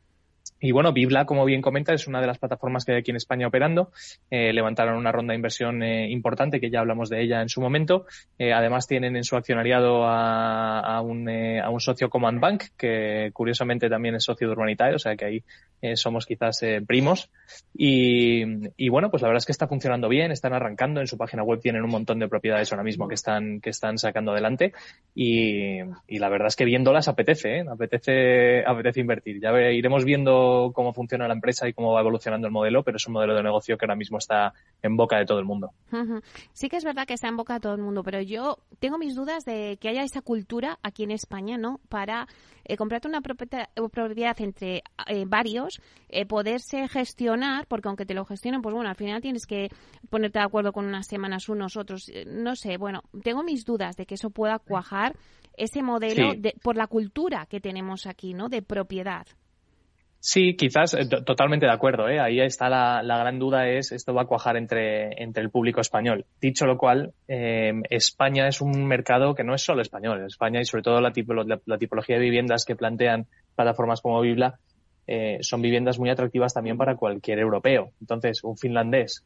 Y 0.61 0.72
bueno, 0.72 0.92
Bibla, 0.92 1.24
como 1.24 1.44
bien 1.44 1.62
comenta, 1.62 1.94
es 1.94 2.09
una 2.09 2.20
de 2.20 2.26
las 2.26 2.38
plataformas 2.38 2.84
que 2.84 2.92
hay 2.92 2.99
aquí 2.99 3.11
en 3.11 3.16
España 3.16 3.46
operando. 3.46 3.92
Eh, 4.30 4.53
levantaron 4.53 4.96
una 4.96 5.12
ronda 5.12 5.32
de 5.32 5.36
inversión 5.36 5.82
eh, 5.82 6.11
importante, 6.11 6.61
que 6.61 6.70
ya 6.70 6.80
hablamos 6.80 7.09
de 7.09 7.22
ella 7.22 7.42
en 7.42 7.49
su 7.49 7.61
momento. 7.61 8.07
Eh, 8.38 8.53
además, 8.53 8.88
tienen 8.88 9.16
en 9.16 9.24
su 9.24 9.36
accionariado 9.36 10.05
a, 10.05 11.01
un, 11.01 11.28
a 11.28 11.70
un 11.70 11.80
socio 11.80 12.11
Command 12.11 12.40
Bank, 12.40 12.64
que 12.76 13.30
curiosamente 13.32 13.88
también 13.88 14.16
es 14.16 14.24
socio 14.24 14.49
de 14.49 14.53
Urbanitae, 14.53 14.94
o 14.94 14.99
sea 14.99 15.16
que 15.16 15.24
ahí 15.24 15.44
somos 15.94 16.26
quizás 16.26 16.61
primos. 16.88 17.30
Y, 17.72 18.42
y, 18.76 18.88
bueno, 18.88 19.11
pues 19.11 19.22
la 19.22 19.28
verdad 19.28 19.38
es 19.38 19.46
que 19.46 19.53
está 19.53 19.68
funcionando 19.68 20.09
bien, 20.09 20.32
están 20.32 20.53
arrancando. 20.53 21.01
En 21.01 21.07
su 21.07 21.16
página 21.16 21.44
web 21.44 21.61
tienen 21.61 21.84
un 21.84 21.90
montón 21.90 22.18
de 22.18 22.26
propiedades 22.26 22.72
ahora 22.72 22.82
mismo 22.82 23.07
que 23.07 23.14
están, 23.14 23.61
que 23.61 23.70
están 23.70 23.96
sacando 23.96 24.32
adelante. 24.32 24.72
Y, 25.14 25.78
y 26.09 26.18
la 26.18 26.28
verdad 26.28 26.49
es 26.49 26.57
que 26.57 26.64
viéndolas 26.64 27.07
apetece, 27.07 27.61
apetece, 27.61 28.64
apetece 28.66 29.01
invertir. 29.01 29.40
Ya 29.40 29.53
iremos 29.70 30.05
viendo 30.05 30.38
cómo 30.74 30.93
funciona 30.93 31.26
la 31.28 31.34
empresa 31.34 31.68
y 31.68 31.72
cómo 31.72 31.93
va 31.93 32.01
evolucionando 32.01 32.47
el 32.47 32.53
modelo, 32.53 32.82
pero 32.82 32.97
es 32.97 33.07
un 33.07 33.14
modelo 33.14 33.34
de 33.34 33.43
negocio 33.43 33.76
que 33.76 33.84
ahora 33.84 33.97
mismo 33.97 34.18
está 34.18 34.53
en 34.82 34.97
boca 34.97 35.18
de 35.18 35.26
todo 35.26 35.39
el 35.39 35.45
mundo. 35.45 35.70
Sí 36.53 36.68
que 36.68 36.76
es 36.76 36.84
verdad 36.84 37.07
que 37.07 37.14
está 37.14 37.28
en 37.28 37.36
boca 37.36 37.55
de 37.55 37.61
todo 37.61 37.74
el 37.74 37.82
mundo, 37.82 38.03
pero 38.03 38.20
yo 38.20 38.59
tengo 38.78 38.99
mis 38.99 39.14
dudas 39.14 39.45
de 39.45 39.78
que 39.80 39.89
haya 39.89 40.03
esa 40.03 40.22
cultura 40.22 40.78
aquí 40.82 41.05
en 41.05 41.11
España, 41.11 41.57
¿no? 41.59 41.80
Para 41.89 42.26
eh, 42.64 42.76
comprarte 42.76 43.09
una 43.09 43.20
propiedad 43.20 44.36
entre 44.41 44.82
eh, 45.07 45.24
varios, 45.26 45.80
eh, 46.09 46.26
poderse 46.26 46.89
gestionar, 46.89 47.66
porque 47.66 47.89
aunque 47.89 48.07
te 48.07 48.14
lo 48.14 48.24
gestionen, 48.24 48.62
pues 48.62 48.74
bueno, 48.74 48.91
al 48.91 48.97
final 48.97 49.20
tienes 49.22 49.47
que 49.47 49.68
ponerte 50.11 50.39
de 50.39 50.45
acuerdo 50.45 50.72
con 50.72 50.84
unas 50.86 51.07
semanas 51.07 51.49
unos 51.49 51.76
otros, 51.76 52.09
eh, 52.09 52.24
no 52.26 52.57
sé, 52.57 52.76
bueno, 52.76 53.03
tengo 53.22 53.43
mis 53.43 53.64
dudas 53.64 53.97
de 53.97 54.07
que 54.07 54.14
eso 54.14 54.30
pueda 54.30 54.59
cuajar 54.59 55.16
ese 55.57 55.82
modelo 55.82 56.32
Sí. 56.32 56.39
de, 56.39 56.55
por 56.62 56.76
la 56.76 56.86
cultura 56.86 57.47
que 57.47 57.61
tenemos 57.61 58.07
aquí, 58.07 58.32
¿no? 58.34 58.49
De 58.49 58.62
propiedad. 58.62 59.26
Sí, 60.21 60.57
quizás 60.57 60.95
eh, 60.95 61.07
to- 61.09 61.23
totalmente 61.25 61.66
de 61.66 61.73
acuerdo. 61.73 62.09
¿eh? 62.09 62.19
Ahí 62.21 62.41
está 62.41 62.69
la, 62.69 63.03
la 63.03 63.19
gran 63.19 63.39
duda 63.39 63.69
es 63.69 63.93
esto 63.93 64.12
va 64.14 64.23
a 64.23 64.27
cuajar 64.27 64.57
entre, 64.57 65.23
entre 65.23 65.43
el 65.43 65.51
público 65.51 65.81
español. 65.81 66.27
Dicho 66.41 66.66
lo 66.66 66.77
cual, 66.77 67.12
eh, 67.29 67.73
España 67.89 68.49
es 68.49 68.61
un 68.61 68.85
mercado 68.87 69.35
que 69.35 69.45
no 69.45 69.55
es 69.55 69.62
solo 69.62 69.81
español. 69.81 70.25
España 70.27 70.61
y 70.61 70.64
sobre 70.64 70.83
todo 70.83 71.01
la, 71.01 71.12
la- 71.47 71.61
la 71.64 71.79
tipología 71.79 72.16
de 72.16 72.23
viviendas 72.23 72.64
que 72.64 72.75
plantean 72.77 73.27
plataformas 73.55 74.01
como 74.01 74.21
Bibla 74.21 74.59
eh, 75.07 75.39
son 75.41 75.62
viviendas 75.62 75.99
muy 75.99 76.11
atractivas 76.11 76.53
también 76.53 76.77
para 76.77 76.97
cualquier 76.97 77.39
europeo. 77.39 77.93
Entonces, 78.01 78.43
un 78.43 78.57
finlandés 78.59 79.25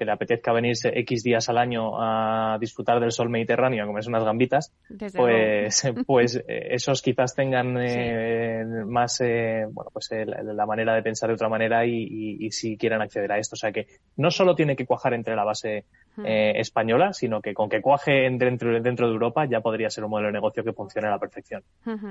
que 0.00 0.06
le 0.06 0.12
apetezca 0.12 0.50
venirse 0.54 0.98
X 1.00 1.22
días 1.22 1.50
al 1.50 1.58
año 1.58 2.00
a 2.00 2.56
disfrutar 2.58 3.00
del 3.00 3.12
sol 3.12 3.28
mediterráneo, 3.28 3.84
a 3.84 3.86
comerse 3.86 4.08
unas 4.08 4.24
gambitas, 4.24 4.72
Desde 4.88 5.18
pues, 5.18 5.84
luego. 5.84 6.04
pues 6.06 6.36
eh, 6.36 6.68
esos 6.70 7.02
quizás 7.02 7.34
tengan 7.34 7.76
eh, 7.78 8.64
más, 8.86 9.20
eh, 9.20 9.66
bueno, 9.70 9.90
pues 9.92 10.10
eh, 10.12 10.24
la, 10.24 10.42
la 10.42 10.64
manera 10.64 10.94
de 10.94 11.02
pensar 11.02 11.28
de 11.28 11.34
otra 11.34 11.50
manera 11.50 11.84
y, 11.84 11.92
y, 11.92 12.46
y 12.46 12.50
si 12.50 12.78
quieren 12.78 13.02
acceder 13.02 13.30
a 13.30 13.38
esto. 13.38 13.56
O 13.56 13.58
sea 13.58 13.72
que 13.72 13.88
no 14.16 14.30
solo 14.30 14.54
tiene 14.54 14.74
que 14.74 14.86
cuajar 14.86 15.12
entre 15.12 15.36
la 15.36 15.44
base 15.44 15.84
eh, 16.24 16.52
española, 16.56 17.12
sino 17.12 17.40
que 17.40 17.54
con 17.54 17.68
que 17.68 17.80
cuaje 17.80 18.26
en- 18.26 18.36
dentro, 18.38 18.72
dentro 18.80 19.06
de 19.06 19.12
Europa 19.12 19.46
ya 19.46 19.60
podría 19.60 19.88
ser 19.90 20.04
un 20.04 20.10
modelo 20.10 20.26
de 20.28 20.32
negocio 20.32 20.62
que 20.64 20.72
funcione 20.72 21.08
a 21.08 21.10
la 21.12 21.18
perfección. 21.18 21.62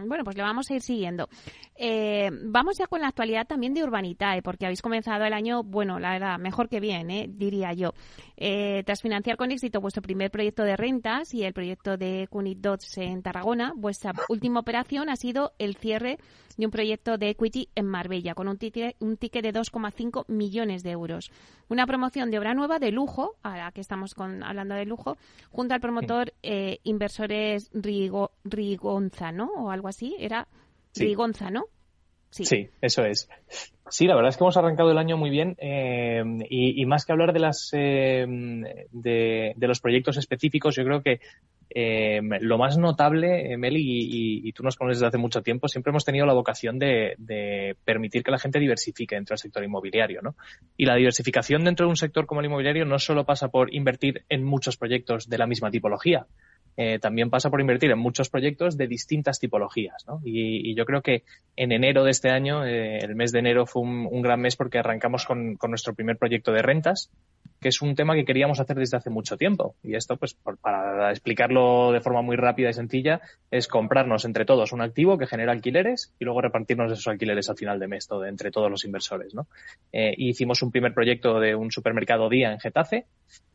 Bueno, 0.07 0.23
pues 0.23 0.35
le 0.35 0.43
vamos 0.43 0.69
a 0.71 0.73
ir 0.73 0.81
siguiendo. 0.81 1.27
Eh, 1.75 2.29
vamos 2.45 2.77
ya 2.77 2.87
con 2.87 3.01
la 3.01 3.07
actualidad 3.07 3.45
también 3.47 3.73
de 3.73 3.83
Urbanitae, 3.83 4.41
porque 4.41 4.65
habéis 4.65 4.81
comenzado 4.81 5.25
el 5.25 5.33
año, 5.33 5.63
bueno, 5.63 5.99
la 5.99 6.11
verdad, 6.11 6.39
mejor 6.39 6.69
que 6.69 6.79
bien, 6.79 7.09
¿eh? 7.11 7.27
diría 7.29 7.73
yo. 7.73 7.93
Eh, 8.37 8.83
tras 8.85 9.01
financiar 9.01 9.37
con 9.37 9.51
éxito 9.51 9.81
vuestro 9.81 10.01
primer 10.01 10.31
proyecto 10.31 10.63
de 10.63 10.75
rentas 10.77 11.33
y 11.33 11.43
el 11.43 11.53
proyecto 11.53 11.97
de 11.97 12.27
Cunit 12.29 12.59
Dots 12.59 12.97
en 12.97 13.21
Tarragona, 13.21 13.73
vuestra 13.75 14.13
última 14.29 14.59
operación 14.61 15.09
ha 15.09 15.15
sido 15.15 15.51
el 15.59 15.75
cierre 15.75 16.17
de 16.59 16.65
un 16.65 16.71
proyecto 16.71 17.17
de 17.17 17.29
equity 17.29 17.69
en 17.73 17.85
Marbella, 17.85 18.33
con 18.35 18.47
un 18.47 18.57
ticket, 18.57 18.95
un 18.99 19.15
ticket 19.17 19.43
de 19.43 19.53
2,5 19.53 20.25
millones 20.27 20.83
de 20.83 20.91
euros. 20.91 21.31
Una 21.69 21.87
promoción 21.87 22.29
de 22.31 22.37
obra 22.37 22.53
nueva 22.53 22.79
de 22.79 22.91
lujo, 22.91 23.35
ahora 23.43 23.71
que 23.71 23.79
estamos 23.81 24.13
con, 24.13 24.43
hablando 24.43 24.75
de 24.75 24.85
lujo, 24.85 25.15
junto 25.51 25.73
al 25.73 25.79
promotor 25.79 26.33
eh, 26.43 26.79
Inversores 26.83 27.71
Rigo- 27.73 28.31
Rigonza, 28.43 29.31
¿no? 29.31 29.45
O 29.55 29.71
algo 29.71 29.87
así, 29.87 30.15
era 30.19 30.47
Sí. 30.91 31.05
Rigonza, 31.05 31.49
¿no? 31.49 31.65
Sí. 32.31 32.69
eso 32.81 33.05
es. 33.05 33.27
Sí, 33.89 34.05
la 34.05 34.15
verdad 34.15 34.29
es 34.29 34.37
que 34.37 34.43
hemos 34.43 34.57
arrancado 34.57 34.91
el 34.91 34.97
año 34.99 35.17
muy 35.17 35.29
bien 35.31 35.55
eh, 35.59 36.21
y, 36.49 36.79
y 36.79 36.85
más 36.85 37.05
que 37.05 37.11
hablar 37.11 37.31
de 37.33 37.39
las 37.39 37.69
eh, 37.73 38.25
de, 38.91 39.53
de 39.55 39.67
los 39.67 39.79
proyectos 39.79 40.17
específicos, 40.17 40.75
yo 40.75 40.83
creo 40.83 41.01
que 41.01 41.21
eh, 41.71 42.19
lo 42.41 42.57
más 42.57 42.77
notable, 42.77 43.53
eh, 43.53 43.57
Meli, 43.57 43.81
y, 44.43 44.51
tú 44.53 44.63
nos 44.63 44.75
conoces 44.75 44.97
desde 44.97 45.07
hace 45.09 45.17
mucho 45.17 45.43
tiempo, 45.43 45.67
siempre 45.67 45.91
hemos 45.91 46.03
tenido 46.03 46.25
la 46.25 46.33
vocación 46.33 46.79
de, 46.79 47.75
permitir 47.85 48.23
que 48.23 48.31
la 48.31 48.39
gente 48.39 48.59
diversifique 48.59 49.15
dentro 49.15 49.33
del 49.33 49.39
sector 49.39 49.63
inmobiliario, 49.63 50.21
¿no? 50.21 50.35
Y 50.77 50.85
la 50.85 50.95
diversificación 50.95 51.63
dentro 51.63 51.85
de 51.85 51.91
un 51.91 51.95
sector 51.95 52.25
como 52.25 52.41
el 52.41 52.47
inmobiliario 52.47 52.85
no 52.85 52.97
solo 52.97 53.25
pasa 53.25 53.49
por 53.49 53.73
invertir 53.73 54.23
en 54.29 54.43
muchos 54.43 54.77
proyectos 54.77 55.29
de 55.29 55.37
la 55.37 55.45
misma 55.45 55.69
tipología, 55.69 56.25
eh, 56.75 56.97
también 56.97 57.29
pasa 57.29 57.49
por 57.49 57.61
invertir 57.61 57.91
en 57.91 57.99
muchos 57.99 58.29
proyectos 58.29 58.77
de 58.77 58.87
distintas 58.87 59.39
tipologías. 59.39 60.05
¿no? 60.07 60.21
Y, 60.23 60.73
yo 60.75 60.85
creo 60.85 61.01
que 61.01 61.23
en 61.55 61.71
enero 61.71 62.03
de 62.03 62.11
este 62.11 62.29
año, 62.29 62.65
el 62.65 63.15
mes 63.15 63.31
de 63.31 63.39
enero 63.39 63.65
fue 63.65 63.83
un, 63.83 64.21
gran 64.21 64.41
mes 64.41 64.55
porque 64.55 64.79
arrancamos 64.79 65.25
con 65.25 65.57
nuestro 65.67 65.93
primer 65.93 66.17
proyecto 66.17 66.51
de 66.51 66.61
rentas, 66.61 67.11
que 67.59 67.69
es 67.69 67.81
un 67.81 67.95
tema 67.95 68.15
que 68.15 68.25
queríamos 68.25 68.59
hacer 68.59 68.77
desde 68.77 68.97
hace 68.97 69.09
mucho 69.09 69.37
tiempo. 69.37 69.75
Y 69.83 69.95
esto, 69.95 70.17
pues, 70.17 70.33
para 70.33 71.11
explicarlo 71.11 71.91
de 71.91 72.01
forma 72.01 72.21
muy 72.21 72.35
rápida 72.35 72.69
y 72.69 72.73
sencilla, 72.73 73.21
es 73.51 73.67
comprarnos 73.67 74.25
entre 74.25 74.45
todos 74.45 74.71
un 74.71 74.81
activo 74.81 75.17
que 75.17 75.27
genera 75.27 75.51
alquileres 75.51 76.13
y 76.19 76.25
luego 76.25 76.41
repartirnos 76.41 76.91
esos 76.91 77.07
alquileres 77.07 77.49
al 77.49 77.57
final 77.57 77.79
de 77.79 77.87
mes, 77.87 78.07
todo, 78.07 78.25
entre 78.25 78.51
todos 78.51 78.71
los 78.71 78.85
inversores. 78.85 79.33
¿no? 79.33 79.47
Eh, 79.91 80.13
hicimos 80.17 80.61
un 80.61 80.71
primer 80.71 80.93
proyecto 80.93 81.39
de 81.39 81.55
un 81.55 81.71
supermercado 81.71 82.29
día 82.29 82.51
en 82.51 82.59
Getafe, 82.59 83.05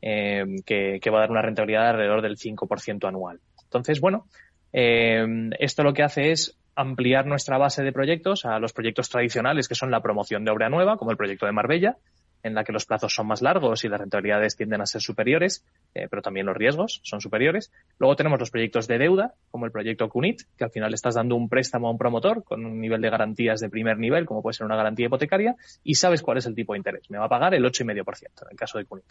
eh, 0.02 0.44
que, 0.66 0.98
que 1.00 1.10
va 1.10 1.18
a 1.18 1.20
dar 1.22 1.30
una 1.30 1.42
rentabilidad 1.42 1.82
de 1.82 1.88
alrededor 1.88 2.22
del 2.22 2.36
5% 2.36 3.08
anual. 3.08 3.40
Entonces, 3.64 4.00
bueno, 4.00 4.26
eh, 4.72 5.24
esto 5.58 5.82
lo 5.82 5.94
que 5.94 6.02
hace 6.02 6.30
es 6.30 6.58
ampliar 6.76 7.26
nuestra 7.26 7.58
base 7.58 7.82
de 7.82 7.92
proyectos 7.92 8.44
a 8.44 8.58
los 8.58 8.72
proyectos 8.72 9.08
tradicionales, 9.08 9.68
que 9.68 9.74
son 9.74 9.90
la 9.90 10.02
promoción 10.02 10.44
de 10.44 10.50
obra 10.50 10.68
nueva, 10.68 10.96
como 10.96 11.10
el 11.10 11.16
proyecto 11.16 11.46
de 11.46 11.52
Marbella, 11.52 11.96
en 12.44 12.54
la 12.54 12.62
que 12.62 12.72
los 12.72 12.84
plazos 12.84 13.12
son 13.12 13.26
más 13.26 13.42
largos 13.42 13.84
y 13.84 13.88
las 13.88 13.98
rentabilidades 13.98 14.54
tienden 14.54 14.80
a 14.82 14.86
ser 14.86 15.00
superiores, 15.00 15.64
eh, 15.94 16.06
pero 16.08 16.22
también 16.22 16.46
los 16.46 16.56
riesgos 16.56 17.00
son 17.02 17.20
superiores. 17.20 17.72
Luego 17.98 18.14
tenemos 18.14 18.38
los 18.38 18.50
proyectos 18.50 18.86
de 18.86 18.98
deuda, 18.98 19.34
como 19.50 19.64
el 19.64 19.72
proyecto 19.72 20.08
CUNIT, 20.08 20.42
que 20.56 20.64
al 20.64 20.70
final 20.70 20.92
estás 20.94 21.14
dando 21.14 21.34
un 21.34 21.48
préstamo 21.48 21.88
a 21.88 21.90
un 21.90 21.98
promotor 21.98 22.44
con 22.44 22.64
un 22.64 22.80
nivel 22.80 23.00
de 23.00 23.10
garantías 23.10 23.60
de 23.60 23.70
primer 23.70 23.98
nivel, 23.98 24.26
como 24.26 24.42
puede 24.42 24.54
ser 24.54 24.66
una 24.66 24.76
garantía 24.76 25.06
hipotecaria, 25.06 25.56
y 25.82 25.94
sabes 25.94 26.22
cuál 26.22 26.38
es 26.38 26.46
el 26.46 26.54
tipo 26.54 26.74
de 26.74 26.78
interés. 26.78 27.10
Me 27.10 27.18
va 27.18 27.24
a 27.24 27.28
pagar 27.30 27.54
el 27.54 27.64
8,5% 27.64 28.42
en 28.42 28.48
el 28.50 28.56
caso 28.56 28.78
de 28.78 28.84
CUNIT. 28.84 29.06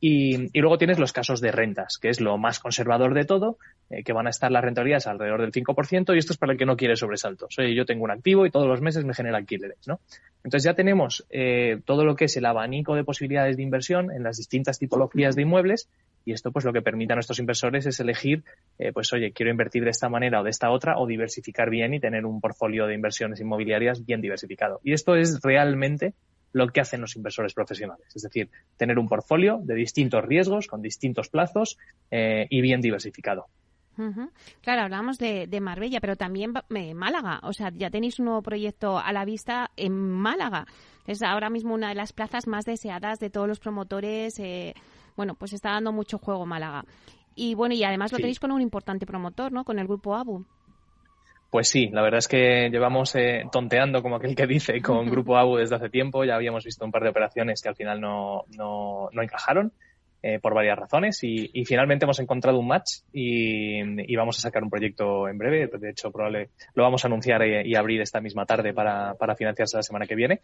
Y, 0.00 0.48
y 0.56 0.60
luego 0.60 0.78
tienes 0.78 0.98
los 0.98 1.12
casos 1.12 1.40
de 1.42 1.52
rentas, 1.52 1.98
que 1.98 2.08
es 2.08 2.20
lo 2.20 2.38
más 2.38 2.58
conservador 2.58 3.12
de 3.12 3.24
todo, 3.26 3.58
eh, 3.90 4.02
que 4.02 4.14
van 4.14 4.26
a 4.26 4.30
estar 4.30 4.50
las 4.50 4.64
rentabilidades 4.64 5.06
alrededor 5.06 5.42
del 5.42 5.52
5%, 5.52 6.14
y 6.14 6.18
esto 6.18 6.32
es 6.32 6.38
para 6.38 6.52
el 6.52 6.58
que 6.58 6.64
no 6.64 6.76
quiere 6.76 6.96
sobresaltos. 6.96 7.58
Oye, 7.58 7.74
yo 7.74 7.84
tengo 7.84 8.04
un 8.04 8.10
activo 8.10 8.46
y 8.46 8.50
todos 8.50 8.66
los 8.66 8.80
meses 8.80 9.04
me 9.04 9.14
genera 9.14 9.36
alquileres, 9.36 9.86
¿no? 9.86 10.00
Entonces 10.42 10.64
ya 10.64 10.74
tenemos 10.74 11.26
eh, 11.28 11.80
todo 11.84 12.04
lo 12.04 12.16
que 12.16 12.24
es 12.24 12.36
el 12.36 12.46
abanico 12.46 12.94
de 12.94 13.04
posibilidades 13.04 13.56
de 13.56 13.62
inversión 13.62 14.10
en 14.10 14.22
las 14.22 14.38
distintas 14.38 14.78
tipologías 14.78 15.36
de 15.36 15.42
inmuebles, 15.42 15.90
y 16.24 16.32
esto 16.32 16.52
pues 16.52 16.64
lo 16.64 16.72
que 16.72 16.82
permite 16.82 17.12
a 17.12 17.16
nuestros 17.16 17.38
inversores 17.38 17.84
es 17.86 17.98
elegir, 18.00 18.44
eh, 18.78 18.92
pues 18.92 19.12
oye, 19.12 19.32
quiero 19.32 19.50
invertir 19.50 19.84
de 19.84 19.90
esta 19.90 20.08
manera 20.08 20.40
o 20.40 20.44
de 20.44 20.50
esta 20.50 20.70
otra, 20.70 20.98
o 20.98 21.06
diversificar 21.06 21.68
bien 21.68 21.92
y 21.94 22.00
tener 22.00 22.24
un 22.24 22.40
portfolio 22.40 22.86
de 22.86 22.94
inversiones 22.94 23.40
inmobiliarias 23.40 24.04
bien 24.04 24.20
diversificado. 24.20 24.80
Y 24.84 24.92
esto 24.92 25.16
es 25.16 25.40
realmente 25.42 26.14
lo 26.52 26.68
que 26.68 26.80
hacen 26.80 27.00
los 27.00 27.16
inversores 27.16 27.54
profesionales. 27.54 28.06
Es 28.14 28.22
decir, 28.22 28.50
tener 28.76 28.98
un 28.98 29.08
portfolio 29.08 29.60
de 29.62 29.74
distintos 29.74 30.24
riesgos, 30.24 30.66
con 30.66 30.82
distintos 30.82 31.28
plazos 31.28 31.78
eh, 32.10 32.46
y 32.50 32.60
bien 32.60 32.80
diversificado. 32.80 33.46
Claro, 34.62 34.82
hablamos 34.82 35.18
de, 35.18 35.46
de 35.46 35.60
Marbella, 35.60 36.00
pero 36.00 36.16
también 36.16 36.54
eh, 36.74 36.94
Málaga. 36.94 37.40
O 37.42 37.52
sea, 37.52 37.70
ya 37.74 37.90
tenéis 37.90 38.18
un 38.18 38.26
nuevo 38.26 38.40
proyecto 38.42 38.98
a 38.98 39.12
la 39.12 39.26
vista 39.26 39.70
en 39.76 39.92
Málaga. 39.92 40.66
Es 41.06 41.22
ahora 41.22 41.50
mismo 41.50 41.74
una 41.74 41.90
de 41.90 41.94
las 41.96 42.12
plazas 42.14 42.46
más 42.46 42.64
deseadas 42.64 43.18
de 43.18 43.28
todos 43.30 43.46
los 43.46 43.60
promotores. 43.60 44.38
eh, 44.38 44.74
bueno, 45.16 45.34
pues 45.34 45.52
está 45.52 45.72
dando 45.72 45.92
mucho 45.92 46.16
juego 46.18 46.46
Málaga. 46.46 46.84
Y 47.34 47.54
bueno, 47.54 47.74
y 47.74 47.84
además 47.84 48.10
lo 48.12 48.16
Sí. 48.16 48.22
tenéis 48.22 48.40
con 48.40 48.52
un 48.52 48.62
importante 48.62 49.04
promotor, 49.04 49.52
¿no? 49.52 49.64
Con 49.64 49.78
el 49.78 49.86
grupo 49.86 50.14
ABU. 50.16 50.46
Pues 51.50 51.68
sí, 51.68 51.88
la 51.88 52.02
verdad 52.02 52.18
es 52.18 52.28
que 52.28 52.70
llevamos 52.70 53.14
eh, 53.16 53.44
tonteando, 53.50 54.02
como 54.02 54.16
aquel 54.16 54.36
que 54.36 54.46
dice, 54.46 54.80
con 54.80 55.06
Grupo 55.10 55.36
ABU 55.36 55.56
desde 55.56 55.76
hace 55.76 55.90
tiempo. 55.90 56.24
Ya 56.24 56.36
habíamos 56.36 56.64
visto 56.64 56.84
un 56.84 56.92
par 56.92 57.02
de 57.02 57.10
operaciones 57.10 57.60
que 57.60 57.68
al 57.68 57.76
final 57.76 58.00
no, 58.00 58.44
no, 58.56 59.08
no 59.12 59.22
encajaron 59.22 59.72
eh, 60.22 60.38
por 60.38 60.54
varias 60.54 60.78
razones 60.78 61.22
y, 61.22 61.50
y 61.52 61.64
finalmente 61.64 62.04
hemos 62.04 62.20
encontrado 62.20 62.58
un 62.58 62.68
match 62.68 63.00
y, 63.12 63.80
y 63.80 64.16
vamos 64.16 64.38
a 64.38 64.42
sacar 64.42 64.62
un 64.62 64.70
proyecto 64.70 65.28
en 65.28 65.38
breve. 65.38 65.66
De 65.66 65.90
hecho, 65.90 66.10
probable 66.10 66.50
lo 66.74 66.82
vamos 66.82 67.04
a 67.04 67.08
anunciar 67.08 67.46
y, 67.46 67.70
y 67.70 67.74
abrir 67.74 68.00
esta 68.00 68.20
misma 68.20 68.46
tarde 68.46 68.72
para, 68.72 69.14
para 69.14 69.34
financiarse 69.34 69.76
la 69.76 69.82
semana 69.82 70.06
que 70.06 70.14
viene. 70.14 70.40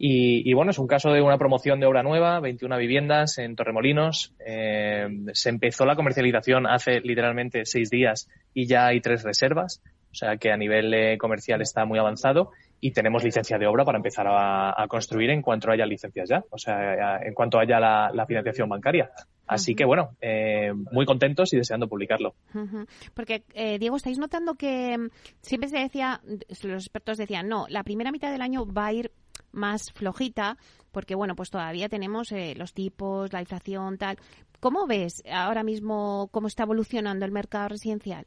Y, 0.00 0.52
bueno, 0.54 0.70
es 0.70 0.78
un 0.78 0.86
caso 0.86 1.12
de 1.12 1.20
una 1.20 1.38
promoción 1.38 1.80
de 1.80 1.86
obra 1.86 2.04
nueva, 2.04 2.38
21 2.38 2.78
viviendas 2.78 3.38
en 3.38 3.56
Torremolinos. 3.56 4.32
Eh, 4.46 5.08
se 5.32 5.48
empezó 5.48 5.84
la 5.84 5.96
comercialización 5.96 6.68
hace 6.68 7.00
literalmente 7.00 7.64
seis 7.64 7.90
días 7.90 8.28
y 8.54 8.66
ya 8.66 8.86
hay 8.86 9.00
tres 9.00 9.24
reservas. 9.24 9.82
O 10.12 10.14
sea 10.14 10.36
que 10.36 10.52
a 10.52 10.56
nivel 10.56 10.94
eh, 10.94 11.18
comercial 11.18 11.60
está 11.60 11.84
muy 11.84 11.98
avanzado 11.98 12.52
y 12.80 12.92
tenemos 12.92 13.24
licencia 13.24 13.58
de 13.58 13.66
obra 13.66 13.84
para 13.84 13.98
empezar 13.98 14.26
a, 14.26 14.80
a 14.80 14.86
construir 14.88 15.30
en 15.30 15.42
cuanto 15.42 15.70
haya 15.70 15.86
licencias 15.86 16.28
ya, 16.28 16.44
o 16.50 16.58
sea, 16.58 17.18
en 17.22 17.34
cuanto 17.34 17.58
haya 17.58 17.80
la, 17.80 18.10
la 18.12 18.26
financiación 18.26 18.68
bancaria. 18.68 19.10
Así 19.48 19.74
que 19.74 19.84
bueno, 19.84 20.10
eh, 20.20 20.72
muy 20.92 21.06
contentos 21.06 21.52
y 21.54 21.56
deseando 21.56 21.88
publicarlo. 21.88 22.34
Porque, 23.14 23.44
eh, 23.54 23.78
Diego, 23.78 23.96
¿estáis 23.96 24.18
notando 24.18 24.54
que 24.54 24.96
mm, 24.98 25.08
siempre 25.40 25.70
se 25.70 25.78
decía, 25.78 26.20
los 26.62 26.84
expertos 26.84 27.16
decían, 27.16 27.48
no, 27.48 27.66
la 27.68 27.82
primera 27.82 28.12
mitad 28.12 28.30
del 28.30 28.42
año 28.42 28.66
va 28.66 28.86
a 28.86 28.92
ir 28.92 29.10
más 29.50 29.90
flojita, 29.94 30.58
porque, 30.92 31.14
bueno, 31.14 31.34
pues 31.34 31.48
todavía 31.50 31.88
tenemos 31.88 32.30
eh, 32.32 32.54
los 32.56 32.74
tipos, 32.74 33.32
la 33.32 33.40
inflación, 33.40 33.96
tal. 33.96 34.18
¿Cómo 34.60 34.86
ves 34.86 35.22
ahora 35.32 35.62
mismo 35.62 36.28
cómo 36.30 36.48
está 36.48 36.64
evolucionando 36.64 37.24
el 37.24 37.32
mercado 37.32 37.68
residencial? 37.68 38.26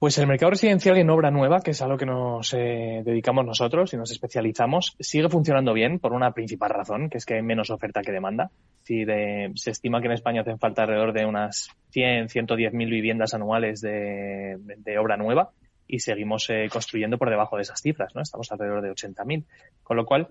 Pues 0.00 0.16
el 0.16 0.26
mercado 0.26 0.52
residencial 0.52 0.96
en 0.96 1.10
obra 1.10 1.30
nueva, 1.30 1.60
que 1.60 1.72
es 1.72 1.82
a 1.82 1.86
lo 1.86 1.98
que 1.98 2.06
nos 2.06 2.54
eh, 2.54 3.02
dedicamos 3.04 3.44
nosotros 3.44 3.92
y 3.92 3.98
nos 3.98 4.10
especializamos, 4.10 4.96
sigue 4.98 5.28
funcionando 5.28 5.74
bien 5.74 5.98
por 5.98 6.14
una 6.14 6.32
principal 6.32 6.70
razón, 6.70 7.10
que 7.10 7.18
es 7.18 7.26
que 7.26 7.34
hay 7.34 7.42
menos 7.42 7.68
oferta 7.68 8.00
que 8.00 8.10
demanda. 8.10 8.50
Si 8.82 9.04
de- 9.04 9.52
se 9.56 9.72
estima 9.72 10.00
que 10.00 10.06
en 10.06 10.12
España 10.14 10.40
hacen 10.40 10.58
falta 10.58 10.84
alrededor 10.84 11.12
de 11.12 11.26
unas 11.26 11.68
100, 11.90 12.30
110 12.30 12.72
mil 12.72 12.88
viviendas 12.90 13.34
anuales 13.34 13.82
de, 13.82 14.56
de 14.78 14.98
obra 14.98 15.18
nueva 15.18 15.50
y 15.86 15.98
seguimos 15.98 16.48
eh, 16.48 16.70
construyendo 16.72 17.18
por 17.18 17.28
debajo 17.28 17.56
de 17.56 17.62
esas 17.62 17.82
cifras, 17.82 18.14
¿no? 18.14 18.22
Estamos 18.22 18.50
alrededor 18.52 18.80
de 18.80 18.92
80.000. 18.92 19.44
Con 19.82 19.98
lo 19.98 20.06
cual, 20.06 20.28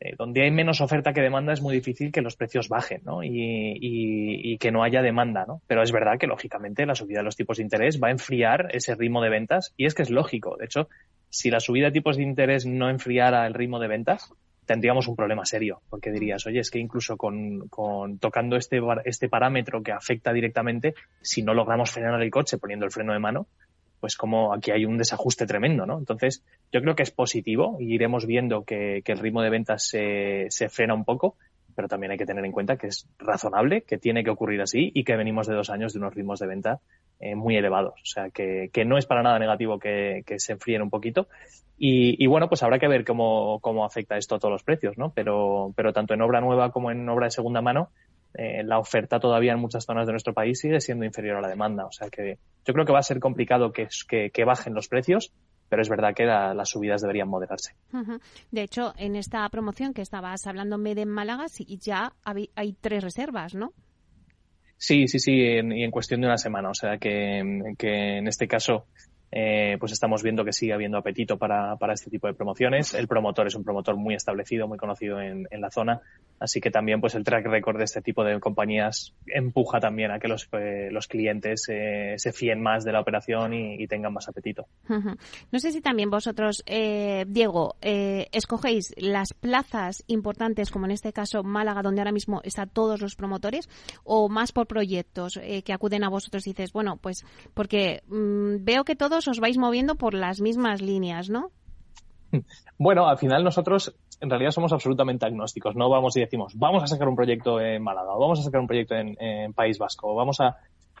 eh, 0.00 0.14
donde 0.16 0.42
hay 0.42 0.50
menos 0.50 0.80
oferta 0.80 1.12
que 1.12 1.20
demanda 1.20 1.52
es 1.52 1.60
muy 1.62 1.74
difícil 1.74 2.10
que 2.10 2.22
los 2.22 2.36
precios 2.36 2.68
bajen 2.68 3.02
¿no? 3.04 3.22
y, 3.22 3.28
y- 3.30 4.52
y 4.52 4.58
que 4.58 4.72
no 4.72 4.82
haya 4.82 5.02
demanda. 5.02 5.44
¿no? 5.46 5.60
Pero 5.66 5.82
es 5.82 5.92
verdad 5.92 6.18
que, 6.18 6.26
lógicamente, 6.26 6.86
la 6.86 6.94
subida 6.94 7.18
de 7.18 7.24
los 7.24 7.36
tipos 7.36 7.58
de 7.58 7.62
interés 7.64 8.00
va 8.02 8.08
a 8.08 8.12
enfriar 8.12 8.68
ese 8.72 8.94
ritmo 8.94 9.22
de 9.22 9.28
ventas 9.30 9.72
y 9.76 9.86
es 9.86 9.94
que 9.94 10.02
es 10.02 10.10
lógico. 10.10 10.56
De 10.56 10.64
hecho, 10.64 10.88
si 11.28 11.50
la 11.50 11.60
subida 11.60 11.86
de 11.86 11.92
tipos 11.92 12.16
de 12.16 12.22
interés 12.24 12.66
no 12.66 12.88
enfriara 12.90 13.46
el 13.46 13.54
ritmo 13.54 13.78
de 13.78 13.88
ventas, 13.88 14.32
tendríamos 14.66 15.08
un 15.08 15.16
problema 15.16 15.44
serio, 15.44 15.80
porque 15.90 16.12
dirías, 16.12 16.46
oye, 16.46 16.60
es 16.60 16.70
que 16.70 16.78
incluso 16.78 17.16
con, 17.16 17.68
con 17.68 18.18
tocando 18.18 18.56
este, 18.56 18.80
este 19.04 19.28
parámetro 19.28 19.82
que 19.82 19.90
afecta 19.92 20.32
directamente, 20.32 20.94
si 21.22 21.42
no 21.42 21.54
logramos 21.54 21.90
frenar 21.90 22.22
el 22.22 22.30
coche 22.30 22.56
poniendo 22.58 22.86
el 22.86 22.92
freno 22.92 23.12
de 23.12 23.18
mano, 23.18 23.46
pues 24.00 24.16
como 24.16 24.52
aquí 24.54 24.70
hay 24.70 24.84
un 24.84 24.96
desajuste 24.96 25.46
tremendo, 25.46 25.86
¿no? 25.86 25.98
Entonces, 25.98 26.42
yo 26.72 26.80
creo 26.80 26.96
que 26.96 27.02
es 27.02 27.10
positivo 27.10 27.76
y 27.78 27.94
iremos 27.94 28.26
viendo 28.26 28.64
que, 28.64 29.02
el 29.04 29.18
ritmo 29.18 29.42
de 29.42 29.50
ventas 29.50 29.86
se, 29.86 30.46
se 30.48 30.68
frena 30.68 30.94
un 30.94 31.04
poco, 31.04 31.36
pero 31.74 31.88
también 31.88 32.12
hay 32.12 32.18
que 32.18 32.26
tener 32.26 32.44
en 32.44 32.52
cuenta 32.52 32.76
que 32.76 32.88
es 32.88 33.08
razonable, 33.18 33.82
que 33.82 33.98
tiene 33.98 34.24
que 34.24 34.30
ocurrir 34.30 34.60
así 34.60 34.90
y 34.94 35.04
que 35.04 35.16
venimos 35.16 35.46
de 35.46 35.54
dos 35.54 35.70
años 35.70 35.92
de 35.92 35.98
unos 35.98 36.14
ritmos 36.14 36.40
de 36.40 36.46
venta 36.46 36.80
eh, 37.20 37.34
muy 37.34 37.56
elevados. 37.56 37.94
O 38.02 38.06
sea, 38.06 38.30
que, 38.30 38.70
que, 38.72 38.84
no 38.84 38.98
es 38.98 39.06
para 39.06 39.22
nada 39.22 39.38
negativo 39.38 39.78
que, 39.78 40.22
que 40.26 40.38
se 40.38 40.52
enfríen 40.52 40.82
un 40.82 40.90
poquito. 40.90 41.28
Y, 41.78 42.22
y, 42.22 42.26
bueno, 42.26 42.48
pues 42.48 42.62
habrá 42.62 42.78
que 42.78 42.88
ver 42.88 43.04
cómo, 43.04 43.58
cómo 43.60 43.84
afecta 43.84 44.16
esto 44.16 44.34
a 44.34 44.38
todos 44.38 44.52
los 44.52 44.62
precios, 44.62 44.98
¿no? 44.98 45.12
Pero, 45.14 45.72
pero 45.74 45.92
tanto 45.92 46.12
en 46.14 46.20
obra 46.20 46.40
nueva 46.40 46.70
como 46.72 46.90
en 46.90 47.08
obra 47.08 47.26
de 47.26 47.30
segunda 47.30 47.62
mano, 47.62 47.90
eh, 48.34 48.62
la 48.62 48.78
oferta 48.78 49.18
todavía 49.18 49.52
en 49.52 49.58
muchas 49.58 49.84
zonas 49.84 50.06
de 50.06 50.12
nuestro 50.12 50.34
país 50.34 50.58
sigue 50.60 50.80
siendo 50.80 51.04
inferior 51.04 51.36
a 51.36 51.40
la 51.40 51.48
demanda. 51.48 51.86
O 51.86 51.92
sea 51.92 52.08
que 52.10 52.38
yo 52.64 52.74
creo 52.74 52.84
que 52.86 52.92
va 52.92 53.00
a 53.00 53.02
ser 53.02 53.20
complicado 53.20 53.72
que, 53.72 53.88
que, 54.08 54.30
que 54.30 54.44
bajen 54.44 54.74
los 54.74 54.88
precios, 54.88 55.32
pero 55.68 55.82
es 55.82 55.88
verdad 55.88 56.14
que 56.14 56.24
la, 56.24 56.52
las 56.54 56.68
subidas 56.68 57.00
deberían 57.00 57.28
moderarse. 57.28 57.74
De 58.50 58.62
hecho, 58.62 58.92
en 58.96 59.16
esta 59.16 59.48
promoción 59.48 59.94
que 59.94 60.02
estabas 60.02 60.46
hablándome 60.46 60.94
de 60.94 61.06
Málaga, 61.06 61.48
sí, 61.48 61.64
ya 61.80 62.12
hay, 62.24 62.50
hay 62.54 62.72
tres 62.72 63.02
reservas, 63.02 63.54
¿no? 63.54 63.72
Sí, 64.76 65.08
sí, 65.08 65.18
sí, 65.18 65.32
en, 65.32 65.72
y 65.72 65.84
en 65.84 65.90
cuestión 65.90 66.20
de 66.22 66.26
una 66.26 66.38
semana. 66.38 66.70
O 66.70 66.74
sea 66.74 66.98
que, 66.98 67.74
que 67.78 68.18
en 68.18 68.26
este 68.26 68.48
caso 68.48 68.86
eh, 69.32 69.76
pues 69.78 69.92
estamos 69.92 70.22
viendo 70.22 70.44
que 70.44 70.52
sigue 70.52 70.72
habiendo 70.72 70.98
apetito 70.98 71.38
para, 71.38 71.76
para, 71.76 71.94
este 71.94 72.10
tipo 72.10 72.26
de 72.26 72.34
promociones. 72.34 72.94
El 72.94 73.06
promotor 73.06 73.46
es 73.46 73.54
un 73.54 73.64
promotor 73.64 73.96
muy 73.96 74.14
establecido, 74.14 74.66
muy 74.66 74.78
conocido 74.78 75.20
en, 75.20 75.46
en, 75.50 75.60
la 75.60 75.70
zona, 75.70 76.00
así 76.38 76.60
que 76.60 76.70
también 76.70 77.00
pues 77.00 77.14
el 77.14 77.24
track 77.24 77.46
record 77.46 77.78
de 77.78 77.84
este 77.84 78.02
tipo 78.02 78.24
de 78.24 78.40
compañías 78.40 79.14
empuja 79.26 79.78
también 79.78 80.10
a 80.10 80.18
que 80.18 80.28
los, 80.28 80.48
eh, 80.52 80.88
los 80.90 81.06
clientes 81.06 81.68
eh, 81.68 82.14
se 82.16 82.32
fíen 82.32 82.60
más 82.62 82.84
de 82.84 82.92
la 82.92 83.00
operación 83.00 83.54
y, 83.54 83.86
tengan 83.90 84.12
más 84.12 84.28
apetito. 84.28 84.66
No 84.88 85.58
sé 85.58 85.72
si 85.72 85.80
también 85.80 86.10
vosotros, 86.10 86.62
eh, 86.66 87.24
Diego, 87.26 87.74
eh, 87.80 88.28
escogéis 88.30 88.94
las 88.96 89.32
plazas 89.32 90.04
importantes, 90.06 90.70
como 90.70 90.84
en 90.84 90.92
este 90.92 91.12
caso 91.12 91.42
Málaga, 91.42 91.82
donde 91.82 92.00
ahora 92.00 92.12
mismo 92.12 92.40
están 92.44 92.68
todos 92.68 93.00
los 93.00 93.16
promotores, 93.16 93.68
o 94.04 94.28
más 94.28 94.52
por 94.52 94.68
proyectos 94.68 95.40
que 95.64 95.72
acuden 95.72 96.04
a 96.04 96.08
vosotros 96.08 96.46
y 96.46 96.50
dices, 96.50 96.72
bueno, 96.72 96.98
pues 96.98 97.24
porque 97.52 98.02
mmm, 98.06 98.64
veo 98.64 98.84
que 98.84 98.94
todos 98.94 99.19
os 99.28 99.40
vais 99.40 99.58
moviendo 99.58 99.94
por 99.96 100.14
las 100.14 100.40
mismas 100.40 100.80
líneas, 100.82 101.30
¿no? 101.30 101.50
Bueno, 102.78 103.08
al 103.08 103.18
final 103.18 103.44
nosotros 103.44 103.94
en 104.20 104.30
realidad 104.30 104.52
somos 104.52 104.72
absolutamente 104.72 105.26
agnósticos. 105.26 105.76
No 105.76 105.88
vamos 105.88 106.16
y 106.16 106.20
decimos, 106.20 106.52
vamos 106.56 106.82
a 106.82 106.86
sacar 106.86 107.08
un 107.08 107.16
proyecto 107.16 107.60
en 107.60 107.82
Málaga, 107.82 108.14
o 108.14 108.20
vamos 108.20 108.40
a 108.40 108.42
sacar 108.42 108.60
un 108.60 108.66
proyecto 108.66 108.94
en, 108.94 109.52
País 109.52 109.78
Vasco, 109.78 110.12
o 110.12 110.14
vamos 110.14 110.40
a... 110.40 110.56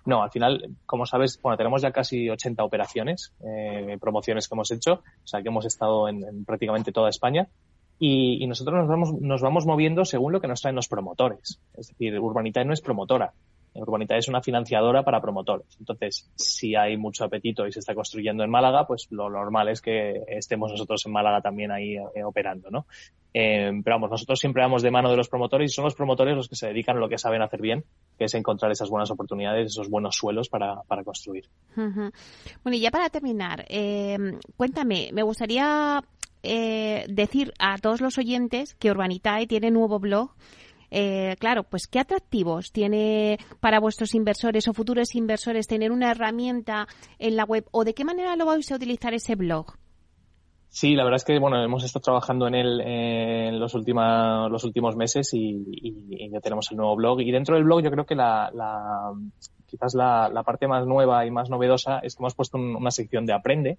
No, 0.06 0.22
al 0.22 0.30
final, 0.30 0.76
como 0.86 1.04
sabes, 1.04 1.38
bueno, 1.42 1.58
tenemos 1.58 1.82
ya 1.82 1.90
casi 1.90 2.30
80 2.30 2.64
operaciones, 2.64 3.34
eh, 3.44 3.98
promociones 4.00 4.48
que 4.48 4.54
hemos 4.54 4.70
hecho, 4.70 4.94
o 4.94 5.26
sea, 5.26 5.42
que 5.42 5.48
hemos 5.48 5.66
estado 5.66 6.08
en, 6.08 6.24
en 6.24 6.44
prácticamente 6.46 6.90
toda 6.90 7.10
España. 7.10 7.48
Y, 8.02 8.46
nosotros 8.46 8.74
nos 8.78 8.88
vamos, 8.88 9.12
nos 9.20 9.42
vamos 9.42 9.66
moviendo 9.66 10.06
según 10.06 10.32
lo 10.32 10.40
que 10.40 10.48
nos 10.48 10.62
traen 10.62 10.74
los 10.74 10.88
promotores. 10.88 11.60
Es 11.74 11.88
decir, 11.88 12.18
Urbanitae 12.18 12.64
no 12.64 12.72
es 12.72 12.80
promotora. 12.80 13.34
Urbanitae 13.74 14.18
es 14.18 14.28
una 14.28 14.42
financiadora 14.42 15.02
para 15.02 15.20
promotores. 15.20 15.66
Entonces, 15.78 16.30
si 16.34 16.74
hay 16.74 16.96
mucho 16.96 17.24
apetito 17.24 17.66
y 17.66 17.72
se 17.72 17.78
está 17.78 17.94
construyendo 17.94 18.42
en 18.42 18.50
Málaga, 18.50 18.86
pues 18.86 19.06
lo 19.10 19.30
normal 19.30 19.68
es 19.68 19.80
que 19.80 20.22
estemos 20.28 20.70
nosotros 20.72 21.04
en 21.06 21.12
Málaga 21.12 21.40
también 21.40 21.70
ahí 21.70 21.94
eh, 21.96 22.24
operando, 22.24 22.70
¿no? 22.70 22.86
Eh, 23.32 23.70
pero 23.84 23.96
vamos, 23.96 24.10
nosotros 24.10 24.40
siempre 24.40 24.62
vamos 24.62 24.82
de 24.82 24.90
mano 24.90 25.10
de 25.10 25.16
los 25.16 25.28
promotores 25.28 25.70
y 25.70 25.74
son 25.74 25.84
los 25.84 25.94
promotores 25.94 26.34
los 26.34 26.48
que 26.48 26.56
se 26.56 26.66
dedican 26.66 26.96
a 26.96 27.00
lo 27.00 27.08
que 27.08 27.18
saben 27.18 27.42
hacer 27.42 27.60
bien, 27.60 27.84
que 28.18 28.24
es 28.24 28.34
encontrar 28.34 28.72
esas 28.72 28.90
buenas 28.90 29.10
oportunidades, 29.10 29.68
esos 29.68 29.88
buenos 29.88 30.16
suelos 30.16 30.48
para, 30.48 30.82
para 30.88 31.04
construir. 31.04 31.48
Bueno, 31.76 32.12
y 32.64 32.80
ya 32.80 32.90
para 32.90 33.08
terminar, 33.08 33.64
eh, 33.68 34.18
cuéntame, 34.56 35.10
me 35.12 35.22
gustaría 35.22 36.02
eh, 36.42 37.04
decir 37.08 37.52
a 37.58 37.76
todos 37.78 38.00
los 38.00 38.16
oyentes 38.16 38.74
que 38.74 38.90
Urbanitae 38.90 39.46
tiene 39.46 39.70
nuevo 39.70 39.98
blog 39.98 40.30
eh, 40.90 41.36
claro, 41.38 41.64
pues 41.64 41.86
qué 41.86 42.00
atractivos 42.00 42.72
tiene 42.72 43.38
para 43.60 43.80
vuestros 43.80 44.14
inversores 44.14 44.66
o 44.68 44.74
futuros 44.74 45.14
inversores 45.14 45.66
tener 45.66 45.92
una 45.92 46.10
herramienta 46.10 46.86
en 47.18 47.36
la 47.36 47.44
web 47.44 47.66
o 47.70 47.84
de 47.84 47.94
qué 47.94 48.04
manera 48.04 48.36
lo 48.36 48.46
vais 48.46 48.70
a 48.72 48.76
utilizar 48.76 49.14
ese 49.14 49.34
blog. 49.36 49.74
Sí, 50.72 50.94
la 50.94 51.02
verdad 51.02 51.16
es 51.16 51.24
que 51.24 51.36
bueno, 51.40 51.62
hemos 51.64 51.82
estado 51.82 52.02
trabajando 52.02 52.46
en 52.46 52.54
él 52.54 52.80
eh, 52.80 53.48
en 53.48 53.58
los, 53.58 53.74
última, 53.74 54.48
los 54.48 54.62
últimos 54.62 54.94
meses 54.94 55.30
y, 55.32 56.30
ya 56.30 56.40
tenemos 56.40 56.70
el 56.70 56.76
nuevo 56.76 56.94
blog. 56.94 57.20
Y 57.20 57.32
dentro 57.32 57.56
del 57.56 57.64
blog 57.64 57.82
yo 57.82 57.90
creo 57.90 58.06
que 58.06 58.14
la, 58.14 58.50
la 58.54 59.12
quizás 59.66 59.94
la, 59.94 60.42
parte 60.44 60.68
más 60.68 60.86
nueva 60.86 61.26
y 61.26 61.30
más 61.32 61.50
novedosa 61.50 61.98
es 61.98 62.14
que 62.14 62.22
hemos 62.22 62.34
puesto 62.34 62.56
un, 62.56 62.76
una 62.76 62.92
sección 62.92 63.26
de 63.26 63.32
Aprende, 63.32 63.78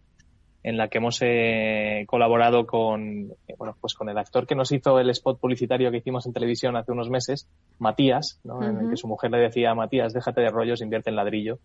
en 0.64 0.78
la 0.78 0.88
que 0.89 0.99
hemos 0.99 1.20
eh, 1.22 2.05
colaborado 2.07 2.66
con, 2.68 3.32
eh, 3.47 3.55
bueno, 3.57 3.76
pues 3.82 3.95
con 3.95 4.09
el 4.09 4.18
actor 4.18 4.45
que 4.45 4.55
nos 4.55 4.72
hizo 4.72 4.99
el 4.99 5.09
spot 5.09 5.39
publicitario 5.39 5.89
que 5.89 5.97
hicimos 5.97 6.26
en 6.26 6.34
televisión 6.34 6.76
hace 6.76 6.91
unos 6.91 7.09
meses, 7.09 7.49
Matías, 7.80 8.39
¿no? 8.43 8.57
Uh 8.57 8.62
-huh. 8.62 8.70
en 8.70 8.78
el 8.86 8.89
que 8.91 8.97
su 8.97 9.07
mujer 9.07 9.32
le 9.32 9.39
decía, 9.39 9.74
Matías, 9.74 10.14
déjate 10.14 10.41
de 10.41 10.49
rollos, 10.49 10.82
invierte 10.82 11.09
en 11.09 11.16
ladrillo 11.16 11.57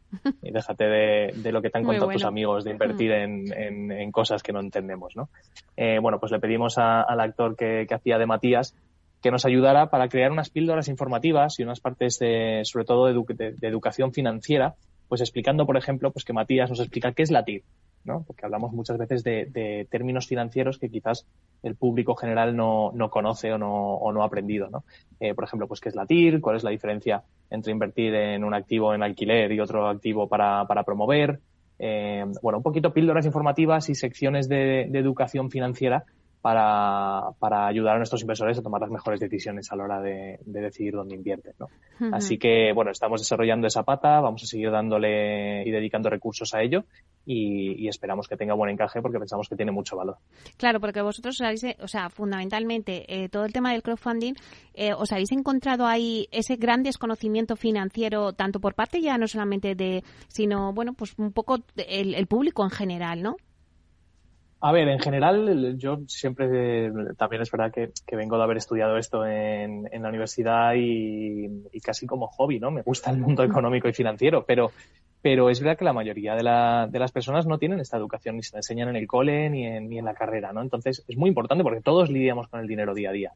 y 0.42 0.50
déjate 0.50 0.84
de, 0.84 1.32
de 1.36 1.52
lo 1.52 1.60
que 1.60 1.70
te 1.70 1.78
han 1.78 1.84
contado 1.84 2.06
bueno. 2.06 2.18
tus 2.18 2.24
amigos, 2.26 2.64
de 2.64 2.70
invertir 2.70 3.10
uh 3.10 3.14
-huh. 3.14 3.24
en, 3.24 3.52
en, 3.52 3.92
en, 3.92 4.12
cosas 4.12 4.42
que 4.42 4.52
no 4.52 4.60
entendemos, 4.60 5.14
¿no? 5.14 5.28
Eh, 5.76 5.98
bueno, 6.00 6.18
pues 6.18 6.32
le 6.32 6.38
pedimos 6.38 6.78
a, 6.78 7.02
al 7.02 7.20
actor 7.20 7.54
que, 7.54 7.84
que 7.86 7.94
hacía 7.94 8.18
de 8.18 8.26
Matías 8.26 8.74
que 9.22 9.30
nos 9.30 9.44
ayudara 9.44 9.90
para 9.90 10.08
crear 10.08 10.30
unas 10.30 10.50
píldoras 10.50 10.88
informativas 10.88 11.58
y 11.58 11.64
unas 11.64 11.80
partes 11.80 12.18
de, 12.18 12.60
sobre 12.64 12.84
todo 12.84 13.06
de, 13.06 13.12
edu 13.12 13.24
de, 13.28 13.52
de 13.52 13.68
educación 13.68 14.12
financiera, 14.12 14.74
pues 15.08 15.20
explicando, 15.20 15.66
por 15.66 15.76
ejemplo, 15.76 16.12
pues 16.12 16.24
que 16.24 16.32
Matías 16.32 16.70
nos 16.70 16.80
explica 16.80 17.12
qué 17.12 17.22
es 17.22 17.30
la 17.30 17.44
TIR, 17.44 17.62
¿no? 18.06 18.22
Porque 18.26 18.46
hablamos 18.46 18.72
muchas 18.72 18.96
veces 18.96 19.22
de, 19.22 19.46
de, 19.46 19.86
términos 19.90 20.26
financieros 20.26 20.78
que 20.78 20.88
quizás 20.88 21.26
el 21.62 21.74
público 21.74 22.14
general 22.14 22.56
no, 22.56 22.92
no 22.94 23.10
conoce 23.10 23.52
o 23.52 23.58
no, 23.58 23.94
o 23.94 24.12
no 24.12 24.22
ha 24.22 24.26
aprendido, 24.26 24.68
¿no? 24.70 24.84
Eh, 25.20 25.34
por 25.34 25.44
ejemplo, 25.44 25.66
pues 25.66 25.80
qué 25.80 25.88
es 25.88 25.94
la 25.94 26.06
TIR, 26.06 26.40
cuál 26.40 26.56
es 26.56 26.64
la 26.64 26.70
diferencia 26.70 27.22
entre 27.50 27.72
invertir 27.72 28.14
en 28.14 28.44
un 28.44 28.54
activo 28.54 28.94
en 28.94 29.02
alquiler 29.02 29.52
y 29.52 29.60
otro 29.60 29.88
activo 29.88 30.28
para, 30.28 30.64
para 30.66 30.84
promover, 30.84 31.40
eh, 31.78 32.24
bueno, 32.42 32.58
un 32.58 32.62
poquito 32.62 32.92
píldoras 32.92 33.26
informativas 33.26 33.90
y 33.90 33.94
secciones 33.94 34.48
de, 34.48 34.86
de 34.88 34.98
educación 34.98 35.50
financiera 35.50 36.04
para, 36.46 37.32
para, 37.40 37.66
ayudar 37.66 37.96
a 37.96 37.98
nuestros 37.98 38.20
inversores 38.20 38.56
a 38.56 38.62
tomar 38.62 38.80
las 38.80 38.88
mejores 38.88 39.18
decisiones 39.18 39.72
a 39.72 39.74
la 39.74 39.82
hora 39.82 40.00
de, 40.00 40.38
de 40.46 40.60
decidir 40.60 40.94
dónde 40.94 41.16
invierten. 41.16 41.54
¿no? 41.58 41.66
Uh 41.66 42.04
-huh. 42.04 42.16
Así 42.16 42.38
que, 42.38 42.72
bueno, 42.72 42.92
estamos 42.92 43.20
desarrollando 43.20 43.66
esa 43.66 43.82
pata, 43.82 44.20
vamos 44.20 44.44
a 44.44 44.46
seguir 44.46 44.70
dándole 44.70 45.66
y 45.66 45.72
dedicando 45.72 46.08
recursos 46.08 46.54
a 46.54 46.62
ello 46.62 46.84
y, 47.24 47.72
y 47.84 47.88
esperamos 47.88 48.28
que 48.28 48.36
tenga 48.36 48.54
buen 48.54 48.70
encaje 48.70 49.02
porque 49.02 49.18
pensamos 49.18 49.48
que 49.48 49.56
tiene 49.56 49.72
mucho 49.72 49.96
valor. 49.96 50.18
Claro, 50.56 50.78
porque 50.78 51.02
vosotros 51.02 51.36
sabéis, 51.36 51.66
o 51.80 51.88
sea, 51.88 52.10
fundamentalmente, 52.10 53.04
eh, 53.08 53.28
todo 53.28 53.44
el 53.44 53.52
tema 53.52 53.72
del 53.72 53.82
crowdfunding, 53.82 54.34
eh, 54.74 54.92
¿os 54.94 55.10
habéis 55.10 55.32
encontrado 55.32 55.84
ahí 55.84 56.28
ese 56.30 56.54
gran 56.54 56.84
desconocimiento 56.84 57.56
financiero, 57.56 58.34
tanto 58.34 58.60
por 58.60 58.74
parte 58.74 59.00
ya 59.00 59.18
no 59.18 59.26
solamente 59.26 59.74
de, 59.74 60.04
sino, 60.28 60.72
bueno, 60.72 60.92
pues 60.92 61.12
un 61.18 61.32
poco 61.32 61.58
el, 61.74 62.14
el 62.14 62.26
público 62.28 62.62
en 62.62 62.70
general, 62.70 63.20
¿no? 63.20 63.34
A 64.60 64.72
ver, 64.72 64.88
en 64.88 64.98
general, 64.98 65.76
yo 65.76 66.00
siempre, 66.08 66.90
también 67.18 67.42
es 67.42 67.50
verdad 67.50 67.70
que, 67.70 68.16
vengo 68.16 68.38
de 68.38 68.42
haber 68.42 68.56
estudiado 68.56 68.96
esto 68.96 69.26
en, 69.26 69.84
la 69.92 70.08
universidad 70.08 70.74
y, 70.74 71.46
y, 71.72 71.80
casi 71.80 72.06
como 72.06 72.26
hobby, 72.28 72.58
¿no? 72.58 72.70
Me 72.70 72.80
gusta 72.80 73.10
el 73.10 73.18
mundo 73.18 73.44
económico 73.44 73.86
y 73.86 73.92
financiero, 73.92 74.46
pero, 74.46 74.72
pero 75.20 75.50
es 75.50 75.60
verdad 75.60 75.76
que 75.76 75.84
la 75.84 75.92
mayoría 75.92 76.34
de, 76.34 76.42
la, 76.42 76.88
de 76.90 76.98
las 76.98 77.12
personas 77.12 77.46
no 77.46 77.58
tienen 77.58 77.80
esta 77.80 77.98
educación, 77.98 78.36
ni 78.36 78.42
se 78.42 78.54
la 78.54 78.60
enseñan 78.60 78.88
en 78.88 78.96
el 78.96 79.06
cole 79.06 79.50
ni 79.50 79.66
en, 79.66 79.90
ni 79.90 79.98
en 79.98 80.06
la 80.06 80.14
carrera, 80.14 80.54
¿no? 80.54 80.62
Entonces, 80.62 81.04
es 81.06 81.16
muy 81.18 81.28
importante 81.28 81.62
porque 81.62 81.82
todos 81.82 82.08
lidiamos 82.08 82.48
con 82.48 82.60
el 82.60 82.66
dinero 82.66 82.94
día 82.94 83.10
a 83.10 83.12
día. 83.12 83.32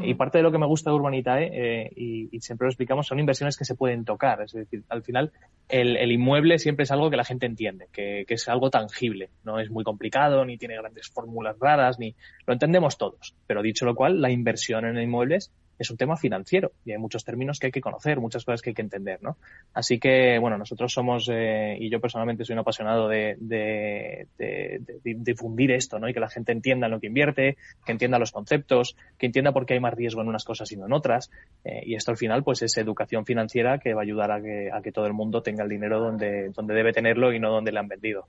Y 0.00 0.14
parte 0.14 0.38
de 0.38 0.44
lo 0.44 0.52
que 0.52 0.58
me 0.58 0.66
gusta 0.66 0.90
de 0.90 0.96
Urbanitae, 0.96 1.50
eh, 1.52 1.92
y, 1.96 2.40
siempre 2.40 2.66
lo 2.66 2.70
explicamos, 2.70 3.06
son 3.06 3.18
inversiones 3.18 3.56
que 3.56 3.64
se 3.64 3.74
pueden 3.74 4.04
tocar. 4.04 4.40
Es 4.40 4.52
decir, 4.52 4.84
al 4.88 5.02
final, 5.02 5.32
el, 5.68 5.96
el 5.96 6.12
inmueble 6.12 6.58
siempre 6.58 6.84
es 6.84 6.90
algo 6.90 7.10
que 7.10 7.16
la 7.16 7.24
gente 7.24 7.46
entiende, 7.46 7.88
que, 7.92 8.24
que, 8.26 8.34
es 8.34 8.48
algo 8.48 8.70
tangible. 8.70 9.30
No 9.44 9.60
es 9.60 9.70
muy 9.70 9.84
complicado, 9.84 10.44
ni 10.44 10.56
tiene 10.56 10.76
grandes 10.76 11.08
fórmulas 11.08 11.58
raras, 11.58 11.98
ni 11.98 12.14
lo 12.46 12.54
entendemos 12.54 12.96
todos. 12.96 13.34
Pero 13.46 13.60
dicho 13.60 13.84
lo 13.84 13.94
cual, 13.94 14.22
la 14.22 14.30
inversión 14.30 14.86
en 14.86 14.96
inmuebles 14.98 15.52
es 15.78 15.90
un 15.90 15.96
tema 15.96 16.16
financiero 16.16 16.72
y 16.84 16.92
hay 16.92 16.98
muchos 16.98 17.24
términos 17.24 17.58
que 17.58 17.66
hay 17.66 17.72
que 17.72 17.80
conocer, 17.80 18.20
muchas 18.20 18.44
cosas 18.44 18.62
que 18.62 18.70
hay 18.70 18.74
que 18.74 18.82
entender, 18.82 19.22
¿no? 19.22 19.36
Así 19.74 19.98
que, 19.98 20.38
bueno, 20.38 20.58
nosotros 20.58 20.92
somos, 20.92 21.28
eh, 21.32 21.76
y 21.78 21.90
yo 21.90 22.00
personalmente 22.00 22.44
soy 22.44 22.54
un 22.54 22.60
apasionado 22.60 23.08
de, 23.08 23.36
de, 23.40 24.28
de, 24.38 24.80
de, 25.02 25.14
difundir 25.18 25.72
esto, 25.72 25.98
¿no? 25.98 26.08
Y 26.08 26.14
que 26.14 26.20
la 26.20 26.28
gente 26.28 26.52
entienda 26.52 26.86
en 26.86 26.92
lo 26.92 27.00
que 27.00 27.06
invierte, 27.06 27.56
que 27.84 27.92
entienda 27.92 28.18
los 28.18 28.32
conceptos, 28.32 28.96
que 29.18 29.26
entienda 29.26 29.52
por 29.52 29.66
qué 29.66 29.74
hay 29.74 29.80
más 29.80 29.94
riesgo 29.94 30.22
en 30.22 30.28
unas 30.28 30.44
cosas 30.44 30.70
y 30.72 30.76
no 30.76 30.86
en 30.86 30.92
otras. 30.92 31.30
Eh, 31.64 31.82
y 31.86 31.94
esto 31.94 32.10
al 32.10 32.16
final, 32.16 32.42
pues 32.44 32.62
es 32.62 32.76
educación 32.76 33.24
financiera 33.24 33.78
que 33.78 33.94
va 33.94 34.00
a 34.00 34.04
ayudar 34.04 34.30
a 34.30 34.40
que, 34.40 34.70
a 34.72 34.82
que 34.82 34.92
todo 34.92 35.06
el 35.06 35.12
mundo 35.12 35.42
tenga 35.42 35.64
el 35.64 35.68
dinero 35.68 36.00
donde, 36.00 36.50
donde 36.50 36.74
debe 36.74 36.92
tenerlo 36.92 37.32
y 37.32 37.40
no 37.40 37.50
donde 37.50 37.72
le 37.72 37.78
han 37.78 37.88
vendido. 37.88 38.28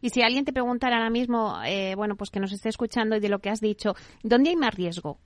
Y 0.00 0.10
si 0.10 0.22
alguien 0.22 0.44
te 0.44 0.52
preguntara 0.52 0.96
ahora 0.96 1.10
mismo, 1.10 1.58
eh, 1.64 1.94
bueno, 1.94 2.16
pues 2.16 2.30
que 2.30 2.40
nos 2.40 2.52
esté 2.52 2.68
escuchando 2.68 3.16
y 3.16 3.20
de 3.20 3.28
lo 3.28 3.40
que 3.40 3.50
has 3.50 3.60
dicho, 3.60 3.94
¿dónde 4.22 4.50
hay 4.50 4.56
más 4.56 4.74
riesgo? 4.74 5.18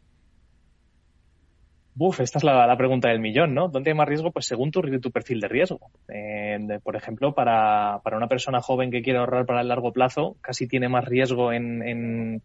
Buf, 1.97 2.19
esta 2.19 2.39
es 2.39 2.45
la, 2.45 2.77
pregunta 2.77 3.09
del 3.09 3.21
millón, 3.21 3.55
¿no? 3.55 3.69
¿Dónde 3.69 3.91
hay 3.91 3.97
más 3.97 4.09
riesgo? 4.09 4.33
Pues 4.33 4.47
según 4.47 4.73
tu, 4.73 4.83
perfil 5.13 5.41
de 5.41 5.47
riesgo. 5.47 5.79
Eh, 6.09 6.59
por 6.83 6.97
ejemplo, 6.97 7.35
para, 7.35 8.01
una 8.05 8.27
persona 8.27 8.61
joven 8.61 8.91
que 8.91 9.01
quiere 9.01 9.21
ahorrar 9.21 9.47
para 9.47 9.61
el 9.61 9.69
largo 9.69 9.93
plazo, 9.93 10.37
casi 10.41 10.67
tiene 10.67 10.89
más 10.89 11.05
riesgo 11.05 11.53
en, 11.53 12.43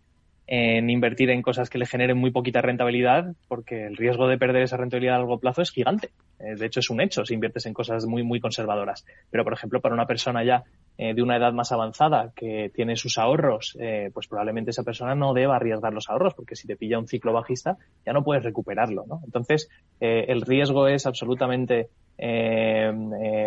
en 0.52 0.89
invertir 0.89 1.30
en 1.30 1.43
cosas 1.43 1.70
que 1.70 1.78
le 1.78 1.86
generen 1.86 2.18
muy 2.18 2.32
poquita 2.32 2.60
rentabilidad, 2.60 3.36
porque 3.47 3.86
el 3.86 3.95
riesgo 3.95 4.28
de 4.28 4.39
perder 4.39 4.64
esa 4.64 4.78
rentabilidad 4.78 5.18
a 5.18 5.20
largo 5.20 5.38
plazo 5.38 5.62
es 5.62 5.70
gigante. 5.70 6.10
Eh, 6.39 6.56
de 6.56 6.66
hecho, 6.66 6.80
es 6.80 6.89
un 6.89 7.02
hecho 7.02 7.24
si 7.24 7.36
inviertes 7.36 7.68
en 7.68 7.76
cosas 7.76 8.08
muy, 8.08 8.24
muy 8.24 8.39
conservadoras. 8.39 9.06
Pero, 9.30 9.43
por 9.43 9.54
ejemplo, 9.54 9.80
para 9.80 9.93
una 9.93 10.08
persona 10.08 10.43
ya 10.43 10.64
eh, 10.97 11.14
de 11.14 11.22
una 11.22 11.38
edad 11.38 11.54
más 11.54 11.72
avanzada 11.72 12.32
que 12.36 12.72
tiene 12.74 12.95
sus 12.95 13.20
ahorros, 13.20 13.78
eh, 13.80 14.10
pues 14.12 14.28
probablemente 14.28 14.72
esa 14.72 14.82
persona 14.82 15.14
no 15.14 15.36
deba 15.36 15.56
arriesgar 15.56 15.93
los 15.93 16.10
ahorros, 16.10 16.34
porque 16.34 16.56
si 16.56 16.66
te 16.66 16.76
pilla 16.76 16.97
un 16.97 17.08
ciclo 17.08 17.32
bajista, 17.32 17.78
ya 18.04 18.14
no 18.14 18.24
puedes 18.24 18.43
recuperarlo, 18.43 19.06
¿no? 19.08 19.22
Entonces, 19.26 19.70
eh, 20.00 20.26
el 20.30 20.41
riesgo 20.41 20.88
es 20.88 21.06
absolutamente 21.06 21.89
eh, 22.18 22.91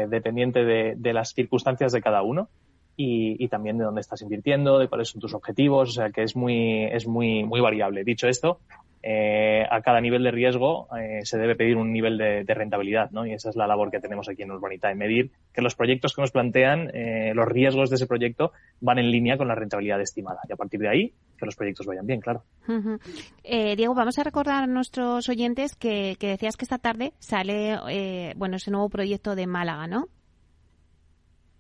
dependiente 0.09 0.65
de, 0.65 0.95
de 0.97 1.13
las 1.13 1.31
circunstancias 1.35 1.91
de 1.91 2.01
cada 2.01 2.23
uno 2.23 2.49
y, 2.97 3.43
y 3.43 3.49
también 3.49 3.79
de 3.79 3.85
dónde 3.85 4.01
estás 4.01 4.23
invirtiendo, 4.23 4.79
de 4.79 4.89
cuáles 4.89 5.09
son 5.09 5.21
tus 5.21 5.35
objetivos, 5.35 5.91
o 5.91 5.93
sea 5.93 6.11
que 6.11 6.23
es 6.23 6.37
muy, 6.37 6.85
es 6.85 7.07
muy, 7.07 7.45
muy 7.45 7.61
variable. 7.61 8.05
Dicho 8.05 8.29
esto, 8.29 8.61
eh, 9.03 9.67
a 9.69 9.81
cada 9.81 10.01
nivel 10.01 10.23
de 10.23 10.31
riesgo 10.31 10.87
eh, 10.97 11.21
se 11.25 11.37
debe 11.37 11.57
pedir 11.57 11.77
un 11.77 11.93
nivel 11.93 12.17
de, 12.19 12.45
de 12.45 12.55
rentabilidad, 12.55 13.11
¿no? 13.11 13.27
Y 13.27 13.33
esa 13.33 13.51
es 13.51 13.57
la 13.57 13.67
labor 13.67 13.91
que 13.91 13.99
tenemos 13.99 14.29
aquí 14.29 14.43
en 14.43 14.53
Urbanita, 14.53 14.95
medir 14.95 15.33
que 15.53 15.61
los 15.61 15.75
proyectos 15.75 16.15
que 16.15 16.21
nos 16.21 16.31
plantean, 16.31 16.91
eh, 16.95 17.33
los 17.35 17.49
riesgos 17.49 17.91
de 17.91 17.97
ese 17.97 18.07
proyecto 18.07 18.53
van 18.81 18.99
en 18.99 19.11
línea 19.11 19.37
con 19.37 19.49
la 19.49 19.57
rentabilidad 19.57 20.01
estimada. 20.01 20.39
Y 20.49 20.53
a 20.53 20.57
partir 20.57 20.79
de 20.79 20.89
ahí, 20.89 21.13
que 21.37 21.47
los 21.47 21.57
proyectos 21.57 21.87
vayan 21.87 22.07
bien, 22.07 22.21
claro. 22.21 22.45
Ujú. 22.69 22.99
Eh, 23.43 23.75
Diego, 23.75 23.95
vamos 23.95 24.19
a 24.21 24.23
recordar 24.23 24.63
a 24.63 24.67
nuestros 24.69 25.29
oyentes 25.29 25.75
que, 25.75 26.15
que 26.21 26.29
decías 26.29 26.57
que 26.57 26.65
esta 26.65 26.79
tarde 26.79 27.13
sale, 27.19 27.77
eh, 27.89 28.35
bueno, 28.37 28.57
ese 28.57 28.71
nuevo 28.71 28.89
proyecto 28.89 29.35
de 29.35 29.49
Málaga, 29.49 29.89
¿no? 29.89 30.07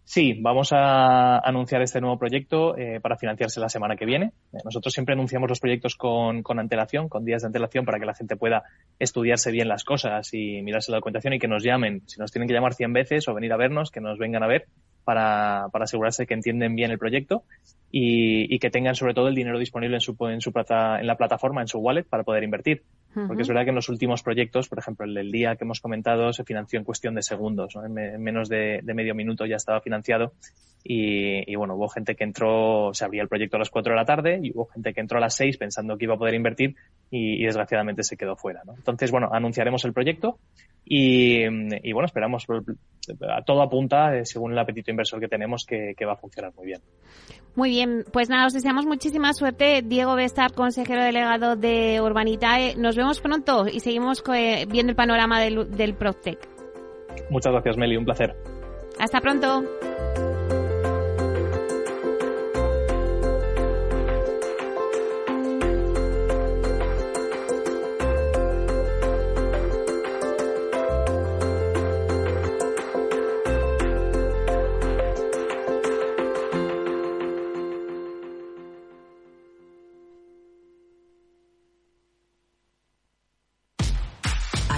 Sí, 0.04 0.34
vamos 0.40 0.72
a 0.72 1.38
anunciar 1.38 1.80
este 1.80 2.00
nuevo 2.00 2.18
proyecto 2.18 2.76
eh, 2.76 3.00
para 3.00 3.16
financiarse 3.16 3.60
la 3.60 3.68
semana 3.68 3.96
que 3.96 4.04
viene. 4.04 4.32
Eh, 4.52 4.58
nosotros 4.64 4.92
siempre 4.92 5.14
anunciamos 5.14 5.48
los 5.48 5.60
proyectos 5.60 5.94
con, 5.96 6.42
con 6.42 6.58
antelación, 6.58 7.08
con 7.08 7.24
días 7.24 7.42
de 7.42 7.46
antelación, 7.46 7.84
para 7.84 7.98
que 7.98 8.06
la 8.06 8.14
gente 8.14 8.36
pueda 8.36 8.64
estudiarse 8.98 9.50
bien 9.52 9.68
las 9.68 9.84
cosas 9.84 10.28
y 10.34 10.60
mirarse 10.62 10.90
la 10.90 10.98
documentación 10.98 11.34
y 11.34 11.38
que 11.38 11.48
nos 11.48 11.62
llamen. 11.62 12.02
Si 12.06 12.18
nos 12.18 12.32
tienen 12.32 12.48
que 12.48 12.54
llamar 12.54 12.74
100 12.74 12.92
veces 12.92 13.28
o 13.28 13.34
venir 13.34 13.52
a 13.52 13.56
vernos, 13.56 13.90
que 13.90 14.00
nos 14.00 14.18
vengan 14.18 14.42
a 14.42 14.48
ver 14.48 14.66
para, 15.04 15.66
para 15.72 15.84
asegurarse 15.84 16.26
que 16.26 16.34
entienden 16.34 16.74
bien 16.74 16.90
el 16.90 16.98
proyecto 16.98 17.44
y, 17.90 18.52
y 18.54 18.58
que 18.58 18.70
tengan 18.70 18.94
sobre 18.94 19.12
todo 19.14 19.28
el 19.28 19.34
dinero 19.34 19.58
disponible 19.58 19.96
en 19.96 20.00
su, 20.00 20.16
en 20.28 20.40
su 20.40 20.52
plata, 20.52 20.98
en 21.00 21.06
la 21.06 21.16
plataforma, 21.16 21.60
en 21.60 21.68
su 21.68 21.78
wallet, 21.78 22.04
para 22.04 22.22
poder 22.24 22.42
invertir. 22.44 22.82
Porque 23.26 23.42
es 23.42 23.48
verdad 23.48 23.64
que 23.64 23.68
en 23.68 23.74
los 23.76 23.90
últimos 23.90 24.22
proyectos, 24.22 24.70
por 24.70 24.78
ejemplo, 24.78 25.04
el 25.04 25.12
del 25.12 25.30
día 25.30 25.56
que 25.56 25.64
hemos 25.64 25.80
comentado, 25.80 26.32
se 26.32 26.44
financió 26.44 26.78
en 26.78 26.84
cuestión 26.86 27.14
de 27.14 27.20
segundos, 27.20 27.76
¿no? 27.76 27.84
en, 27.84 27.92
me- 27.92 28.14
en 28.14 28.22
menos 28.22 28.48
de, 28.48 28.80
de 28.82 28.94
medio 28.94 29.14
minuto 29.14 29.44
ya 29.44 29.56
estaba 29.56 29.82
financiado. 29.82 30.32
Y, 30.84 31.48
y, 31.48 31.54
bueno, 31.54 31.76
hubo 31.76 31.88
gente 31.88 32.16
que 32.16 32.24
entró, 32.24 32.90
se 32.94 33.04
abría 33.04 33.22
el 33.22 33.28
proyecto 33.28 33.56
a 33.56 33.58
las 33.58 33.68
4 33.70 33.92
de 33.92 33.96
la 33.96 34.04
tarde 34.06 34.40
y 34.42 34.50
hubo 34.52 34.64
gente 34.66 34.94
que 34.94 35.00
entró 35.00 35.18
a 35.18 35.20
las 35.20 35.36
6 35.36 35.58
pensando 35.58 35.96
que 35.98 36.06
iba 36.06 36.14
a 36.14 36.18
poder 36.18 36.34
invertir 36.34 36.74
y, 37.10 37.40
y 37.40 37.44
desgraciadamente 37.44 38.02
se 38.02 38.16
quedó 38.16 38.34
fuera. 38.34 38.62
¿no? 38.64 38.74
Entonces, 38.76 39.10
bueno, 39.10 39.28
anunciaremos 39.30 39.84
el 39.84 39.92
proyecto 39.92 40.38
y, 40.84 41.42
y 41.44 41.92
bueno, 41.92 42.06
esperamos, 42.06 42.46
a 43.28 43.42
todo 43.42 43.62
apunta, 43.62 44.16
eh, 44.16 44.24
según 44.24 44.52
el 44.52 44.58
apetito 44.58 44.90
inversor 44.92 45.20
que 45.20 45.28
tenemos, 45.28 45.64
que, 45.66 45.94
que 45.96 46.04
va 46.04 46.12
a 46.12 46.16
funcionar 46.16 46.52
muy 46.56 46.66
bien. 46.66 46.80
Muy 47.54 47.70
bien, 47.70 48.04
pues 48.12 48.30
nada, 48.30 48.46
os 48.46 48.54
deseamos 48.54 48.86
muchísima 48.86 49.32
suerte. 49.34 49.82
Diego 49.82 50.14
Bestar, 50.14 50.52
consejero 50.52 51.02
delegado 51.02 51.56
de 51.56 52.00
Urbanitae. 52.00 52.76
Nos 52.76 52.96
vemos 52.96 53.20
pronto 53.20 53.66
y 53.66 53.80
seguimos 53.80 54.22
eh, 54.34 54.66
viendo 54.70 54.90
el 54.90 54.96
panorama 54.96 55.40
del, 55.40 55.70
del 55.70 55.94
PropTech. 55.94 56.38
Muchas 57.28 57.52
gracias, 57.52 57.76
Meli, 57.76 57.96
un 57.96 58.04
placer. 58.04 58.34
Hasta 58.98 59.20
pronto. 59.20 59.64